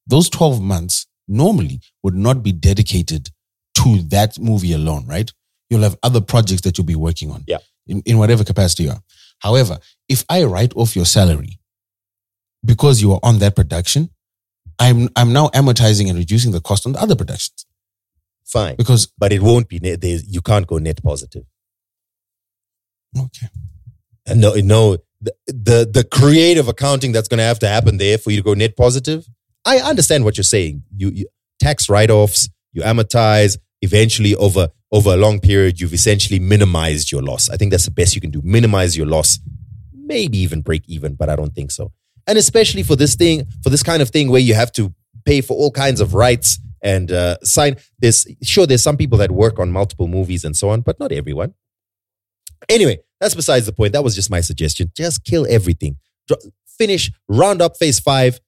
those 0.06 0.30
12 0.30 0.62
months 0.62 1.08
normally 1.28 1.80
would 2.04 2.14
not 2.16 2.44
be 2.44 2.52
dedicated 2.52 3.30
to 3.76 4.02
that 4.10 4.38
movie 4.38 4.74
alone, 4.74 5.06
right? 5.08 5.32
You'll 5.70 5.82
have 5.84 5.98
other 6.04 6.22
projects 6.22 6.62
that 6.62 6.78
you'll 6.78 6.86
be 6.86 6.96
working 6.96 7.32
on. 7.32 7.44
Yeah. 7.48 7.58
In, 7.88 8.02
in 8.06 8.18
whatever 8.18 8.44
capacity 8.44 8.84
you 8.84 8.92
are. 8.92 9.02
However, 9.44 9.78
if 10.08 10.24
I 10.30 10.44
write 10.46 10.74
off 10.76 10.96
your 10.96 11.06
salary 11.06 11.60
because 12.64 13.02
you 13.02 13.12
are 13.14 13.20
on 13.24 13.40
that 13.40 13.56
production, 13.56 14.10
I'm 14.80 15.10
I'm 15.16 15.34
now 15.34 15.50
amortizing 15.50 16.10
and 16.10 16.18
reducing 16.18 16.52
the 16.52 16.62
cost 16.62 16.86
on 16.86 16.94
the 16.94 17.02
other 17.02 17.16
productions. 17.16 17.66
Fine, 18.46 18.76
Because 18.78 19.08
but 19.18 19.32
it 19.34 19.42
won't 19.42 19.68
be 19.68 19.80
net. 19.80 20.04
You 20.04 20.42
can't 20.42 20.68
go 20.68 20.78
net 20.78 21.02
positive. 21.04 21.44
okay. 23.18 23.48
And 24.26 24.40
no, 24.42 24.54
no, 24.56 24.98
the, 25.22 25.34
the 25.48 25.90
the 25.92 26.04
creative 26.04 26.68
accounting 26.68 27.12
that's 27.12 27.28
going 27.28 27.40
to 27.40 27.44
have 27.44 27.60
to 27.60 27.68
happen 27.68 27.98
there 27.98 28.18
for 28.18 28.32
you 28.32 28.38
to 28.38 28.44
go 28.44 28.54
net 28.54 28.76
positive. 28.78 29.26
I 29.66 29.78
understand 29.80 30.24
what 30.24 30.38
you're 30.38 30.44
saying. 30.44 30.84
You, 30.96 31.10
you 31.10 31.28
tax 31.60 31.90
write 31.90 32.10
offs, 32.12 32.50
you 32.74 32.82
amortize. 32.84 33.58
Eventually, 33.84 34.34
over 34.36 34.70
over 34.92 35.10
a 35.12 35.18
long 35.18 35.40
period, 35.40 35.80
you've 35.80 35.94
essentially 35.94 36.40
minimized 36.40 37.12
your 37.12 37.22
loss. 37.22 37.50
I 37.50 37.58
think 37.58 37.72
that's 37.72 37.86
the 37.86 37.92
best 37.92 38.16
you 38.16 38.22
can 38.22 38.32
do. 38.32 38.42
Minimize 38.44 38.96
your 38.96 39.08
loss, 39.08 39.40
maybe 39.94 40.38
even 40.38 40.62
break 40.62 40.84
even, 40.88 41.16
but 41.16 41.30
I 41.30 41.36
don't 41.36 41.54
think 41.54 41.72
so. 41.72 41.92
And 42.26 42.38
especially 42.38 42.84
for 42.84 42.96
this 42.96 43.16
thing, 43.16 43.46
for 43.64 43.70
this 43.70 43.84
kind 43.84 44.02
of 44.02 44.10
thing 44.10 44.30
where 44.30 44.42
you 44.42 44.54
have 44.54 44.72
to 44.74 44.94
pay 45.26 45.42
for 45.42 45.56
all 45.58 45.72
kinds 45.72 46.00
of 46.02 46.14
rights 46.14 46.60
and 46.82 47.12
uh, 47.12 47.38
sign. 47.44 47.78
There's 48.00 48.28
sure 48.44 48.68
there's 48.68 48.84
some 48.84 48.98
people 48.98 49.18
that 49.20 49.32
work 49.32 49.58
on 49.60 49.72
multiple 49.72 50.08
movies 50.08 50.44
and 50.44 50.56
so 50.56 50.70
on, 50.70 50.82
but 50.82 51.00
not 51.00 51.12
everyone. 51.12 51.54
Anyway, 52.70 53.00
that's 53.20 53.36
besides 53.36 53.66
the 53.66 53.74
point. 53.74 53.94
That 53.94 54.04
was 54.04 54.16
just 54.16 54.30
my 54.30 54.42
suggestion. 54.42 54.92
Just 54.96 55.24
kill 55.24 55.46
everything. 55.50 55.98
Finish, 56.78 57.12
round 57.28 57.62
up 57.62 57.78
phase 57.78 58.00
five, 58.00 58.40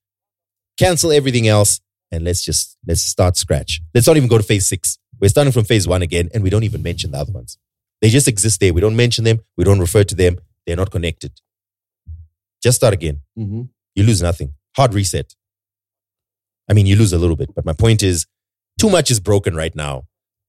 cancel 0.78 1.12
everything 1.12 1.48
else, 1.48 1.80
and 2.12 2.24
let's 2.24 2.44
just 2.44 2.78
let's 2.86 3.02
start 3.02 3.38
scratch. 3.38 3.82
Let's 3.94 4.08
not 4.08 4.18
even 4.18 4.30
go 4.30 4.38
to 4.38 4.44
phase 4.44 4.68
six. 4.68 4.98
We're 5.20 5.30
starting 5.30 5.54
from 5.54 5.64
phase 5.66 5.88
one 5.88 6.02
again, 6.02 6.30
and 6.34 6.44
we 6.44 6.50
don't 6.50 6.64
even 6.64 6.82
mention 6.84 7.12
the 7.12 7.18
other 7.18 7.32
ones. 7.32 7.58
They 8.02 8.10
just 8.10 8.28
exist 8.28 8.60
there. 8.60 8.74
We 8.74 8.82
don't 8.82 8.96
mention 8.96 9.24
them. 9.24 9.40
We 9.58 9.64
don't 9.64 9.80
refer 9.80 10.04
to 10.04 10.16
them. 10.16 10.38
They're 10.66 10.76
not 10.76 10.92
connected. 10.92 11.32
Just 12.62 12.78
start 12.78 12.94
again. 12.94 13.22
You 13.96 14.04
lose 14.04 14.22
nothing. 14.22 14.54
Hard 14.76 14.94
reset. 14.94 15.34
I 16.70 16.74
mean, 16.74 16.86
you 16.86 16.96
lose 16.96 17.14
a 17.14 17.18
little 17.18 17.36
bit, 17.36 17.54
but 17.56 17.66
my 17.66 17.74
point 17.74 18.04
is, 18.04 18.26
too 18.80 18.90
much 18.90 19.12
is 19.12 19.20
broken 19.20 19.56
right 19.56 19.74
now. 19.76 20.04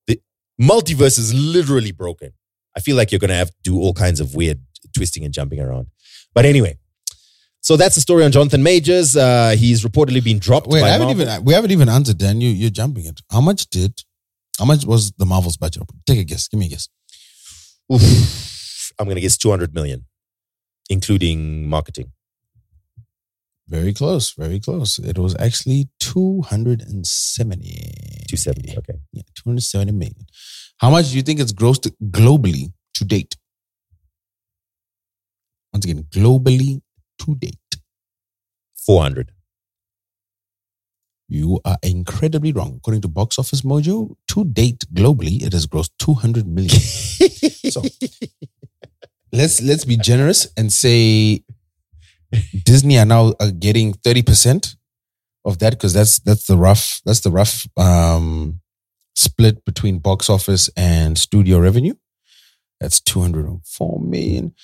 The 0.06 0.20
multiverse 0.60 1.18
is 1.18 1.32
literally 1.34 1.92
broken. 1.92 2.32
I 2.76 2.80
feel 2.80 2.96
like 2.96 3.12
you're 3.12 3.18
going 3.18 3.30
to 3.30 3.36
have 3.36 3.50
to 3.50 3.56
do 3.62 3.78
all 3.78 3.92
kinds 3.92 4.18
of 4.20 4.34
weird 4.34 4.60
twisting 4.94 5.24
and 5.24 5.32
jumping 5.32 5.60
around. 5.60 5.86
But 6.34 6.44
anyway, 6.44 6.78
so 7.60 7.76
that's 7.76 7.94
the 7.94 8.00
story 8.00 8.24
on 8.24 8.32
Jonathan 8.32 8.62
Majors. 8.62 9.16
Uh, 9.16 9.54
he's 9.56 9.84
reportedly 9.84 10.22
been 10.22 10.38
dropped. 10.38 10.66
Wait, 10.68 10.80
by 10.80 10.88
I 10.88 10.90
haven't 10.90 11.08
Marvel. 11.08 11.22
even 11.32 11.44
we 11.44 11.52
haven't 11.52 11.70
even 11.70 11.88
answered 11.88 12.18
Dan. 12.18 12.40
You 12.40 12.50
you're 12.50 12.70
jumping 12.70 13.06
it. 13.06 13.20
How 13.30 13.40
much 13.40 13.66
did 13.70 14.02
how 14.58 14.64
much 14.64 14.84
was 14.84 15.12
the 15.12 15.26
Marvel's 15.26 15.56
budget? 15.56 15.82
Take 16.06 16.18
a 16.18 16.24
guess. 16.24 16.48
Give 16.48 16.60
me 16.60 16.66
a 16.66 16.70
guess. 16.70 16.88
Oof. 17.92 18.92
I'm 18.98 19.06
going 19.06 19.16
to 19.16 19.20
guess 19.20 19.36
200 19.36 19.74
million, 19.74 20.06
including 20.88 21.68
marketing. 21.68 22.12
Very 23.68 23.92
close, 23.92 24.32
very 24.32 24.60
close. 24.60 24.98
It 24.98 25.18
was 25.18 25.34
actually 25.40 25.88
270. 25.98 27.66
270. 28.28 28.78
Okay. 28.78 28.94
Yeah, 29.12 29.22
270 29.34 29.92
million. 29.92 30.26
How 30.78 30.90
much 30.90 31.10
do 31.10 31.16
you 31.16 31.22
think 31.22 31.40
it's 31.40 31.52
grossed 31.52 31.90
globally 32.10 32.72
to 32.94 33.04
date? 33.04 33.36
Once 35.72 35.84
again, 35.84 36.04
globally 36.10 36.80
to 37.18 37.34
date. 37.34 37.58
400. 38.86 39.32
You 41.28 41.60
are 41.64 41.76
incredibly 41.82 42.52
wrong. 42.52 42.74
According 42.76 43.02
to 43.02 43.08
Box 43.08 43.38
Office 43.38 43.62
Mojo, 43.62 44.16
to 44.28 44.44
date 44.44 44.84
globally, 44.92 45.42
it 45.42 45.52
has 45.52 45.66
grossed 45.66 45.90
200 45.98 46.46
million. 46.46 46.70
so 47.70 47.82
let's 49.32 49.60
let's 49.60 49.84
be 49.84 49.96
generous 49.96 50.48
and 50.56 50.72
say 50.72 51.42
Disney 52.64 52.98
are 52.98 53.04
now 53.04 53.34
uh, 53.40 53.50
getting 53.58 53.94
30% 53.94 54.76
of 55.44 55.58
that 55.58 55.72
because 55.72 55.92
that's 55.92 56.18
that's 56.20 56.46
the 56.46 56.56
rough 56.56 57.00
that's 57.04 57.20
the 57.20 57.30
rough 57.30 57.66
um 57.76 58.60
split 59.14 59.64
between 59.64 59.98
box 59.98 60.28
office 60.28 60.68
and 60.76 61.18
studio 61.18 61.58
revenue. 61.58 61.94
That's 62.80 63.00
204 63.00 64.00
million. 64.00 64.54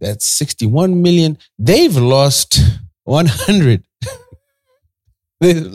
That's 0.00 0.24
61 0.24 1.02
million. 1.02 1.36
They've 1.58 1.96
lost 1.96 2.60
100. 3.04 3.82
They've 5.40 5.70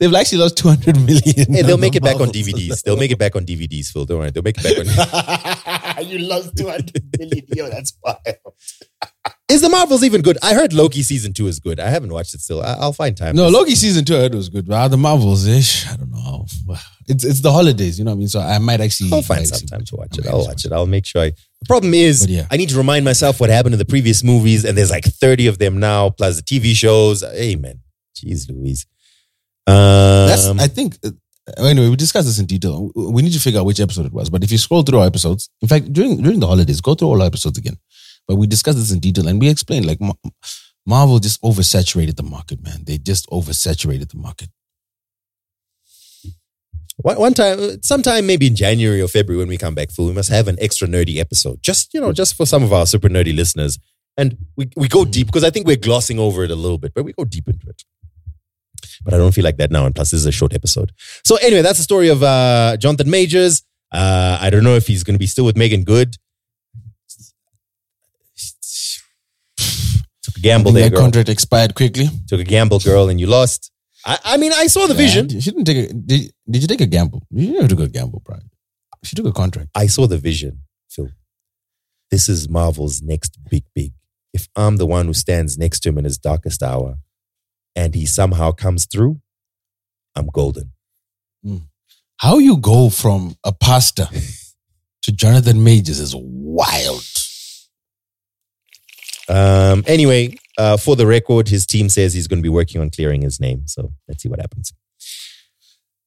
they've 0.00 0.14
actually 0.14 0.38
lost 0.38 0.56
200 0.58 0.96
million. 0.96 1.52
Hey, 1.52 1.62
they'll 1.62 1.78
make 1.78 1.94
it 1.94 2.02
back 2.02 2.18
on 2.20 2.28
DVDs. 2.28 2.82
They'll 2.82 2.96
make 2.96 3.12
it 3.12 3.18
back 3.18 3.36
on 3.36 3.46
DVDs, 3.46 3.92
Phil. 3.92 4.04
Don't 4.04 4.18
worry. 4.18 4.30
They'll 4.32 4.42
make 4.42 4.56
it 4.58 4.64
back 4.64 5.96
on. 5.96 6.06
you 6.08 6.18
lost 6.18 6.56
200 6.56 7.16
million. 7.16 7.44
Yo, 7.54 7.68
that's 7.68 7.96
wild. 8.02 8.18
is 9.48 9.60
the 9.60 9.68
Marvels 9.68 10.02
even 10.02 10.22
good? 10.22 10.38
I 10.42 10.54
heard 10.54 10.72
Loki 10.72 11.02
season 11.04 11.32
two 11.32 11.46
is 11.46 11.60
good. 11.60 11.78
I 11.78 11.88
haven't 11.88 12.12
watched 12.12 12.34
it 12.34 12.40
still. 12.40 12.62
I- 12.62 12.78
I'll 12.80 12.92
find 12.92 13.16
time. 13.16 13.36
No, 13.36 13.48
Loki 13.48 13.76
season 13.76 14.04
two 14.04 14.16
I 14.16 14.22
heard 14.22 14.34
was 14.34 14.48
good, 14.48 14.66
but 14.66 14.88
the 14.88 14.96
Marvels 14.96 15.46
ish, 15.46 15.86
I 15.86 15.94
don't 15.96 16.10
know. 16.10 16.46
It's 17.06 17.24
it's 17.24 17.40
the 17.42 17.52
holidays, 17.52 18.00
you 18.00 18.04
know 18.04 18.10
what 18.10 18.16
I 18.16 18.18
mean? 18.18 18.28
So 18.28 18.40
I 18.40 18.58
might 18.58 18.80
actually. 18.80 19.10
I'll 19.12 19.22
find 19.22 19.46
some 19.46 19.68
time 19.68 19.84
to 19.84 19.96
watch 19.96 20.18
it. 20.18 20.26
I'll 20.26 20.44
watch 20.44 20.64
it. 20.64 20.72
I'll 20.72 20.86
make 20.88 21.06
sure. 21.06 21.22
I, 21.22 21.30
the 21.30 21.66
problem 21.68 21.94
is, 21.94 22.26
yeah. 22.26 22.46
I 22.50 22.56
need 22.56 22.70
to 22.70 22.76
remind 22.76 23.04
myself 23.04 23.38
what 23.40 23.50
happened 23.50 23.74
in 23.74 23.78
the 23.78 23.84
previous 23.84 24.24
movies, 24.24 24.64
and 24.64 24.76
there's 24.76 24.90
like 24.90 25.04
30 25.04 25.46
of 25.46 25.58
them 25.58 25.78
now, 25.78 26.10
plus 26.10 26.36
the 26.38 26.42
TV 26.42 26.74
shows. 26.74 27.22
Amen. 27.22 27.78
Jeez 28.16 28.50
Louise. 28.50 28.86
Um, 29.66 30.28
That's 30.28 30.46
I 30.46 30.68
think. 30.68 30.98
uh, 31.04 31.10
Anyway, 31.58 31.88
we 31.88 31.94
discussed 31.94 32.26
this 32.26 32.40
in 32.40 32.46
detail. 32.46 32.90
We 32.96 33.22
need 33.22 33.32
to 33.32 33.38
figure 33.38 33.60
out 33.60 33.66
which 33.66 33.78
episode 33.78 34.04
it 34.06 34.12
was. 34.12 34.28
But 34.30 34.42
if 34.42 34.50
you 34.50 34.58
scroll 34.58 34.82
through 34.82 34.98
our 34.98 35.06
episodes, 35.06 35.48
in 35.62 35.68
fact, 35.68 35.92
during 35.92 36.20
during 36.20 36.40
the 36.40 36.46
holidays, 36.48 36.80
go 36.80 36.96
through 36.96 37.06
all 37.06 37.20
our 37.22 37.26
episodes 37.28 37.56
again. 37.56 37.76
But 38.26 38.34
we 38.34 38.48
discussed 38.48 38.78
this 38.78 38.90
in 38.90 38.98
detail 38.98 39.28
and 39.28 39.40
we 39.40 39.48
explained 39.48 39.86
like 39.86 40.00
Marvel 40.84 41.20
just 41.20 41.40
oversaturated 41.42 42.16
the 42.16 42.24
market, 42.24 42.62
man. 42.64 42.82
They 42.84 42.98
just 42.98 43.28
oversaturated 43.30 44.10
the 44.10 44.18
market. 44.18 44.48
One, 46.96 47.18
one 47.18 47.34
time, 47.34 47.82
sometime 47.82 48.26
maybe 48.26 48.46
in 48.46 48.56
January 48.56 49.02
or 49.02 49.08
February 49.08 49.38
when 49.38 49.48
we 49.48 49.58
come 49.58 49.74
back, 49.74 49.90
Phil, 49.90 50.06
we 50.06 50.12
must 50.12 50.30
have 50.30 50.48
an 50.48 50.56
extra 50.60 50.88
nerdy 50.88 51.18
episode. 51.18 51.62
Just, 51.62 51.92
you 51.92 52.00
know, 52.00 52.12
just 52.12 52.34
for 52.36 52.46
some 52.46 52.62
of 52.62 52.72
our 52.72 52.86
super 52.86 53.08
nerdy 53.08 53.36
listeners. 53.36 53.78
And 54.16 54.38
we, 54.56 54.70
we 54.76 54.88
go 54.88 55.04
deep 55.04 55.26
because 55.26 55.44
I 55.44 55.50
think 55.50 55.66
we're 55.66 55.76
glossing 55.76 56.18
over 56.18 56.42
it 56.42 56.50
a 56.50 56.54
little 56.56 56.78
bit, 56.78 56.94
but 56.94 57.04
we 57.04 57.12
go 57.12 57.24
deep 57.24 57.48
into 57.48 57.68
it. 57.68 57.84
But 59.06 59.14
I 59.14 59.18
don't 59.18 59.32
feel 59.32 59.44
like 59.44 59.56
that 59.58 59.70
now. 59.70 59.86
And 59.86 59.94
plus, 59.94 60.10
this 60.10 60.18
is 60.18 60.26
a 60.26 60.32
short 60.32 60.52
episode. 60.52 60.90
So 61.24 61.36
anyway, 61.36 61.62
that's 61.62 61.78
the 61.78 61.84
story 61.84 62.08
of 62.08 62.24
uh, 62.24 62.76
Jonathan 62.76 63.08
Majors. 63.08 63.62
Uh, 63.92 64.36
I 64.40 64.50
don't 64.50 64.64
know 64.64 64.74
if 64.74 64.88
he's 64.88 65.04
going 65.04 65.14
to 65.14 65.18
be 65.18 65.28
still 65.28 65.44
with 65.44 65.56
Meagan 65.56 65.84
Good. 65.84 66.16
Took 69.56 70.36
a 70.36 70.40
gamble 70.40 70.72
there, 70.72 70.90
girl. 70.90 71.02
contract 71.02 71.28
expired 71.28 71.76
quickly. 71.76 72.08
Took 72.26 72.40
a 72.40 72.44
gamble, 72.44 72.80
girl, 72.80 73.08
and 73.08 73.20
you 73.20 73.28
lost. 73.28 73.70
I, 74.04 74.18
I 74.24 74.36
mean, 74.38 74.52
I 74.52 74.66
saw 74.66 74.88
the 74.88 74.94
vision. 74.94 75.28
She 75.28 75.52
didn't 75.52 75.66
take 75.66 75.90
a. 75.90 75.92
Did, 75.94 76.32
did 76.50 76.62
you 76.62 76.68
take 76.68 76.80
a 76.80 76.86
gamble? 76.86 77.24
You 77.30 77.52
never 77.52 77.68
took 77.68 77.78
a 77.80 77.88
gamble, 77.88 78.22
bro. 78.24 78.38
She 79.04 79.14
took 79.14 79.26
a 79.26 79.32
contract. 79.32 79.70
I 79.72 79.86
saw 79.86 80.08
the 80.08 80.18
vision, 80.18 80.62
Phil. 80.90 81.10
This 82.10 82.28
is 82.28 82.48
Marvel's 82.48 83.00
next 83.02 83.38
big, 83.48 83.62
big. 83.72 83.92
If 84.32 84.48
I'm 84.56 84.78
the 84.78 84.86
one 84.86 85.06
who 85.06 85.14
stands 85.14 85.56
next 85.56 85.80
to 85.80 85.90
him 85.90 85.98
in 85.98 86.04
his 86.04 86.18
darkest 86.18 86.60
hour 86.60 86.98
and 87.76 87.94
he 87.94 88.06
somehow 88.06 88.50
comes 88.50 88.86
through, 88.86 89.20
I'm 90.16 90.26
golden. 90.26 90.72
How 92.16 92.38
you 92.38 92.56
go 92.56 92.88
from 92.88 93.36
a 93.44 93.52
pastor 93.52 94.08
to 95.02 95.12
Jonathan 95.12 95.62
Majors 95.62 96.00
is 96.00 96.14
wild. 96.16 97.04
Um, 99.28 99.84
anyway, 99.86 100.34
uh, 100.56 100.76
for 100.78 100.96
the 100.96 101.06
record, 101.06 101.48
his 101.48 101.66
team 101.66 101.88
says 101.88 102.14
he's 102.14 102.26
going 102.26 102.38
to 102.38 102.42
be 102.42 102.48
working 102.48 102.80
on 102.80 102.90
clearing 102.90 103.22
his 103.22 103.38
name. 103.38 103.66
So 103.66 103.92
let's 104.08 104.22
see 104.22 104.28
what 104.28 104.40
happens. 104.40 104.72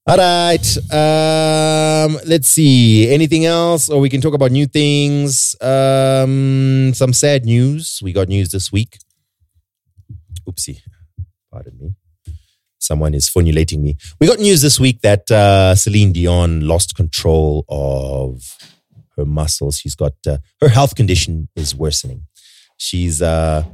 All 0.07 0.17
right. 0.17 0.77
Um, 0.91 2.19
let's 2.25 2.49
see. 2.49 3.11
Anything 3.13 3.45
else? 3.45 3.89
Or 3.89 3.99
we 3.99 4.09
can 4.09 4.21
talk 4.21 4.33
about 4.33 4.51
new 4.51 4.65
things. 4.65 5.55
Um, 5.61 6.93
some 6.95 7.13
sad 7.13 7.45
news. 7.45 7.99
We 8.01 8.13
got 8.13 8.27
news 8.27 8.49
this 8.49 8.71
week. 8.71 8.97
Oopsie. 10.47 10.79
Pardon 11.59 11.77
me. 11.77 11.93
Someone 12.79 13.13
is 13.13 13.27
formulating 13.27 13.83
me. 13.83 13.97
We 14.21 14.27
got 14.27 14.39
news 14.39 14.61
this 14.61 14.79
week 14.79 15.01
that 15.01 15.29
uh, 15.29 15.75
Celine 15.75 16.13
Dion 16.13 16.65
lost 16.65 16.95
control 16.95 17.65
of 17.67 18.41
her 19.17 19.25
muscles. 19.25 19.77
She's 19.77 19.95
got 19.95 20.13
uh, 20.25 20.37
her 20.61 20.69
health 20.69 20.95
condition 20.95 21.49
is 21.57 21.75
worsening. 21.75 22.23
She's 22.77 23.21
uh, 23.21 23.65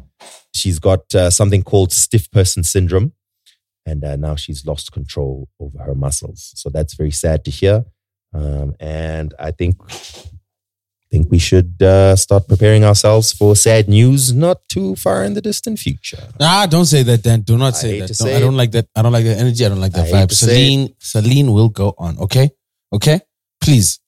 she's 0.55 0.79
got 0.79 1.13
uh, 1.13 1.29
something 1.29 1.61
called 1.61 1.91
stiff 1.91 2.31
person 2.31 2.63
syndrome, 2.63 3.13
and 3.85 4.03
uh, 4.03 4.15
now 4.15 4.35
she's 4.35 4.65
lost 4.65 4.91
control 4.91 5.47
over 5.59 5.77
her 5.83 5.93
muscles. 5.93 6.53
So 6.55 6.71
that's 6.71 6.95
very 6.95 7.11
sad 7.11 7.45
to 7.45 7.51
hear. 7.51 7.85
Um, 8.33 8.73
and 8.79 9.35
I 9.37 9.51
think 9.51 9.75
think 11.11 11.31
we 11.31 11.39
should 11.39 11.81
uh, 11.81 12.15
start 12.15 12.47
preparing 12.47 12.83
ourselves 12.83 13.31
for 13.33 13.55
sad 13.55 13.87
news 13.87 14.33
not 14.33 14.57
too 14.69 14.95
far 14.95 15.23
in 15.23 15.33
the 15.33 15.41
distant 15.41 15.79
future. 15.79 16.23
Ah, 16.39 16.65
don't 16.69 16.85
say 16.85 17.03
that, 17.03 17.21
Dan. 17.23 17.41
Do 17.41 17.57
not 17.57 17.75
say 17.75 17.99
that. 17.99 18.07
Don't- 18.07 18.15
say 18.15 18.35
I 18.35 18.39
don't 18.39 18.57
like 18.57 18.71
that. 18.71 18.87
I 18.95 19.01
don't 19.01 19.11
like 19.13 19.25
that 19.25 19.37
energy. 19.37 19.65
I 19.65 19.69
don't 19.69 19.79
like 19.79 19.93
that 19.93 20.07
I 20.07 20.11
vibe. 20.11 20.31
Celine, 20.31 20.89
Celine 20.99 21.51
will 21.53 21.69
go 21.69 21.93
on. 21.97 22.17
Okay, 22.19 22.49
okay. 22.93 23.21
Please, 23.61 23.99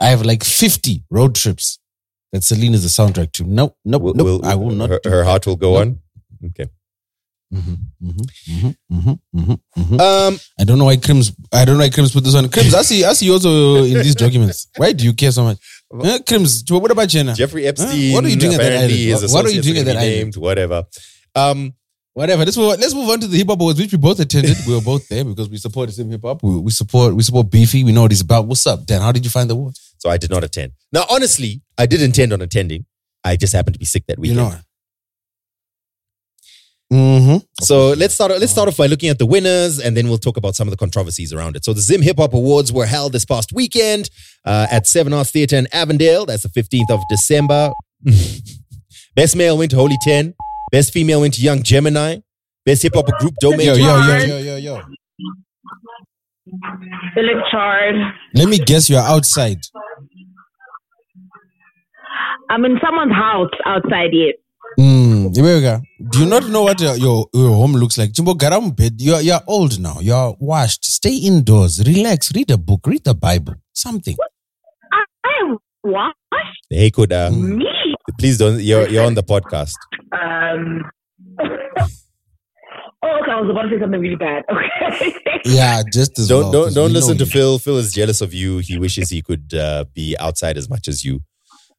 I 0.00 0.06
have 0.08 0.22
like 0.22 0.44
fifty 0.44 1.04
road 1.10 1.34
trips 1.34 1.78
that 2.32 2.42
Celine 2.42 2.74
is 2.74 2.82
the 2.82 2.88
soundtrack 3.02 3.32
to. 3.32 3.44
Nope, 3.44 3.76
nope, 3.84 4.02
Will- 4.02 4.14
nope. 4.14 4.44
I 4.44 4.54
will 4.54 4.70
not. 4.70 4.90
Her, 4.90 5.00
her 5.04 5.24
heart 5.24 5.46
will 5.46 5.56
go 5.56 5.72
Nope. 5.74 5.80
on. 5.82 5.98
Okay. 6.46 6.66
Mhm, 7.54 7.76
mhm, 8.02 8.26
mhm, 8.50 8.76
mhm, 8.92 9.18
mhm, 9.34 9.58
mhm. 9.78 10.00
Um, 10.00 10.40
I 10.58 10.64
don't 10.64 10.78
know 10.78 10.86
why 10.86 10.96
Crims. 10.96 11.32
I 11.52 11.64
don't 11.64 11.76
know 11.78 11.84
why 11.84 11.90
Crims 11.90 12.10
put 12.10 12.24
this 12.24 12.34
on. 12.34 12.48
Crims, 12.48 12.74
I 12.74 12.82
see. 12.82 13.04
I 13.04 13.12
see 13.12 13.26
you 13.26 13.34
also 13.34 13.84
in 13.84 14.02
these 14.02 14.16
documents. 14.16 14.66
Why 14.76 14.92
do 14.92 15.04
you 15.04 15.12
care 15.14 15.30
so 15.30 15.44
much? 15.44 15.58
Huh, 15.94 16.18
Crims, 16.26 16.64
what 16.68 16.90
about 16.90 17.08
Jenna? 17.08 17.34
Jeffrey 17.34 17.66
Epstein. 17.66 18.12
what 18.12 18.24
are 18.24 18.28
you 18.28 18.36
doing 18.36 18.54
at 18.54 18.58
that 18.58 18.72
island? 18.72 19.32
What 19.32 19.44
are 19.46 19.50
you 19.50 19.62
doing 19.62 19.78
at 19.78 19.84
that 19.86 19.96
island? 19.96 20.16
named, 20.16 20.36
Whatever. 20.36 20.84
Um, 21.34 21.74
Whatever. 22.14 22.46
Let's 22.46 22.56
move. 22.56 22.70
On. 22.72 22.80
Let's 22.80 22.94
move 22.94 23.10
on 23.10 23.20
to 23.20 23.26
the 23.26 23.36
hip 23.36 23.46
hop 23.46 23.60
awards, 23.60 23.78
which 23.78 23.92
we 23.92 23.98
both 23.98 24.18
attended. 24.18 24.56
we 24.66 24.74
were 24.74 24.80
both 24.80 25.06
there 25.08 25.22
because 25.22 25.50
we 25.50 25.58
support 25.58 25.88
the 25.88 25.92
same 25.92 26.08
hip 26.08 26.22
hop. 26.24 26.42
We, 26.42 26.56
we 26.60 26.70
support. 26.70 27.14
We 27.14 27.22
support 27.22 27.50
Beefy. 27.50 27.84
We 27.84 27.92
know 27.92 28.00
what 28.02 28.10
he's 28.10 28.22
about. 28.22 28.46
What's 28.46 28.66
up, 28.66 28.86
Dan? 28.86 29.02
How 29.02 29.12
did 29.12 29.22
you 29.22 29.30
find 29.30 29.50
the 29.50 29.54
awards? 29.54 29.94
so 29.98 30.08
I 30.08 30.16
did 30.16 30.30
not 30.30 30.42
attend. 30.42 30.72
Now, 30.92 31.04
honestly, 31.10 31.60
I 31.76 31.84
did 31.84 32.00
intend 32.00 32.32
on 32.32 32.40
attending. 32.40 32.86
I 33.22 33.36
just 33.36 33.52
happened 33.52 33.74
to 33.74 33.78
be 33.78 33.84
sick 33.84 34.04
that 34.06 34.16
You 34.16 34.22
weekend. 34.22 34.38
know. 34.38 34.54
Mm-hmm. 36.92 37.38
So 37.60 37.88
let's 37.94 38.14
start. 38.14 38.30
Let's 38.32 38.52
start 38.52 38.68
off 38.68 38.76
by 38.76 38.86
looking 38.86 39.08
at 39.08 39.18
the 39.18 39.26
winners, 39.26 39.80
and 39.80 39.96
then 39.96 40.08
we'll 40.08 40.18
talk 40.18 40.36
about 40.36 40.54
some 40.54 40.68
of 40.68 40.70
the 40.70 40.76
controversies 40.76 41.32
around 41.32 41.56
it. 41.56 41.64
So 41.64 41.72
the 41.72 41.80
Zim 41.80 42.00
Hip 42.00 42.18
Hop 42.18 42.32
Awards 42.32 42.72
were 42.72 42.86
held 42.86 43.12
this 43.12 43.24
past 43.24 43.52
weekend 43.52 44.08
uh, 44.44 44.68
at 44.70 44.86
Seven 44.86 45.12
Arts 45.12 45.32
Theatre 45.32 45.56
in 45.56 45.66
Avondale. 45.72 46.26
That's 46.26 46.44
the 46.44 46.48
fifteenth 46.48 46.90
of 46.90 47.00
December. 47.10 47.72
Best 49.16 49.34
male 49.34 49.58
went 49.58 49.72
to 49.72 49.76
Holy 49.76 49.96
Ten. 50.02 50.34
Best 50.70 50.92
female 50.92 51.22
went 51.22 51.34
to 51.34 51.40
Young 51.40 51.62
Gemini. 51.62 52.18
Best 52.64 52.82
hip 52.82 52.94
hop 52.94 53.06
group 53.18 53.34
Domain. 53.40 53.66
Yo, 53.66 53.74
yo, 53.74 53.98
yo, 53.98 54.24
yo, 54.24 54.38
yo, 54.38 54.56
yo. 54.56 54.80
Philip 57.14 57.44
Chard. 57.50 57.94
Let 58.34 58.48
me 58.48 58.58
guess. 58.58 58.88
You're 58.88 59.00
outside. 59.00 59.58
I'm 62.48 62.64
in 62.64 62.78
someone's 62.84 63.12
house 63.12 63.50
outside 63.64 64.10
yet. 64.12 64.36
Mm, 64.78 65.32
Iberga, 65.34 65.80
do 66.10 66.20
you 66.20 66.26
not 66.26 66.48
know 66.48 66.62
what 66.64 66.78
your, 66.80 66.96
your, 66.96 67.26
your 67.32 67.50
home 67.50 67.72
looks 67.72 67.96
like? 67.96 68.12
Jimbo, 68.12 68.34
get 68.34 68.52
on 68.52 68.70
bed. 68.72 68.92
You're, 68.98 69.20
you're 69.20 69.40
old 69.46 69.80
now. 69.80 70.00
You're 70.00 70.36
washed. 70.38 70.84
Stay 70.84 71.16
indoors. 71.16 71.82
Relax. 71.86 72.30
Read 72.34 72.50
a 72.50 72.58
book. 72.58 72.86
Read 72.86 73.02
the 73.04 73.14
Bible. 73.14 73.54
Something. 73.72 74.16
I, 74.92 75.04
I 75.24 75.56
what? 75.82 76.14
Hey, 76.68 76.90
could 76.90 77.12
uh, 77.12 77.30
Mm. 77.30 77.56
Me? 77.56 77.66
please 78.18 78.38
don't. 78.38 78.60
You're 78.60 78.88
you're 78.88 79.04
on 79.04 79.14
the 79.14 79.22
podcast. 79.22 79.72
Um. 80.12 80.82
oh, 81.40 83.18
okay. 83.22 83.30
I 83.30 83.40
was 83.40 83.50
about 83.50 83.62
to 83.62 83.70
say 83.70 83.80
something 83.80 84.00
really 84.00 84.16
bad. 84.16 84.42
Okay. 84.88 85.14
Yeah, 85.44 85.82
just 85.92 86.18
as 86.18 86.28
Don't 86.28 86.42
well, 86.44 86.52
don't 86.52 86.64
'cause 86.64 86.74
don't 86.74 86.92
listen 86.92 87.16
to 87.18 87.24
you. 87.24 87.30
Phil. 87.30 87.58
Phil 87.58 87.78
is 87.78 87.92
jealous 87.92 88.20
of 88.20 88.34
you. 88.34 88.58
He 88.58 88.78
wishes 88.78 89.10
he 89.10 89.22
could 89.22 89.54
uh, 89.54 89.84
be 89.94 90.16
outside 90.18 90.56
as 90.56 90.68
much 90.68 90.88
as 90.88 91.04
you. 91.04 91.20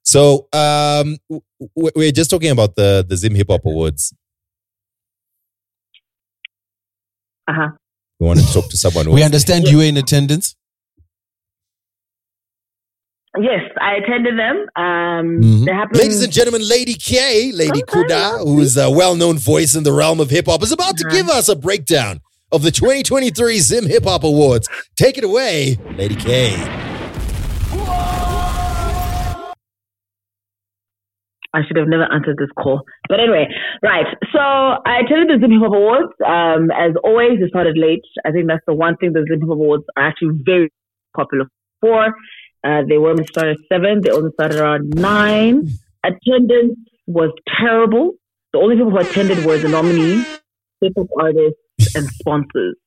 So 0.07 0.47
um, 0.53 1.17
w- 1.29 1.41
w- 1.75 1.91
we're 1.97 2.13
just 2.13 2.29
talking 2.29 2.49
about 2.49 2.75
the 2.77 3.05
the 3.07 3.17
Zim 3.17 3.35
Hip 3.35 3.47
Hop 3.49 3.65
Awards. 3.65 4.13
Uh 7.49 7.53
huh. 7.53 7.67
We 8.19 8.27
wanted 8.27 8.45
to 8.47 8.53
talk 8.53 8.69
to 8.69 8.77
someone. 8.77 9.09
We 9.17 9.21
understand 9.23 9.67
you 9.67 9.77
were 9.79 9.83
in 9.83 9.97
attendance. 9.97 10.55
Yes, 13.39 13.59
I 13.81 13.95
attended 14.01 14.39
them. 14.39 14.57
Um, 14.77 15.41
Mhm. 15.41 15.71
happened. 15.71 15.99
Ladies 15.99 16.23
and 16.23 16.31
gentlemen, 16.31 16.67
Lady 16.67 16.93
K, 16.95 17.51
Lady 17.51 17.83
Okay. 17.83 18.03
Kuda, 18.03 18.39
who 18.45 18.61
is 18.61 18.77
a 18.77 18.89
well-known 18.89 19.37
voice 19.37 19.75
in 19.75 19.83
the 19.83 19.91
realm 19.91 20.19
of 20.21 20.29
hip 20.29 20.45
hop, 20.47 20.63
is 20.63 20.71
about 20.71 20.97
to 20.97 21.05
Uh-huh. 21.05 21.15
give 21.17 21.29
us 21.29 21.49
a 21.49 21.55
breakdown 21.55 22.21
of 22.51 22.63
the 22.63 22.71
2023 22.71 23.59
Zim 23.59 23.85
Hip 23.87 24.05
Hop 24.05 24.23
Awards. 24.23 24.67
Take 24.95 25.17
it 25.17 25.25
away, 25.25 25.77
Lady 25.97 26.15
K. 26.15 26.55
I 31.57 31.65
should 31.65 31.77
have 31.77 31.87
never 31.87 32.05
answered 32.13 32.37
this 32.37 32.53
call. 32.53 32.83
But 33.09 33.19
anyway, 33.19 33.47
right. 33.81 34.05
So 34.31 34.39
I 34.39 35.01
attended 35.01 35.33
the 35.33 35.41
Zim 35.41 35.51
Hip 35.51 35.65
Hop 35.65 35.73
Awards. 35.73 36.13
Um, 36.21 36.69
as 36.69 36.93
always, 37.03 37.41
it 37.41 37.49
started 37.49 37.77
late. 37.77 38.05
I 38.23 38.31
think 38.31 38.45
that's 38.47 38.65
the 38.67 38.75
one 38.75 38.95
thing 38.97 39.13
the 39.13 39.25
Zim 39.25 39.41
Hip 39.41 39.49
Hop 39.49 39.57
Awards 39.57 39.85
are 39.97 40.05
actually 40.05 40.37
very 40.45 40.69
popular 41.15 41.45
for. 41.81 42.13
Uh, 42.63 42.81
they 42.87 42.97
were 42.97 43.15
meant 43.15 43.25
to 43.25 43.33
start 43.33 43.47
at 43.47 43.57
seven. 43.73 44.01
They 44.03 44.11
only 44.11 44.29
started 44.33 44.59
around 44.59 44.93
nine. 44.93 45.67
Attendance 46.05 46.77
was 47.07 47.31
terrible. 47.59 48.13
The 48.53 48.59
only 48.59 48.75
people 48.75 48.91
who 48.91 48.99
attended 48.99 49.43
were 49.43 49.57
the 49.57 49.69
nominees, 49.69 50.25
hip 50.81 50.93
hop 50.95 51.07
artists, 51.19 51.95
and 51.95 52.05
sponsors. 52.21 52.77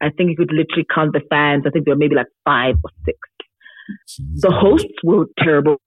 I 0.00 0.10
think 0.10 0.30
you 0.30 0.36
could 0.36 0.52
literally 0.52 0.86
count 0.94 1.12
the 1.12 1.20
fans. 1.28 1.64
I 1.66 1.70
think 1.70 1.84
there 1.84 1.94
were 1.94 1.98
maybe 1.98 2.14
like 2.14 2.30
five 2.46 2.76
or 2.82 2.90
six 3.04 3.18
the 4.36 4.50
hosts 4.50 4.92
were 5.02 5.26
terrible. 5.38 5.78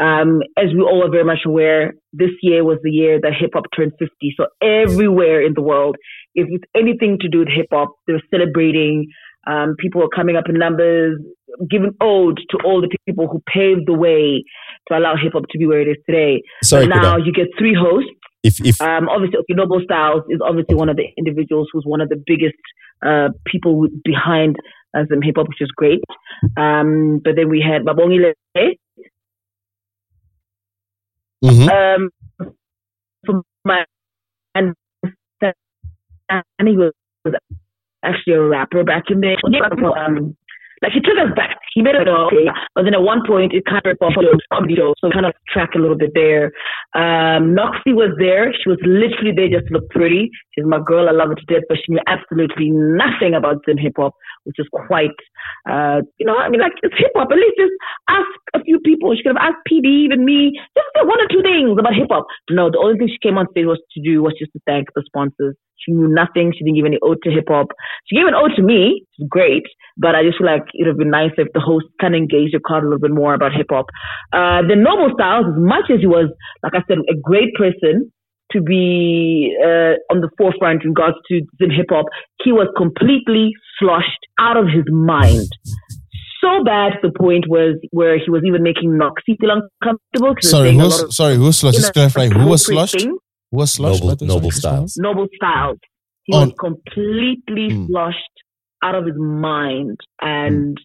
Um, 0.00 0.40
as 0.56 0.72
we 0.74 0.80
all 0.80 1.04
are 1.04 1.10
very 1.10 1.24
much 1.24 1.40
aware, 1.44 1.92
this 2.12 2.30
year 2.42 2.64
was 2.64 2.78
the 2.82 2.90
year 2.90 3.20
that 3.20 3.32
hip 3.38 3.50
hop 3.52 3.64
turned 3.76 3.92
50. 3.98 4.34
So 4.36 4.46
everywhere 4.62 5.42
in 5.42 5.52
the 5.54 5.60
world, 5.60 5.96
if 6.34 6.48
it's 6.50 6.64
anything 6.74 7.18
to 7.20 7.28
do 7.28 7.40
with 7.40 7.48
hip 7.54 7.66
hop, 7.70 7.90
they're 8.06 8.22
celebrating. 8.30 9.08
Um, 9.46 9.74
people 9.78 10.02
are 10.02 10.08
coming 10.08 10.36
up 10.36 10.44
in 10.48 10.58
numbers, 10.58 11.20
giving 11.70 11.92
ode 12.00 12.40
to 12.50 12.58
all 12.64 12.80
the 12.80 12.94
people 13.06 13.28
who 13.28 13.42
paved 13.52 13.86
the 13.86 13.94
way 13.94 14.42
to 14.88 14.98
allow 14.98 15.16
hip 15.16 15.32
hop 15.34 15.44
to 15.50 15.58
be 15.58 15.66
where 15.66 15.80
it 15.82 15.88
is 15.88 15.96
today. 16.06 16.42
Sorry, 16.62 16.86
but 16.86 16.96
now 16.96 17.16
you 17.16 17.32
get 17.32 17.48
three 17.58 17.74
hosts. 17.78 18.10
If 18.42 18.58
if 18.64 18.80
Um, 18.80 19.08
obviously, 19.08 19.38
okay, 19.40 19.54
Noble 19.54 19.80
Styles 19.84 20.22
is 20.30 20.40
obviously 20.42 20.74
one 20.74 20.88
of 20.88 20.96
the 20.96 21.08
individuals 21.18 21.68
who's 21.72 21.84
one 21.84 22.00
of 22.00 22.08
the 22.08 22.22
biggest 22.26 22.56
uh, 23.04 23.28
people 23.44 23.86
behind 24.02 24.56
uh, 24.94 25.04
some 25.10 25.20
hip 25.22 25.34
hop, 25.36 25.48
which 25.48 25.60
is 25.60 25.70
great. 25.76 26.00
Um, 26.56 27.20
but 27.22 27.36
then 27.36 27.50
we 27.50 27.60
had 27.60 27.84
Babongi 27.84 28.32
Mm-hmm. 31.42 31.68
Um, 31.68 32.10
from 33.24 33.42
my 33.64 33.84
and 36.30 36.68
he 36.68 36.76
was 36.76 36.92
actually 38.04 38.34
a 38.34 38.42
rapper 38.42 38.84
back 38.84 39.04
in 39.10 39.20
the 39.20 39.28
day. 39.28 39.36
Um, 39.96 40.36
like 40.82 40.92
he 40.92 41.00
took 41.00 41.18
us 41.20 41.32
back. 41.36 41.60
He 41.74 41.82
made 41.82 41.94
it 41.94 42.08
okay, 42.08 42.48
but 42.74 42.82
then 42.82 42.94
at 42.94 43.02
one 43.02 43.20
point 43.26 43.52
it 43.52 43.64
kind 43.64 43.84
of 43.84 43.96
off 44.00 44.16
a 44.16 44.54
comedy 44.54 44.76
show, 44.76 44.94
so 44.98 45.10
kind 45.10 45.26
of 45.26 45.32
track 45.48 45.70
a 45.76 45.78
little 45.78 45.96
bit 45.96 46.10
there. 46.14 46.52
Um, 46.94 47.54
Noxie 47.54 47.94
was 47.94 48.16
there. 48.18 48.52
She 48.52 48.68
was 48.68 48.78
literally 48.82 49.32
there 49.36 49.48
just 49.48 49.68
to 49.68 49.74
look 49.74 49.88
pretty. 49.90 50.30
She's 50.54 50.64
my 50.64 50.80
girl. 50.80 51.08
I 51.08 51.12
love 51.12 51.28
her 51.28 51.36
to 51.36 51.46
death, 51.46 51.68
but 51.68 51.78
she 51.78 51.92
knew 51.92 52.00
absolutely 52.08 52.70
nothing 52.70 53.34
about 53.36 53.62
Zim 53.68 53.76
hip 53.76 53.94
hop, 53.96 54.14
which 54.44 54.56
is 54.58 54.66
quite, 54.72 55.14
uh, 55.68 56.00
you 56.18 56.26
know, 56.26 56.36
I 56.36 56.48
mean, 56.48 56.60
like 56.60 56.74
it's 56.82 56.96
hip 56.96 57.12
hop. 57.14 57.28
At 57.30 57.38
least 57.38 57.60
just 57.60 57.76
ask 58.08 58.32
a 58.56 58.64
few 58.64 58.80
people. 58.80 59.14
She 59.14 59.22
could 59.22 59.36
have 59.36 59.44
asked 59.52 59.62
PD, 59.70 60.08
even 60.08 60.24
me, 60.24 60.58
just 60.74 60.88
one 61.06 61.20
or 61.20 61.28
two 61.28 61.42
things 61.42 61.76
about 61.78 61.94
hip 61.94 62.08
hop. 62.10 62.26
No, 62.48 62.70
the 62.70 62.80
only 62.80 62.98
thing 62.98 63.08
she 63.08 63.20
came 63.22 63.38
on 63.38 63.46
stage 63.52 63.66
was 63.66 63.80
to 63.94 64.00
do 64.02 64.22
was 64.22 64.34
just 64.38 64.52
to 64.52 64.60
thank 64.66 64.88
the 64.94 65.04
sponsors. 65.06 65.56
She 65.80 65.92
knew 65.92 66.08
nothing. 66.08 66.52
She 66.52 66.64
didn't 66.64 66.76
give 66.76 66.86
any 66.86 66.98
ode 67.02 67.22
to 67.24 67.30
hip 67.30 67.44
hop. 67.48 67.68
She 68.06 68.16
gave 68.16 68.26
an 68.26 68.34
ode 68.34 68.52
to 68.56 68.62
me, 68.62 69.02
which 69.16 69.24
is 69.24 69.28
great, 69.28 69.64
but 69.96 70.14
I 70.14 70.22
just 70.22 70.38
feel 70.38 70.46
like 70.46 70.64
it 70.74 70.84
would 70.84 70.88
have 70.88 70.98
been 70.98 71.10
nice 71.10 71.32
if 71.38 71.48
the 71.54 71.60
host 71.60 71.86
kind 72.00 72.14
of 72.14 72.20
engaged 72.20 72.54
the 72.54 72.60
crowd 72.60 72.82
a 72.82 72.86
little 72.86 73.00
bit 73.00 73.12
more 73.12 73.34
about 73.34 73.52
hip 73.52 73.68
hop. 73.70 73.86
Uh, 74.32 74.60
the 74.68 74.76
Noble 74.76 75.10
Styles, 75.14 75.46
as 75.48 75.56
much 75.58 75.90
as 75.90 76.00
he 76.00 76.06
was, 76.06 76.28
like 76.62 76.74
I 76.74 76.82
said, 76.86 76.98
a 77.08 77.16
great 77.20 77.54
person 77.54 78.12
to 78.52 78.60
be 78.60 79.56
uh, 79.62 79.94
on 80.12 80.20
the 80.20 80.30
forefront 80.36 80.82
in 80.82 80.90
regards 80.90 81.16
to 81.28 81.40
hip 81.60 81.86
hop, 81.88 82.06
he 82.44 82.52
was 82.52 82.68
completely 82.76 83.52
sloshed 83.78 84.26
out 84.38 84.56
of 84.56 84.66
his 84.66 84.84
mind. 84.90 85.48
So 86.40 86.64
bad 86.64 86.92
to 87.02 87.08
the 87.08 87.12
point 87.18 87.44
was 87.48 87.76
where 87.90 88.18
he 88.18 88.30
was 88.30 88.42
even 88.46 88.62
making 88.62 88.90
Noxie 88.98 89.36
feel 89.38 89.50
uncomfortable. 89.50 90.34
'cause 90.34 90.50
he 90.50 90.50
was 90.50 90.50
Sorry, 90.50 90.72
who's 90.72 91.16
sorry, 91.16 91.34
who's 91.36 91.56
sloshed? 91.58 91.76
Just 91.76 91.92
clarify, 91.92 92.28
who 92.28 92.48
was 92.48 92.64
sloshed? 92.64 92.98
things. 93.00 93.18
Who 93.50 93.58
was 93.58 93.72
sloshed? 93.72 94.02
Noble- 94.02 94.08
What 94.16 94.22
Noble 94.22 94.50
Styles. 94.50 94.96
Noble 94.96 95.26
Styles. 95.34 95.78
He 96.24 96.34
Oh. 96.36 96.40
was 96.44 96.52
completely 96.58 97.70
Hmm. 97.74 97.86
flushed 97.86 98.36
out 98.82 98.94
of 98.94 99.04
his 99.06 99.16
mind 99.18 99.98
and 100.22 100.78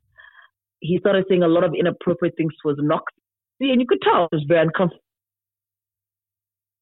he 0.82 0.98
started 1.00 1.26
saying 1.30 1.44
a 1.44 1.48
lot 1.48 1.64
of 1.64 1.74
inappropriate 1.74 2.36
things 2.38 2.54
towards 2.62 2.80
Noxie 2.82 3.72
and 3.72 3.80
you 3.80 3.88
could 3.88 4.02
tell 4.02 4.26
it 4.26 4.36
was 4.36 4.44
very 4.48 4.62
uncomfortable 4.62 5.02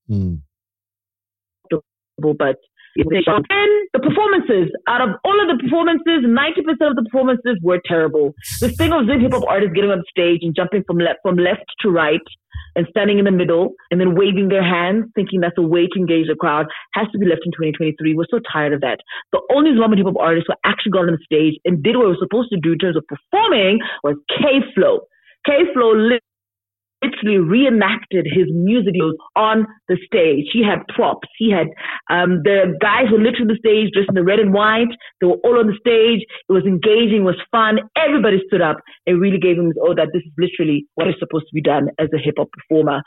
Hmm. 0.07 0.35
but 2.37 2.57
and 2.95 3.89
the 3.93 3.99
performances 3.99 4.71
out 4.87 5.01
of 5.01 5.15
all 5.25 5.39
of 5.41 5.47
the 5.57 5.63
performances 5.63 6.23
90% 6.25 6.89
of 6.89 6.95
the 6.95 7.03
performances 7.03 7.57
were 7.63 7.81
terrible 7.85 8.33
this 8.61 8.75
thing 8.77 8.91
of 8.93 9.05
Zim 9.07 9.19
hip 9.19 9.31
hop 9.33 9.43
artists 9.47 9.73
getting 9.73 9.89
on 9.91 10.03
stage 10.09 10.39
and 10.43 10.55
jumping 10.55 10.83
from 10.85 10.97
left 10.99 11.19
from 11.23 11.35
left 11.37 11.65
to 11.81 11.89
right 11.89 12.21
and 12.75 12.87
standing 12.89 13.19
in 13.19 13.25
the 13.25 13.31
middle 13.31 13.73
and 13.91 13.99
then 13.99 14.15
waving 14.15 14.49
their 14.49 14.63
hands 14.63 15.05
thinking 15.15 15.39
that's 15.39 15.57
a 15.57 15.61
way 15.61 15.87
to 15.87 15.99
engage 15.99 16.27
the 16.27 16.35
crowd 16.35 16.65
has 16.93 17.07
to 17.11 17.17
be 17.17 17.25
left 17.25 17.41
in 17.45 17.51
2023 17.51 18.15
we're 18.15 18.25
so 18.29 18.39
tired 18.51 18.73
of 18.73 18.81
that. 18.81 18.99
The 19.31 19.41
only 19.51 19.71
Islamic 19.71 19.97
hip 19.97 20.07
hop 20.07 20.17
artists 20.19 20.47
who 20.47 20.55
actually 20.63 20.91
got 20.91 21.07
on 21.07 21.17
the 21.17 21.23
stage 21.23 21.55
and 21.65 21.83
did 21.83 21.95
what 21.95 22.03
they 22.03 22.13
were 22.15 22.23
supposed 22.23 22.49
to 22.51 22.59
do 22.59 22.73
in 22.73 22.79
terms 22.79 22.97
of 22.97 23.05
performing 23.07 23.79
was 24.03 24.15
K-Flow. 24.29 25.07
K-Flow 25.45 26.17
literally 27.03 27.37
reenacted 27.37 28.25
his 28.31 28.47
music 28.49 28.93
videos 28.93 29.13
on 29.35 29.65
the 29.87 29.97
stage. 30.05 30.45
He 30.51 30.63
had 30.63 30.85
props. 30.93 31.27
He 31.37 31.51
had 31.51 31.67
um, 32.09 32.41
the 32.43 32.77
guys 32.81 33.11
were 33.11 33.17
literally 33.17 33.41
on 33.41 33.47
the 33.47 33.59
stage 33.59 33.91
dressed 33.93 34.09
in 34.09 34.15
the 34.15 34.23
red 34.23 34.39
and 34.39 34.53
white. 34.53 34.91
They 35.19 35.27
were 35.27 35.41
all 35.43 35.59
on 35.59 35.67
the 35.67 35.77
stage. 35.79 36.21
It 36.49 36.53
was 36.53 36.65
engaging, 36.65 37.21
it 37.21 37.31
was 37.31 37.41
fun. 37.51 37.79
Everybody 37.97 38.41
stood 38.47 38.61
up 38.61 38.77
and 39.07 39.19
really 39.19 39.39
gave 39.39 39.57
him, 39.57 39.73
oh, 39.81 39.95
that 39.95 40.09
this 40.13 40.23
is 40.23 40.33
literally 40.37 40.85
what 40.95 41.07
is 41.07 41.15
supposed 41.19 41.45
to 41.47 41.53
be 41.53 41.61
done 41.61 41.89
as 41.99 42.09
a 42.13 42.17
hip 42.17 42.35
hop 42.37 42.49
performer. 42.51 43.01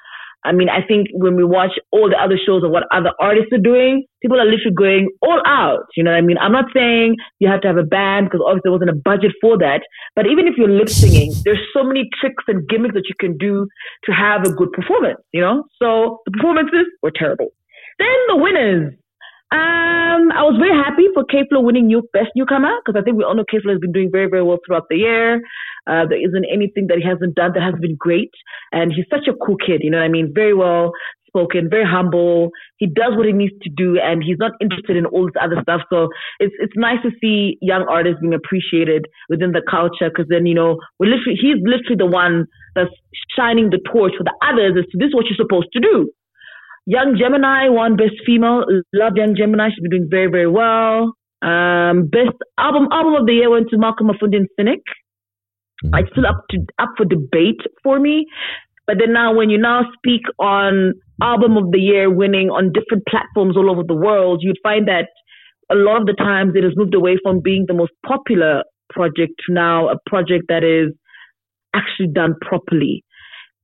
I 0.44 0.52
mean, 0.52 0.68
I 0.68 0.86
think 0.86 1.08
when 1.12 1.34
we 1.34 1.44
watch 1.44 1.72
all 1.90 2.08
the 2.08 2.16
other 2.16 2.38
shows 2.38 2.62
of 2.62 2.70
what 2.70 2.84
other 2.92 3.10
artists 3.20 3.52
are 3.52 3.62
doing, 3.62 4.04
people 4.22 4.40
are 4.40 4.44
literally 4.44 4.74
going 4.76 5.08
all 5.22 5.42
out. 5.44 5.86
You 5.96 6.04
know 6.04 6.12
what 6.12 6.18
I 6.18 6.20
mean? 6.20 6.38
I'm 6.38 6.52
not 6.52 6.66
saying 6.72 7.16
you 7.40 7.48
have 7.48 7.60
to 7.62 7.68
have 7.68 7.76
a 7.76 7.82
band 7.82 8.26
because 8.26 8.40
obviously 8.46 8.70
there 8.70 8.72
wasn't 8.72 8.90
a 8.90 9.00
budget 9.04 9.32
for 9.40 9.58
that. 9.58 9.82
But 10.14 10.26
even 10.26 10.46
if 10.46 10.54
you're 10.56 10.70
lip 10.70 10.88
singing, 10.88 11.32
there's 11.44 11.62
so 11.72 11.82
many 11.82 12.08
tricks 12.20 12.44
and 12.46 12.68
gimmicks 12.68 12.94
that 12.94 13.08
you 13.08 13.14
can 13.18 13.36
do 13.36 13.66
to 14.04 14.12
have 14.12 14.44
a 14.44 14.52
good 14.52 14.70
performance, 14.72 15.18
you 15.32 15.40
know? 15.40 15.64
So 15.82 16.20
the 16.26 16.30
performances 16.32 16.86
were 17.02 17.12
terrible. 17.14 17.48
Then 17.98 18.16
the 18.28 18.36
winners. 18.36 18.94
Um, 19.52 20.34
I 20.34 20.42
was 20.42 20.58
very 20.58 20.74
happy 20.74 21.06
for 21.14 21.22
K-Flow 21.24 21.60
winning 21.60 21.86
new 21.86 22.02
best 22.12 22.34
newcomer 22.34 22.74
because 22.82 22.98
I 22.98 23.04
think 23.04 23.16
we 23.16 23.22
all 23.24 23.36
know 23.36 23.44
K-Flow 23.48 23.72
has 23.72 23.80
been 23.80 23.92
doing 23.92 24.10
very, 24.10 24.28
very 24.28 24.42
well 24.42 24.58
throughout 24.66 24.88
the 24.90 24.96
year. 24.96 25.36
Uh, 25.86 26.02
there 26.08 26.18
isn't 26.18 26.44
anything 26.50 26.88
that 26.88 26.98
he 26.98 27.06
hasn't 27.06 27.36
done 27.36 27.52
that 27.54 27.62
has 27.62 27.74
been 27.80 27.94
great. 27.94 28.34
And 28.72 28.92
he's 28.92 29.06
such 29.08 29.28
a 29.30 29.36
cool 29.38 29.56
kid, 29.56 29.82
you 29.84 29.90
know 29.90 29.98
what 29.98 30.04
I 30.04 30.08
mean? 30.08 30.32
Very 30.34 30.52
well 30.52 30.92
spoken, 31.36 31.68
very 31.70 31.84
humble. 31.84 32.50
He 32.78 32.86
does 32.86 33.14
what 33.14 33.26
he 33.26 33.32
needs 33.32 33.54
to 33.62 33.70
do 33.70 34.00
and 34.00 34.22
he's 34.22 34.38
not 34.38 34.52
interested 34.60 34.96
in 34.96 35.06
all 35.06 35.26
this 35.26 35.38
other 35.40 35.60
stuff. 35.62 35.82
So 35.90 36.08
it's, 36.40 36.54
it's 36.58 36.72
nice 36.76 36.98
to 37.02 37.10
see 37.20 37.58
young 37.60 37.86
artists 37.88 38.20
being 38.20 38.34
appreciated 38.34 39.06
within 39.28 39.52
the 39.52 39.62
culture 39.68 40.08
because 40.08 40.26
then, 40.28 40.46
you 40.46 40.54
know, 40.54 40.80
we're 40.98 41.10
literally, 41.10 41.38
he's 41.38 41.60
literally 41.62 41.98
the 41.98 42.06
one 42.06 42.46
that's 42.74 42.90
shining 43.36 43.70
the 43.70 43.78
torch 43.92 44.12
for 44.16 44.24
the 44.24 44.34
others 44.42 44.74
as 44.78 44.90
to 44.90 44.98
this 44.98 45.08
is 45.08 45.14
what 45.14 45.26
you're 45.26 45.38
supposed 45.38 45.68
to 45.72 45.80
do. 45.80 46.10
Young 46.86 47.16
Gemini 47.18 47.68
won 47.68 47.96
Best 47.96 48.14
Female. 48.24 48.64
Love 48.94 49.14
Young 49.16 49.34
Gemini. 49.36 49.70
She's 49.70 49.82
been 49.82 49.90
doing 49.90 50.08
very, 50.08 50.30
very 50.30 50.48
well. 50.48 51.14
Um, 51.42 52.08
best 52.08 52.36
album 52.58 52.88
album 52.92 53.14
of 53.14 53.26
the 53.26 53.34
year 53.34 53.50
went 53.50 53.68
to 53.70 53.78
Malcolm 53.78 54.08
Mafundi 54.08 54.36
and 54.36 54.48
Synik. 54.58 54.82
It's 55.82 56.10
still 56.12 56.26
up 56.26 56.44
to 56.50 56.58
up 56.78 56.90
for 56.96 57.04
debate 57.04 57.60
for 57.82 57.98
me. 57.98 58.26
But 58.86 58.96
then 59.00 59.12
now, 59.12 59.34
when 59.34 59.50
you 59.50 59.58
now 59.58 59.82
speak 59.98 60.22
on 60.38 60.94
album 61.20 61.56
of 61.56 61.72
the 61.72 61.78
year 61.78 62.08
winning 62.08 62.50
on 62.50 62.72
different 62.72 63.04
platforms 63.08 63.56
all 63.56 63.70
over 63.70 63.82
the 63.86 63.94
world, 63.94 64.40
you'd 64.42 64.58
find 64.62 64.86
that 64.86 65.08
a 65.70 65.74
lot 65.74 66.00
of 66.00 66.06
the 66.06 66.14
times 66.14 66.52
it 66.54 66.62
has 66.62 66.72
moved 66.76 66.94
away 66.94 67.18
from 67.22 67.40
being 67.42 67.64
the 67.66 67.74
most 67.74 67.92
popular 68.06 68.62
project 68.90 69.32
to 69.46 69.52
now 69.52 69.88
a 69.88 69.96
project 70.08 70.44
that 70.48 70.62
is 70.62 70.94
actually 71.74 72.08
done 72.14 72.34
properly. 72.40 73.04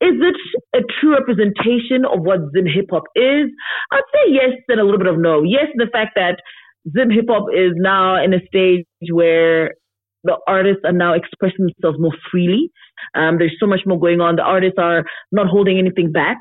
Is 0.03 0.19
it 0.19 0.37
a 0.75 0.83
true 0.99 1.15
representation 1.15 2.05
of 2.05 2.21
what 2.27 2.41
Zim 2.51 2.67
hip 2.67 2.87
hop 2.91 3.05
is? 3.15 3.47
I'd 3.93 4.11
say 4.13 4.33
yes 4.35 4.59
and 4.69 4.81
a 4.81 4.85
little 4.85 4.99
bit 4.99 5.07
of 5.07 5.19
no. 5.19 5.45
Yes, 5.45 5.67
the 5.77 5.87
fact 5.93 6.13
that 6.17 6.43
Zim 6.91 7.09
hip 7.11 7.27
hop 7.29 7.47
is 7.55 7.73
now 7.77 8.23
in 8.23 8.35
a 8.35 8.41
stage 8.47 8.85
where 9.13 9.75
the 10.25 10.37
artists 10.49 10.83
are 10.85 10.93
now 10.93 11.15
expressing 11.15 11.67
themselves 11.67 12.01
more 12.01 12.15
freely. 12.31 12.71
Um, 13.15 13.39
there's 13.39 13.57
so 13.61 13.67
much 13.67 13.81
more 13.87 13.99
going 13.99 14.21
on. 14.21 14.37
The 14.37 14.43
artists 14.43 14.79
are 14.79 15.05
not 15.31 15.47
holding 15.47 15.79
anything 15.79 16.11
back. 16.11 16.39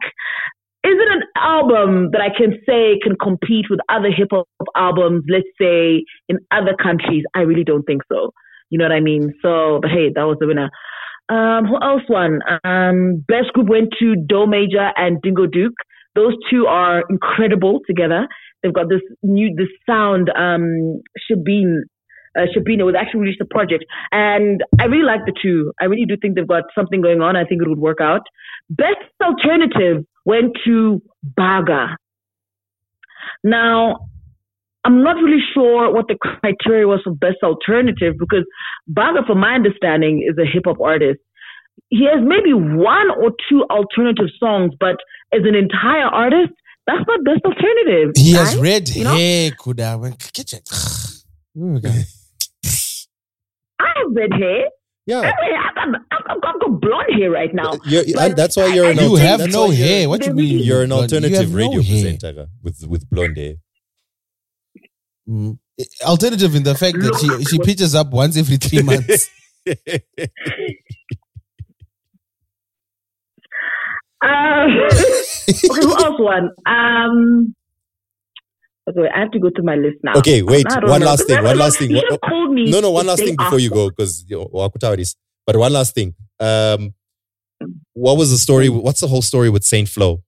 Is 0.84 0.98
it 0.98 1.12
an 1.12 1.22
album 1.38 2.10
that 2.12 2.22
I 2.22 2.36
can 2.36 2.58
say 2.68 2.98
can 3.04 3.16
compete 3.16 3.66
with 3.70 3.80
other 3.90 4.10
hip 4.10 4.30
hop 4.32 4.48
albums, 4.76 5.24
let's 5.30 5.46
say 5.60 6.04
in 6.30 6.40
other 6.50 6.76
countries? 6.82 7.24
I 7.36 7.42
really 7.42 7.64
don't 7.64 7.84
think 7.84 8.02
so. 8.12 8.32
You 8.72 8.80
know 8.80 8.86
what 8.86 8.92
I 8.92 9.02
mean? 9.02 9.34
So, 9.44 9.78
but 9.82 9.92
hey, 9.92 10.10
that 10.16 10.24
was 10.24 10.38
the 10.40 10.48
winner. 10.48 10.72
Um, 11.32 11.66
who 11.66 11.82
else 11.82 12.04
won? 12.10 12.40
Um, 12.66 13.24
best 13.26 13.54
group 13.54 13.70
went 13.70 13.94
to 14.00 14.16
Do 14.18 14.46
Major 14.46 14.92
and 14.98 15.22
Dingo 15.22 15.46
Duke. 15.46 15.74
Those 16.14 16.34
two 16.50 16.66
are 16.68 17.04
incredible 17.10 17.80
together. 17.88 18.28
They've 18.62 18.74
got 18.74 18.90
this 18.90 19.00
new, 19.24 19.56
this 19.56 19.70
sound, 19.88 20.30
um, 20.36 21.02
uh, 21.32 22.46
Shabina 22.56 22.86
was 22.86 22.96
actually 23.00 23.22
released 23.22 23.42
a 23.42 23.46
project 23.46 23.86
and 24.12 24.62
I 24.80 24.86
really 24.86 25.06
like 25.06 25.22
the 25.26 25.34
two. 25.42 25.72
I 25.82 25.86
really 25.86 26.06
do 26.06 26.18
think 26.22 26.36
they've 26.36 26.48
got 26.48 26.64
something 26.76 27.02
going 27.02 27.22
on. 27.22 27.38
I 27.38 27.46
think 27.46 27.62
it 27.62 27.70
would 27.70 27.80
work 27.80 28.00
out. 28.02 28.22
Best 28.70 29.00
alternative 29.24 30.06
went 30.26 30.58
to 30.66 31.02
Baga. 31.24 31.98
Now, 33.44 34.11
I'm 34.84 35.04
not 35.04 35.16
really 35.18 35.42
sure 35.54 35.94
what 35.94 36.08
the 36.08 36.16
criteria 36.20 36.88
was 36.88 37.02
for 37.04 37.14
best 37.14 37.38
alternative 37.44 38.16
because 38.20 38.46
Baga, 38.88 39.22
from 39.28 39.40
my 39.40 39.54
understanding, 39.54 40.26
is 40.28 40.38
a 40.38 40.46
hip 40.52 40.64
hop 40.66 40.82
artist. 40.82 41.20
He 41.90 42.06
has 42.06 42.22
maybe 42.24 42.54
one 42.54 43.10
or 43.22 43.32
two 43.50 43.64
alternative 43.70 44.28
songs, 44.40 44.74
but 44.80 44.96
as 45.34 45.42
an 45.44 45.56
entire 45.56 46.06
artist, 46.08 46.54
that's 46.88 47.04
not 47.08 47.24
best 47.24 47.42
alternative. 47.46 48.14
He 48.16 48.34
has 48.34 48.56
right? 48.56 48.64
red 48.64 48.90
You 48.90 49.04
know? 49.04 49.16
hair, 49.16 49.52
could 49.58 49.80
have 49.80 50.04
it. 50.04 50.16
Okay. 51.60 52.04
I 53.80 53.88
have 53.98 54.08
red 54.16 54.34
hair. 54.34 54.66
Yeah. 55.06 55.20
I 55.20 55.24
mean, 55.24 55.56
I've 55.58 55.76
got, 55.76 55.88
I've 56.12 56.24
got, 56.26 56.38
I've 56.56 56.60
got 56.62 56.82
blonde 56.82 57.14
hair 57.18 57.30
right 57.32 57.54
now. 57.54 57.74
You're, 57.86 58.04
and 58.20 58.36
that's 58.36 58.56
why 58.56 58.68
you're 58.68 58.90
an 58.90 59.00
I- 59.00 59.04
I 59.04 59.06
You 59.06 59.16
have 59.18 59.52
no 59.52 59.70
hair. 59.70 60.08
What 60.10 60.22
do 60.22 60.28
you 60.28 60.34
mean? 60.34 60.60
You're 60.60 60.84
an 60.84 60.90
blonde? 60.90 61.12
You 61.12 61.18
have 61.18 61.24
alternative 61.24 61.52
no 61.52 61.58
radio 61.58 61.80
presenter 61.82 62.48
with 62.64 62.88
with 62.88 63.10
blonde 63.10 63.38
hair. 63.38 63.56
Mm. 65.30 65.58
Alternative 66.04 66.54
in 66.56 66.64
the 66.64 66.76
fact 66.76 66.98
that 67.00 67.18
she, 67.20 67.46
she 67.46 67.60
pitches 67.60 67.96
up 67.96 68.12
once 68.12 68.38
every 68.38 68.58
three 68.58 68.82
months. 68.82 69.30
Uh, 74.24 74.68
okay, 75.50 75.82
who 75.82 75.96
else 75.98 76.16
won? 76.20 76.52
Um, 76.68 77.56
okay, 78.88 79.10
I 79.16 79.20
have 79.22 79.32
to 79.32 79.40
go 79.40 79.50
to 79.50 79.64
my 79.64 79.76
list 79.76 79.98
now. 80.04 80.14
Okay, 80.18 80.44
wait. 80.44 80.66
I 80.70 80.80
One 80.86 81.00
know. 81.02 81.08
last 81.08 81.26
thing. 81.28 81.44
One 81.44 81.58
last 81.58 81.80
thing. 81.80 81.90
You 81.90 81.96
What- 81.98 82.06
should 82.12 82.20
have 82.24 82.52
me. 82.52 82.70
No, 82.70 82.80
no. 82.82 82.92
One 82.92 83.08
last 83.08 83.24
thing 83.24 83.36
before 83.36 83.60
you 83.60 83.70
go, 83.72 83.90
because 83.90 84.24
Wakutauris. 84.30 85.16
But 85.48 85.56
one 85.58 85.74
last 85.74 85.96
thing. 85.96 86.14
Um, 86.40 86.94
what 87.94 88.18
was 88.18 88.30
the 88.32 88.38
story? 88.38 88.70
What's 88.70 89.00
the 89.02 89.08
whole 89.08 89.22
story 89.24 89.50
with 89.50 89.64
Saintfloew? 89.64 90.22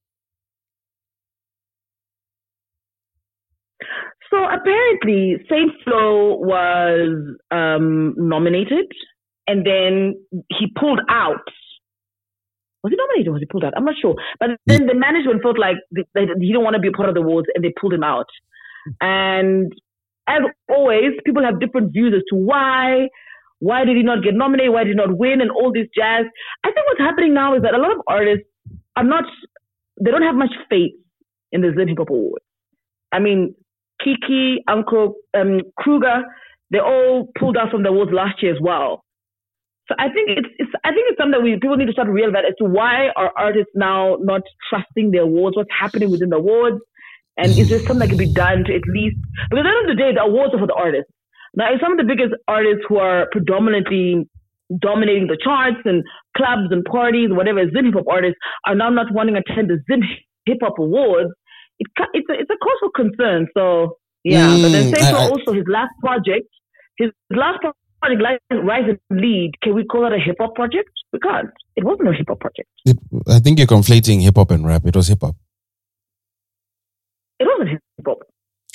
So 4.34 4.42
apparently, 4.46 5.36
Saint 5.48 5.70
Flo 5.84 6.38
was 6.38 7.36
um, 7.52 8.14
nominated, 8.16 8.90
and 9.46 9.64
then 9.64 10.16
he 10.50 10.66
pulled 10.76 11.00
out. 11.08 11.46
Was 12.82 12.90
he 12.90 12.96
nominated 12.96 13.28
or 13.28 13.32
was 13.34 13.42
he 13.42 13.46
pulled 13.46 13.62
out? 13.62 13.74
I'm 13.76 13.84
not 13.84 13.94
sure. 14.02 14.16
But 14.40 14.50
then 14.66 14.86
the 14.86 14.94
management 14.94 15.40
felt 15.40 15.56
like 15.56 15.76
th- 15.94 16.08
that 16.14 16.36
he 16.40 16.48
didn't 16.48 16.64
want 16.64 16.74
to 16.74 16.80
be 16.80 16.88
a 16.88 16.90
part 16.90 17.08
of 17.08 17.14
the 17.14 17.20
awards, 17.20 17.46
and 17.54 17.62
they 17.62 17.72
pulled 17.80 17.92
him 17.92 18.02
out. 18.02 18.26
And 19.00 19.72
as 20.26 20.40
always, 20.68 21.12
people 21.24 21.44
have 21.44 21.60
different 21.60 21.92
views 21.92 22.12
as 22.16 22.22
to 22.30 22.36
why. 22.36 23.06
Why 23.60 23.84
did 23.84 23.96
he 23.96 24.02
not 24.02 24.24
get 24.24 24.34
nominated? 24.34 24.72
Why 24.72 24.82
did 24.82 24.90
he 24.90 24.96
not 24.96 25.16
win? 25.16 25.42
And 25.42 25.52
all 25.52 25.72
this 25.72 25.86
jazz. 25.94 26.24
I 26.64 26.72
think 26.72 26.86
what's 26.88 27.00
happening 27.00 27.34
now 27.34 27.54
is 27.54 27.62
that 27.62 27.74
a 27.74 27.78
lot 27.78 27.92
of 27.92 28.02
artists 28.08 28.48
are 28.96 29.04
not. 29.04 29.24
They 30.02 30.10
don't 30.10 30.22
have 30.22 30.34
much 30.34 30.52
faith 30.68 30.92
in 31.52 31.60
the 31.60 31.72
Zim 31.78 31.86
Hip 31.86 31.98
Hop 31.98 32.10
Awards. 32.10 32.44
I 33.12 33.20
mean, 33.20 33.54
Kiki, 34.04 34.62
Uncle 34.68 35.14
um, 35.34 35.60
Kruger, 35.78 36.22
they 36.70 36.78
all 36.78 37.28
pulled 37.38 37.56
out 37.56 37.70
from 37.70 37.82
the 37.82 37.88
awards 37.88 38.12
last 38.12 38.42
year 38.42 38.52
as 38.54 38.60
well. 38.60 39.02
So 39.88 39.94
I 39.98 40.08
think 40.08 40.30
it's, 40.30 40.48
it's 40.58 40.70
I 40.82 40.92
think 40.92 41.06
it's 41.10 41.18
something 41.18 41.32
that 41.32 41.42
we 41.42 41.54
people 41.54 41.76
need 41.76 41.86
to 41.86 41.92
start 41.92 42.08
to 42.08 42.12
realize 42.12 42.44
as 42.48 42.54
to 42.58 42.64
why 42.64 43.08
are 43.16 43.32
artists 43.36 43.72
now 43.74 44.16
not 44.20 44.40
trusting 44.70 45.10
the 45.10 45.18
awards, 45.18 45.56
what's 45.56 45.68
happening 45.78 46.10
within 46.10 46.30
the 46.30 46.36
awards, 46.36 46.80
and 47.36 47.50
is 47.50 47.68
there 47.68 47.80
something 47.80 47.98
that 47.98 48.08
can 48.08 48.16
be 48.16 48.32
done 48.32 48.64
to 48.64 48.74
at 48.74 48.86
least 48.88 49.16
because 49.50 49.60
at 49.60 49.68
the 49.68 49.76
end 49.76 49.90
of 49.90 49.96
the 49.96 50.00
day 50.02 50.12
the 50.14 50.22
awards 50.22 50.54
are 50.54 50.58
for 50.58 50.66
the 50.66 50.74
artists. 50.74 51.12
Now 51.54 51.68
some 51.82 51.92
of 51.92 51.98
the 51.98 52.04
biggest 52.04 52.32
artists 52.48 52.84
who 52.88 52.96
are 52.96 53.28
predominantly 53.30 54.26
dominating 54.80 55.26
the 55.26 55.36
charts 55.36 55.84
and 55.84 56.02
clubs 56.36 56.68
and 56.70 56.84
parties, 56.84 57.28
whatever, 57.30 57.60
Zim 57.70 57.84
hip 57.84 57.94
hop 57.94 58.08
artists 58.08 58.38
are 58.66 58.74
now 58.74 58.88
not 58.88 59.12
wanting 59.12 59.34
to 59.34 59.42
attend 59.44 59.68
the 59.68 59.78
Zim 59.90 60.00
hip 60.46 60.58
hop 60.62 60.78
awards, 60.78 61.30
it, 61.78 61.86
it's 62.14 62.28
a, 62.30 62.34
it's 62.34 62.50
a 62.50 62.56
cause 62.58 62.78
for 62.80 62.90
concern. 62.94 63.48
So 63.54 63.98
yeah, 64.24 64.48
but 64.62 64.70
then 64.70 64.92
Mm, 64.92 64.96
same 64.96 65.12
for 65.14 65.20
I- 65.20 65.24
I- 65.26 65.28
also 65.30 65.52
his 65.52 65.64
last 65.68 65.92
project, 66.00 66.48
his 66.98 67.10
last 67.30 67.60
project, 67.60 68.22
Rise 68.22 68.38
Rise 68.62 68.88
and 69.10 69.20
Lead, 69.20 69.52
can 69.62 69.74
we 69.74 69.84
call 69.84 70.06
it 70.06 70.12
a 70.12 70.18
hip 70.18 70.36
hop 70.40 70.54
project? 70.54 70.90
We 71.12 71.18
can't. 71.20 71.50
It 71.76 71.84
wasn't 71.84 72.08
a 72.08 72.12
hip 72.12 72.26
hop 72.28 72.40
project. 72.40 72.68
It, 72.84 72.98
I 73.28 73.38
think 73.38 73.58
you're 73.58 73.66
conflating 73.66 74.22
hip 74.22 74.36
hop 74.36 74.50
and 74.50 74.66
rap. 74.66 74.84
It 74.86 74.94
was 74.96 75.08
hip 75.08 75.20
hop. 75.22 75.36
It 77.40 77.46
wasn't 77.46 77.70
hip 77.70 77.80
hop. 78.06 78.18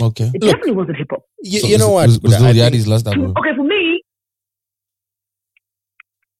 Okay. 0.01 0.25
It 0.33 0.41
Look. 0.41 0.51
definitely 0.51 0.71
wasn't 0.71 0.97
hip 0.97 1.07
hop. 1.11 1.23
You, 1.41 1.59
So 1.59 1.67
you 1.67 1.77
know 1.77 1.91
was- 1.91 2.17
what? 2.17 2.23
Was, 2.23 2.33
was 2.33 2.33
I 2.35 2.51
Lil 2.51 2.53
think- 2.53 2.73
Yachty's 2.73 2.87
last 2.87 3.07
album? 3.07 3.33
Okay, 3.37 3.55
for 3.55 3.63
me, 3.63 4.01